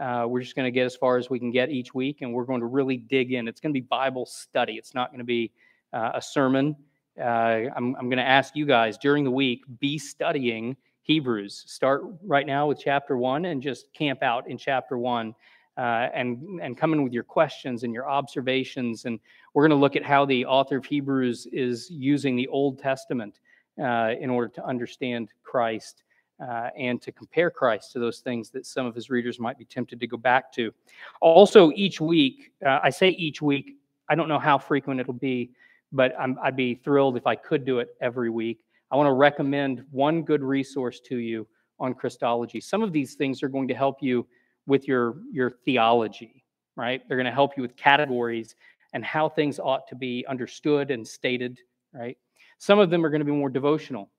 Uh, 0.00 0.26
we're 0.28 0.40
just 0.40 0.54
going 0.54 0.66
to 0.66 0.70
get 0.70 0.84
as 0.84 0.94
far 0.94 1.16
as 1.16 1.30
we 1.30 1.38
can 1.38 1.50
get 1.50 1.70
each 1.70 1.94
week, 1.94 2.22
and 2.22 2.32
we're 2.32 2.44
going 2.44 2.60
to 2.60 2.66
really 2.66 2.96
dig 2.96 3.32
in. 3.32 3.48
It's 3.48 3.60
going 3.60 3.72
to 3.72 3.80
be 3.80 3.86
Bible 3.86 4.26
study. 4.26 4.74
It's 4.74 4.94
not 4.94 5.10
going 5.10 5.20
to 5.20 5.24
be 5.24 5.52
uh, 5.92 6.12
a 6.14 6.22
sermon. 6.22 6.76
Uh, 7.18 7.70
I'm, 7.74 7.96
I'm 7.96 8.08
going 8.10 8.18
to 8.18 8.28
ask 8.28 8.54
you 8.54 8.66
guys 8.66 8.98
during 8.98 9.24
the 9.24 9.30
week 9.30 9.64
be 9.80 9.98
studying 9.98 10.76
Hebrews. 11.02 11.64
Start 11.66 12.02
right 12.22 12.46
now 12.46 12.66
with 12.66 12.78
chapter 12.78 13.16
one 13.16 13.46
and 13.46 13.62
just 13.62 13.92
camp 13.94 14.22
out 14.22 14.48
in 14.50 14.58
chapter 14.58 14.98
one 14.98 15.34
uh, 15.78 16.08
and, 16.12 16.60
and 16.60 16.76
come 16.76 16.92
in 16.92 17.02
with 17.02 17.12
your 17.12 17.22
questions 17.22 17.84
and 17.84 17.92
your 17.94 18.08
observations. 18.08 19.04
And 19.04 19.18
we're 19.54 19.62
going 19.62 19.78
to 19.78 19.80
look 19.80 19.96
at 19.96 20.04
how 20.04 20.26
the 20.26 20.44
author 20.44 20.78
of 20.78 20.84
Hebrews 20.84 21.46
is 21.52 21.88
using 21.90 22.36
the 22.36 22.48
Old 22.48 22.78
Testament 22.78 23.38
uh, 23.80 24.12
in 24.20 24.30
order 24.30 24.48
to 24.48 24.64
understand 24.66 25.30
Christ 25.42 26.02
uh, 26.40 26.70
and 26.76 27.00
to 27.02 27.12
compare 27.12 27.50
Christ 27.50 27.92
to 27.92 27.98
those 27.98 28.20
things 28.20 28.50
that 28.50 28.66
some 28.66 28.86
of 28.86 28.94
his 28.94 29.10
readers 29.10 29.38
might 29.38 29.58
be 29.58 29.64
tempted 29.64 30.00
to 30.00 30.06
go 30.06 30.16
back 30.16 30.52
to. 30.52 30.72
Also, 31.20 31.72
each 31.74 32.00
week, 32.00 32.52
uh, 32.64 32.80
I 32.82 32.90
say 32.90 33.10
each 33.10 33.40
week, 33.40 33.76
I 34.08 34.14
don't 34.14 34.28
know 34.28 34.38
how 34.38 34.58
frequent 34.58 35.00
it'll 35.00 35.14
be, 35.14 35.50
but 35.92 36.14
i 36.18 36.26
would 36.26 36.56
be 36.56 36.74
thrilled 36.74 37.16
if 37.16 37.26
I 37.26 37.36
could 37.36 37.64
do 37.64 37.78
it 37.78 37.96
every 38.00 38.30
week. 38.30 38.60
I 38.90 38.96
want 38.96 39.08
to 39.08 39.12
recommend 39.12 39.84
one 39.90 40.22
good 40.22 40.42
resource 40.42 41.00
to 41.06 41.16
you 41.16 41.46
on 41.80 41.94
Christology. 41.94 42.60
Some 42.60 42.82
of 42.82 42.92
these 42.92 43.14
things 43.14 43.42
are 43.42 43.48
going 43.48 43.68
to 43.68 43.74
help 43.74 44.02
you 44.02 44.26
with 44.66 44.86
your, 44.86 45.16
your 45.32 45.50
theology, 45.64 46.44
right? 46.76 47.02
They're 47.08 47.16
going 47.16 47.26
to 47.26 47.32
help 47.32 47.56
you 47.56 47.62
with 47.62 47.76
categories 47.76 48.54
and 48.92 49.04
how 49.04 49.28
things 49.28 49.58
ought 49.58 49.86
to 49.88 49.94
be 49.94 50.24
understood 50.28 50.90
and 50.90 51.06
stated, 51.06 51.58
right? 51.92 52.16
Some 52.58 52.78
of 52.78 52.90
them 52.90 53.04
are 53.04 53.10
going 53.10 53.20
to 53.20 53.26
be 53.26 53.32
more 53.32 53.50
devotional. 53.50 54.10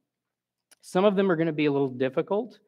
Some 0.82 1.06
of 1.06 1.16
them 1.16 1.32
are 1.32 1.36
going 1.36 1.48
to 1.48 1.54
be 1.54 1.66
a 1.66 1.72
little 1.72 1.90
difficult 1.90 2.60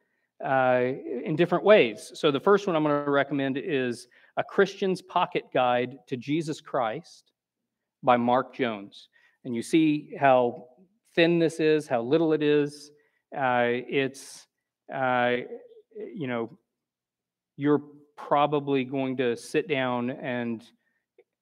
uh, 0.44 0.84
in 1.24 1.36
different 1.36 1.64
ways. 1.64 2.12
So, 2.16 2.32
the 2.32 2.40
first 2.40 2.68
one 2.68 2.76
I'm 2.76 2.84
going 2.84 3.04
to 3.04 3.12
recommend 3.12 3.58
is 3.58 4.08
A 4.38 4.44
Christian's 4.44 5.02
Pocket 5.02 5.46
Guide 5.54 6.00
to 6.08 6.18
Jesus 6.18 6.62
Christ 6.62 7.32
by 8.04 8.18
Mark 8.18 8.56
Jones. 8.56 9.10
And 9.46 9.56
you 9.56 9.62
see 9.62 10.14
how 10.20 10.66
thin 11.16 11.40
this 11.40 11.60
is, 11.60 11.88
how 11.88 12.02
little 12.02 12.34
it 12.34 12.44
is. 12.44 12.92
Uh, 13.36 13.84
it's, 13.90 14.48
uh, 14.94 15.38
you 15.96 16.28
know, 16.28 16.58
you're 17.58 17.82
probably 18.16 18.84
going 18.84 19.18
to 19.18 19.36
sit 19.36 19.68
down 19.68 20.12
and, 20.12 20.64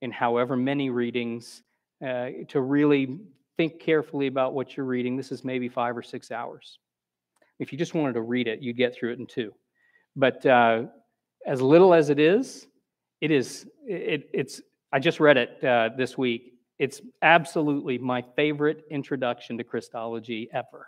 in 0.01 0.11
however 0.11 0.55
many 0.55 0.89
readings, 0.89 1.63
uh, 2.05 2.29
to 2.47 2.61
really 2.61 3.19
think 3.57 3.79
carefully 3.79 4.27
about 4.27 4.53
what 4.53 4.77
you're 4.77 4.85
reading. 4.85 5.17
This 5.17 5.31
is 5.31 5.43
maybe 5.43 5.67
five 5.67 5.97
or 5.97 6.03
six 6.03 6.31
hours. 6.31 6.79
If 7.59 7.71
you 7.71 7.77
just 7.77 7.93
wanted 7.93 8.13
to 8.13 8.21
read 8.21 8.47
it, 8.47 8.61
you'd 8.61 8.77
get 8.77 8.95
through 8.95 9.13
it 9.13 9.19
in 9.19 9.25
two. 9.25 9.53
But 10.15 10.45
uh, 10.45 10.83
as 11.45 11.61
little 11.61 11.93
as 11.93 12.09
it 12.09 12.19
is, 12.19 12.67
it 13.21 13.31
is. 13.31 13.65
It, 13.85 14.29
it's. 14.33 14.61
I 14.93 14.99
just 14.99 15.19
read 15.19 15.37
it 15.37 15.63
uh, 15.63 15.89
this 15.97 16.17
week. 16.17 16.53
It's 16.79 17.01
absolutely 17.21 17.97
my 17.97 18.23
favorite 18.35 18.83
introduction 18.91 19.57
to 19.57 19.63
Christology 19.63 20.49
ever. 20.53 20.87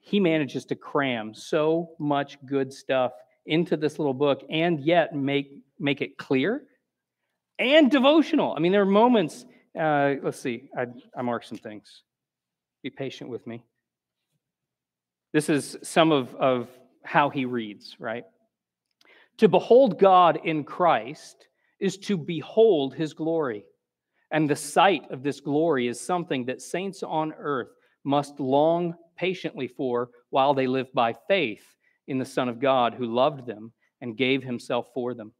He 0.00 0.20
manages 0.20 0.64
to 0.66 0.74
cram 0.74 1.32
so 1.32 1.90
much 1.98 2.38
good 2.44 2.72
stuff 2.72 3.12
into 3.46 3.76
this 3.76 3.98
little 3.98 4.14
book 4.14 4.42
and 4.50 4.80
yet 4.80 5.14
make 5.14 5.62
make 5.78 6.00
it 6.00 6.18
clear 6.18 6.64
and 7.58 7.90
devotional. 7.90 8.54
I 8.56 8.60
mean, 8.60 8.72
there 8.72 8.82
are 8.82 8.86
moments. 8.86 9.46
Uh, 9.78 10.14
let's 10.22 10.38
see. 10.38 10.68
I, 10.76 10.86
I 11.16 11.22
marked 11.22 11.46
some 11.46 11.58
things. 11.58 12.02
Be 12.82 12.90
patient 12.90 13.30
with 13.30 13.46
me. 13.46 13.64
This 15.32 15.48
is 15.48 15.76
some 15.82 16.12
of, 16.12 16.34
of 16.36 16.68
how 17.02 17.28
he 17.28 17.44
reads, 17.44 17.96
right? 17.98 18.24
To 19.38 19.48
behold 19.48 19.98
God 19.98 20.38
in 20.44 20.62
Christ 20.62 21.48
is 21.80 21.98
to 21.98 22.16
behold 22.16 22.94
his 22.94 23.14
glory. 23.14 23.64
And 24.30 24.48
the 24.48 24.56
sight 24.56 25.10
of 25.10 25.22
this 25.22 25.40
glory 25.40 25.88
is 25.88 26.00
something 26.00 26.44
that 26.46 26.62
saints 26.62 27.02
on 27.02 27.32
earth 27.36 27.70
must 28.04 28.38
long 28.38 28.94
patiently 29.16 29.68
for 29.68 30.10
while 30.30 30.54
they 30.54 30.66
live 30.66 30.92
by 30.92 31.14
faith 31.28 31.64
in 32.06 32.18
the 32.18 32.24
Son 32.24 32.48
of 32.48 32.60
God 32.60 32.94
who 32.94 33.06
loved 33.06 33.46
them 33.46 33.72
and 34.00 34.16
gave 34.16 34.42
himself 34.42 34.86
for 34.94 35.14
them. 35.14 35.32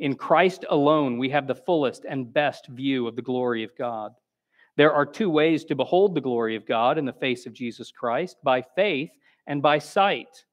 In 0.00 0.14
Christ 0.14 0.64
alone, 0.70 1.18
we 1.18 1.28
have 1.28 1.46
the 1.46 1.54
fullest 1.54 2.06
and 2.08 2.32
best 2.32 2.68
view 2.68 3.06
of 3.06 3.16
the 3.16 3.22
glory 3.22 3.62
of 3.62 3.76
God. 3.76 4.12
There 4.78 4.94
are 4.94 5.04
two 5.04 5.28
ways 5.28 5.62
to 5.66 5.74
behold 5.74 6.14
the 6.14 6.22
glory 6.22 6.56
of 6.56 6.66
God 6.66 6.96
in 6.96 7.04
the 7.04 7.12
face 7.12 7.44
of 7.44 7.52
Jesus 7.52 7.92
Christ 7.92 8.38
by 8.42 8.64
faith 8.74 9.10
and 9.46 9.60
by 9.60 9.78
sight. 9.78 10.44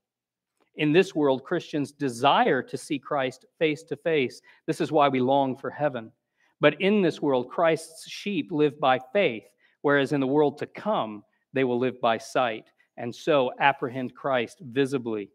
In 0.75 0.91
this 0.91 1.15
world, 1.15 1.45
Christians 1.45 1.93
desire 1.93 2.61
to 2.61 2.77
see 2.77 2.99
Christ 2.99 3.45
face 3.57 3.83
to 3.83 3.95
face. 3.95 4.41
This 4.65 4.81
is 4.81 4.91
why 4.91 5.07
we 5.07 5.21
long 5.21 5.55
for 5.55 5.69
heaven. 5.69 6.11
But 6.59 6.81
in 6.81 7.01
this 7.01 7.21
world, 7.21 7.49
Christ's 7.49 8.09
sheep 8.09 8.49
live 8.51 8.77
by 8.81 8.99
faith, 9.13 9.45
whereas 9.81 10.11
in 10.11 10.19
the 10.19 10.27
world 10.27 10.57
to 10.57 10.65
come, 10.65 11.23
they 11.53 11.63
will 11.63 11.79
live 11.79 12.01
by 12.01 12.17
sight, 12.17 12.65
and 12.97 13.15
so 13.15 13.51
apprehend 13.61 14.13
Christ 14.13 14.57
visibly. 14.61 15.29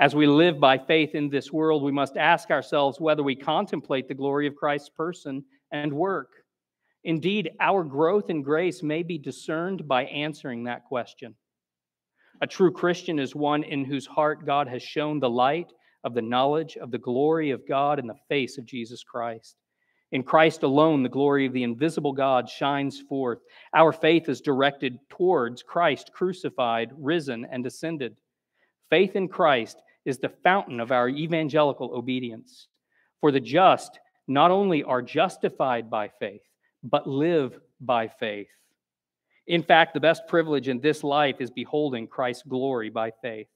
As 0.00 0.14
we 0.14 0.28
live 0.28 0.60
by 0.60 0.78
faith 0.78 1.16
in 1.16 1.28
this 1.28 1.52
world, 1.52 1.82
we 1.82 1.90
must 1.90 2.16
ask 2.16 2.50
ourselves 2.50 3.00
whether 3.00 3.24
we 3.24 3.34
contemplate 3.34 4.06
the 4.06 4.14
glory 4.14 4.46
of 4.46 4.54
Christ's 4.54 4.90
person 4.90 5.44
and 5.72 5.92
work. 5.92 6.28
Indeed, 7.02 7.50
our 7.58 7.82
growth 7.82 8.30
in 8.30 8.42
grace 8.42 8.80
may 8.80 9.02
be 9.02 9.18
discerned 9.18 9.88
by 9.88 10.04
answering 10.04 10.64
that 10.64 10.84
question. 10.84 11.34
A 12.40 12.46
true 12.46 12.70
Christian 12.70 13.18
is 13.18 13.34
one 13.34 13.64
in 13.64 13.84
whose 13.84 14.06
heart 14.06 14.46
God 14.46 14.68
has 14.68 14.84
shown 14.84 15.18
the 15.18 15.30
light 15.30 15.72
of 16.04 16.14
the 16.14 16.22
knowledge 16.22 16.76
of 16.76 16.92
the 16.92 16.98
glory 16.98 17.50
of 17.50 17.66
God 17.66 17.98
in 17.98 18.06
the 18.06 18.14
face 18.28 18.56
of 18.56 18.66
Jesus 18.66 19.02
Christ. 19.02 19.56
In 20.12 20.22
Christ 20.22 20.62
alone, 20.62 21.02
the 21.02 21.08
glory 21.08 21.44
of 21.44 21.52
the 21.52 21.64
invisible 21.64 22.12
God 22.12 22.48
shines 22.48 23.02
forth. 23.08 23.40
Our 23.74 23.92
faith 23.92 24.28
is 24.28 24.40
directed 24.40 24.96
towards 25.10 25.64
Christ 25.64 26.12
crucified, 26.14 26.92
risen, 26.96 27.44
and 27.50 27.66
ascended. 27.66 28.16
Faith 28.90 29.16
in 29.16 29.28
Christ 29.28 29.76
is 30.04 30.18
the 30.18 30.32
fountain 30.42 30.80
of 30.80 30.92
our 30.92 31.08
evangelical 31.08 31.94
obedience. 31.94 32.68
For 33.20 33.30
the 33.30 33.40
just 33.40 33.98
not 34.26 34.50
only 34.50 34.82
are 34.84 35.02
justified 35.02 35.90
by 35.90 36.08
faith, 36.20 36.42
but 36.82 37.06
live 37.06 37.58
by 37.80 38.08
faith. 38.08 38.48
In 39.46 39.62
fact, 39.62 39.94
the 39.94 40.00
best 40.00 40.26
privilege 40.28 40.68
in 40.68 40.80
this 40.80 41.02
life 41.02 41.40
is 41.40 41.50
beholding 41.50 42.06
Christ's 42.06 42.42
glory 42.42 42.90
by 42.90 43.10
faith. 43.22 43.48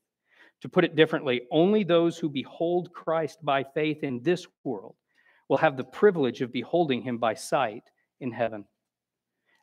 To 0.63 0.69
put 0.69 0.85
it 0.85 0.97
differently, 0.97 1.43
only 1.51 1.85
those 1.85 2.17
who 2.17 2.29
behold 2.29 2.93
Christ 2.93 3.45
by 3.45 3.63
faith 3.63 4.03
in 4.03 4.23
this 4.23 4.47
world 4.65 4.95
will 5.49 5.59
have 5.59 5.77
the 5.77 5.85
privilege 5.85 6.41
of 6.41 6.53
beholding 6.53 7.03
him 7.03 7.19
by 7.19 7.35
sight 7.35 7.85
in 8.21 8.33
heaven. 8.33 8.65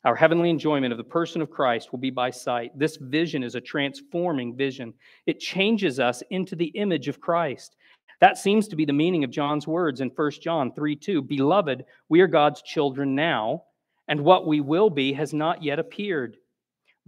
Our 0.06 0.16
heavenly 0.16 0.50
enjoyment 0.50 0.94
of 0.94 0.98
the 0.98 1.04
person 1.04 1.42
of 1.42 1.50
Christ 1.50 1.92
will 1.92 2.00
be 2.00 2.10
by 2.10 2.30
sight. 2.30 2.78
This 2.78 2.96
vision 2.98 3.44
is 3.44 3.56
a 3.56 3.62
transforming 3.62 4.56
vision. 4.56 4.94
It 5.26 5.40
changes 5.40 6.00
us 6.00 6.24
into 6.30 6.56
the 6.56 6.68
image 6.68 7.10
of 7.10 7.20
Christ. 7.20 7.76
That 8.22 8.38
seems 8.38 8.68
to 8.70 8.76
be 8.76 8.86
the 8.86 8.94
meaning 8.94 9.24
of 9.24 9.32
John's 9.32 9.68
words 9.68 10.00
in 10.02 10.10
1 10.10 10.32
John 10.42 10.74
3 10.74 10.96
2. 10.96 11.22
Beloved, 11.22 11.84
we 12.08 12.22
are 12.22 12.28
God's 12.28 12.62
children 12.62 13.14
now, 13.14 13.64
and 14.08 14.24
what 14.24 14.48
we 14.48 14.62
will 14.62 14.90
be 14.90 15.12
has 15.14 15.34
not 15.34 15.64
yet 15.64 15.80
appeared. 15.80 16.38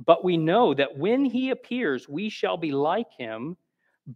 But 0.05 0.23
we 0.23 0.35
know 0.35 0.73
that 0.73 0.97
when 0.97 1.23
he 1.23 1.51
appears, 1.51 2.09
we 2.09 2.29
shall 2.29 2.57
be 2.57 2.71
like 2.71 3.11
him 3.17 3.55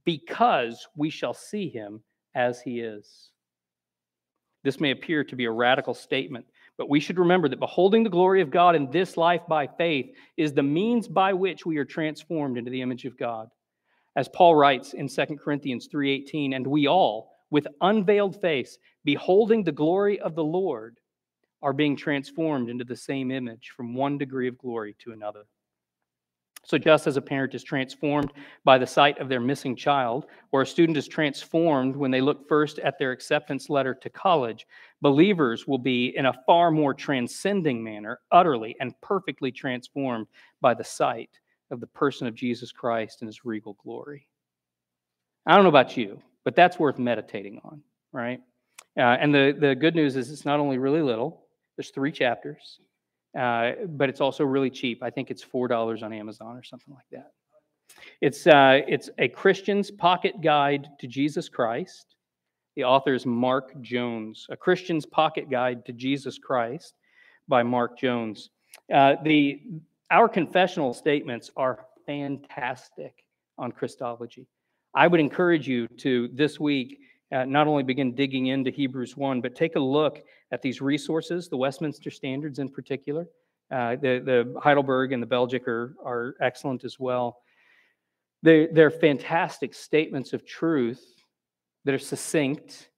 because 0.03 0.87
we 0.95 1.09
shall 1.09 1.33
see 1.33 1.69
him 1.69 2.01
as 2.33 2.61
he 2.61 2.79
is. 2.81 3.29
This 4.63 4.79
may 4.79 4.91
appear 4.91 5.23
to 5.23 5.35
be 5.35 5.45
a 5.45 5.51
radical 5.51 5.93
statement, 5.93 6.45
but 6.77 6.89
we 6.89 6.99
should 6.99 7.17
remember 7.17 7.47
that 7.47 7.59
beholding 7.59 8.03
the 8.03 8.09
glory 8.09 8.41
of 8.41 8.51
God 8.51 8.75
in 8.75 8.91
this 8.91 9.17
life 9.17 9.41
by 9.47 9.67
faith 9.67 10.07
is 10.37 10.53
the 10.53 10.63
means 10.63 11.07
by 11.07 11.33
which 11.33 11.65
we 11.65 11.77
are 11.77 11.85
transformed 11.85 12.57
into 12.57 12.71
the 12.71 12.81
image 12.81 13.05
of 13.05 13.17
God. 13.17 13.49
As 14.15 14.29
Paul 14.29 14.55
writes 14.55 14.93
in 14.93 15.07
2 15.07 15.37
Corinthians 15.37 15.87
3:18, 15.87 16.53
and 16.53 16.67
we 16.67 16.87
all 16.87 17.31
with 17.49 17.67
unveiled 17.81 18.39
face 18.41 18.77
beholding 19.03 19.63
the 19.63 19.71
glory 19.71 20.19
of 20.19 20.35
the 20.35 20.43
Lord 20.43 20.97
are 21.61 21.73
being 21.73 21.95
transformed 21.95 22.69
into 22.69 22.83
the 22.83 22.95
same 22.95 23.31
image 23.31 23.71
from 23.75 23.95
one 23.95 24.17
degree 24.17 24.47
of 24.47 24.57
glory 24.57 24.95
to 24.99 25.11
another. 25.11 25.45
So, 26.65 26.79
just 26.79 27.05
as 27.05 27.15
a 27.15 27.21
parent 27.21 27.53
is 27.53 27.63
transformed 27.63 28.33
by 28.63 28.79
the 28.79 28.87
sight 28.87 29.19
of 29.19 29.29
their 29.29 29.39
missing 29.39 29.75
child, 29.75 30.25
or 30.51 30.63
a 30.63 30.65
student 30.65 30.97
is 30.97 31.07
transformed 31.07 31.95
when 31.95 32.09
they 32.09 32.21
look 32.21 32.47
first 32.47 32.79
at 32.79 32.97
their 32.97 33.11
acceptance 33.11 33.69
letter 33.69 33.93
to 33.93 34.09
college, 34.09 34.65
believers 35.01 35.67
will 35.67 35.77
be, 35.77 36.15
in 36.17 36.25
a 36.25 36.33
far 36.47 36.71
more 36.71 36.93
transcending 36.93 37.83
manner, 37.83 38.19
utterly 38.31 38.75
and 38.79 38.99
perfectly 39.01 39.51
transformed 39.51 40.25
by 40.59 40.73
the 40.73 40.83
sight 40.83 41.29
of 41.69 41.79
the 41.79 41.87
person 41.87 42.25
of 42.25 42.33
Jesus 42.33 42.71
Christ 42.71 43.21
in 43.21 43.27
his 43.27 43.45
regal 43.45 43.73
glory. 43.83 44.27
I 45.45 45.53
don't 45.53 45.63
know 45.63 45.69
about 45.69 45.95
you, 45.95 46.19
but 46.43 46.55
that's 46.55 46.79
worth 46.79 46.97
meditating 46.97 47.61
on, 47.63 47.83
right? 48.11 48.41
Uh, 48.97 49.17
and 49.19 49.33
the, 49.33 49.55
the 49.59 49.75
good 49.75 49.93
news 49.93 50.15
is 50.15 50.31
it's 50.31 50.45
not 50.45 50.59
only 50.59 50.79
really 50.79 51.01
little, 51.01 51.45
there's 51.77 51.91
three 51.91 52.11
chapters. 52.11 52.79
Uh, 53.37 53.71
but 53.89 54.09
it's 54.09 54.21
also 54.21 54.43
really 54.43 54.69
cheap. 54.69 55.03
I 55.03 55.09
think 55.09 55.29
it's 55.29 55.43
four 55.43 55.67
dollars 55.67 56.03
on 56.03 56.13
Amazon 56.13 56.55
or 56.55 56.63
something 56.63 56.93
like 56.93 57.05
that. 57.11 57.31
It's 58.21 58.47
uh, 58.47 58.81
it's 58.87 59.09
a 59.17 59.27
Christian's 59.27 59.91
pocket 59.91 60.41
guide 60.41 60.87
to 60.99 61.07
Jesus 61.07 61.49
Christ. 61.49 62.15
The 62.75 62.83
author 62.83 63.13
is 63.13 63.25
Mark 63.25 63.79
Jones. 63.81 64.47
A 64.49 64.57
Christian's 64.57 65.05
pocket 65.05 65.49
guide 65.49 65.85
to 65.85 65.93
Jesus 65.93 66.37
Christ 66.37 66.95
by 67.47 67.63
Mark 67.63 67.97
Jones. 67.97 68.49
Uh, 68.93 69.15
the 69.23 69.61
our 70.11 70.29
confessional 70.29 70.93
statements 70.93 71.49
are 71.57 71.85
fantastic 72.05 73.23
on 73.57 73.71
Christology. 73.71 74.47
I 74.93 75.07
would 75.07 75.19
encourage 75.19 75.67
you 75.67 75.87
to 75.97 76.29
this 76.33 76.59
week 76.59 76.99
uh, 77.31 77.45
not 77.45 77.67
only 77.67 77.83
begin 77.83 78.13
digging 78.13 78.47
into 78.47 78.69
Hebrews 78.69 79.17
1, 79.17 79.41
but 79.41 79.55
take 79.55 79.75
a 79.75 79.79
look 79.79 80.23
at 80.51 80.61
these 80.61 80.81
resources, 80.81 81.49
the 81.49 81.57
Westminster 81.57 82.11
Standards 82.11 82.59
in 82.59 82.69
particular. 82.69 83.27
Uh, 83.71 83.95
the, 83.95 84.21
the 84.23 84.59
Heidelberg 84.61 85.11
and 85.11 85.21
the 85.21 85.27
Belgic 85.27 85.67
are, 85.67 85.95
are 86.05 86.35
excellent 86.39 86.83
as 86.83 86.99
well. 86.99 87.37
They, 88.43 88.67
they're 88.67 88.91
fantastic 88.91 89.73
statements 89.73 90.33
of 90.33 90.45
truth 90.45 91.03
that 91.83 91.95
are 91.95 91.99
succinct, 91.99 92.89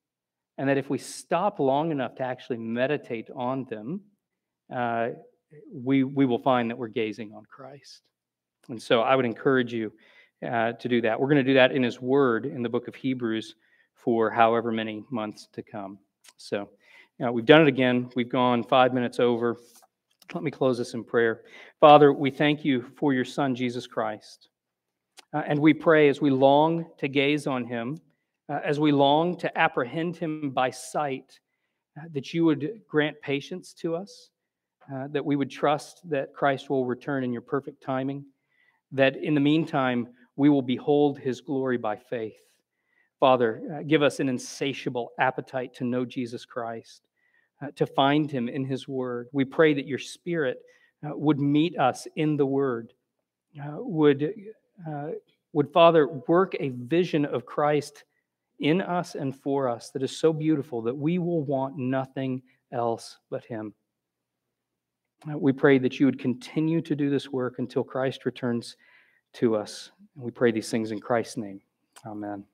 and 0.58 0.68
that 0.68 0.76
if 0.76 0.90
we 0.90 0.98
stop 0.98 1.58
long 1.58 1.90
enough 1.90 2.16
to 2.16 2.22
actually 2.22 2.58
meditate 2.58 3.30
on 3.34 3.64
them, 3.64 4.02
uh, 4.74 5.08
we, 5.72 6.04
we 6.04 6.26
will 6.26 6.38
find 6.38 6.68
that 6.68 6.76
we're 6.76 6.88
gazing 6.88 7.32
on 7.32 7.44
Christ. 7.44 8.02
And 8.68 8.80
so 8.80 9.00
I 9.00 9.16
would 9.16 9.24
encourage 9.24 9.72
you 9.72 9.90
uh, 10.46 10.72
to 10.72 10.88
do 10.88 11.00
that. 11.00 11.18
We're 11.18 11.28
going 11.28 11.38
to 11.38 11.50
do 11.50 11.54
that 11.54 11.72
in 11.72 11.82
His 11.82 11.98
Word 11.98 12.44
in 12.44 12.62
the 12.62 12.68
book 12.68 12.88
of 12.88 12.94
Hebrews 12.94 13.54
for 13.98 14.30
however 14.30 14.72
many 14.72 15.04
months 15.10 15.48
to 15.52 15.62
come. 15.62 15.98
So 16.36 16.68
uh, 17.24 17.32
we've 17.32 17.44
done 17.44 17.62
it 17.62 17.68
again. 17.68 18.10
We've 18.14 18.28
gone 18.28 18.62
five 18.62 18.94
minutes 18.94 19.20
over. 19.20 19.56
Let 20.34 20.44
me 20.44 20.50
close 20.50 20.78
this 20.78 20.94
in 20.94 21.04
prayer. 21.04 21.42
Father, 21.80 22.12
we 22.12 22.30
thank 22.30 22.64
you 22.64 22.84
for 22.96 23.12
your 23.12 23.24
Son, 23.24 23.54
Jesus 23.54 23.86
Christ. 23.86 24.48
Uh, 25.34 25.42
and 25.46 25.58
we 25.58 25.74
pray 25.74 26.08
as 26.08 26.20
we 26.20 26.30
long 26.30 26.86
to 26.98 27.08
gaze 27.08 27.46
on 27.46 27.64
him, 27.64 28.00
uh, 28.48 28.60
as 28.64 28.78
we 28.80 28.92
long 28.92 29.36
to 29.38 29.58
apprehend 29.58 30.16
him 30.16 30.50
by 30.50 30.70
sight, 30.70 31.38
uh, 31.98 32.04
that 32.12 32.32
you 32.32 32.44
would 32.44 32.80
grant 32.88 33.20
patience 33.20 33.72
to 33.74 33.96
us, 33.96 34.30
uh, 34.94 35.08
that 35.08 35.24
we 35.24 35.36
would 35.36 35.50
trust 35.50 36.08
that 36.08 36.32
Christ 36.34 36.70
will 36.70 36.86
return 36.86 37.24
in 37.24 37.32
your 37.32 37.42
perfect 37.42 37.82
timing, 37.82 38.24
that 38.92 39.16
in 39.16 39.34
the 39.34 39.40
meantime, 39.40 40.08
we 40.36 40.48
will 40.48 40.62
behold 40.62 41.18
his 41.18 41.40
glory 41.40 41.76
by 41.76 41.96
faith. 41.96 42.38
Father, 43.20 43.62
uh, 43.74 43.82
give 43.82 44.02
us 44.02 44.20
an 44.20 44.28
insatiable 44.28 45.12
appetite 45.18 45.74
to 45.74 45.84
know 45.84 46.04
Jesus 46.04 46.44
Christ, 46.44 47.02
uh, 47.62 47.68
to 47.74 47.86
find 47.86 48.30
him 48.30 48.48
in 48.48 48.64
his 48.64 48.86
word. 48.86 49.28
We 49.32 49.44
pray 49.44 49.74
that 49.74 49.86
your 49.86 49.98
spirit 49.98 50.62
uh, 51.04 51.16
would 51.16 51.40
meet 51.40 51.78
us 51.78 52.06
in 52.16 52.36
the 52.36 52.46
word, 52.46 52.92
uh, 53.60 53.76
would, 53.78 54.34
uh, 54.88 55.08
would, 55.52 55.72
Father, 55.72 56.08
work 56.28 56.54
a 56.60 56.68
vision 56.70 57.24
of 57.24 57.44
Christ 57.44 58.04
in 58.60 58.80
us 58.80 59.14
and 59.14 59.34
for 59.34 59.68
us 59.68 59.90
that 59.90 60.02
is 60.02 60.16
so 60.16 60.32
beautiful 60.32 60.82
that 60.82 60.96
we 60.96 61.18
will 61.18 61.42
want 61.42 61.76
nothing 61.76 62.42
else 62.72 63.18
but 63.30 63.44
him. 63.44 63.72
Uh, 65.28 65.36
we 65.36 65.52
pray 65.52 65.78
that 65.78 65.98
you 65.98 66.06
would 66.06 66.18
continue 66.18 66.80
to 66.80 66.94
do 66.94 67.10
this 67.10 67.30
work 67.30 67.58
until 67.58 67.82
Christ 67.82 68.24
returns 68.24 68.76
to 69.34 69.56
us. 69.56 69.90
And 70.14 70.24
we 70.24 70.30
pray 70.30 70.52
these 70.52 70.70
things 70.70 70.92
in 70.92 71.00
Christ's 71.00 71.36
name. 71.36 71.60
Amen. 72.06 72.44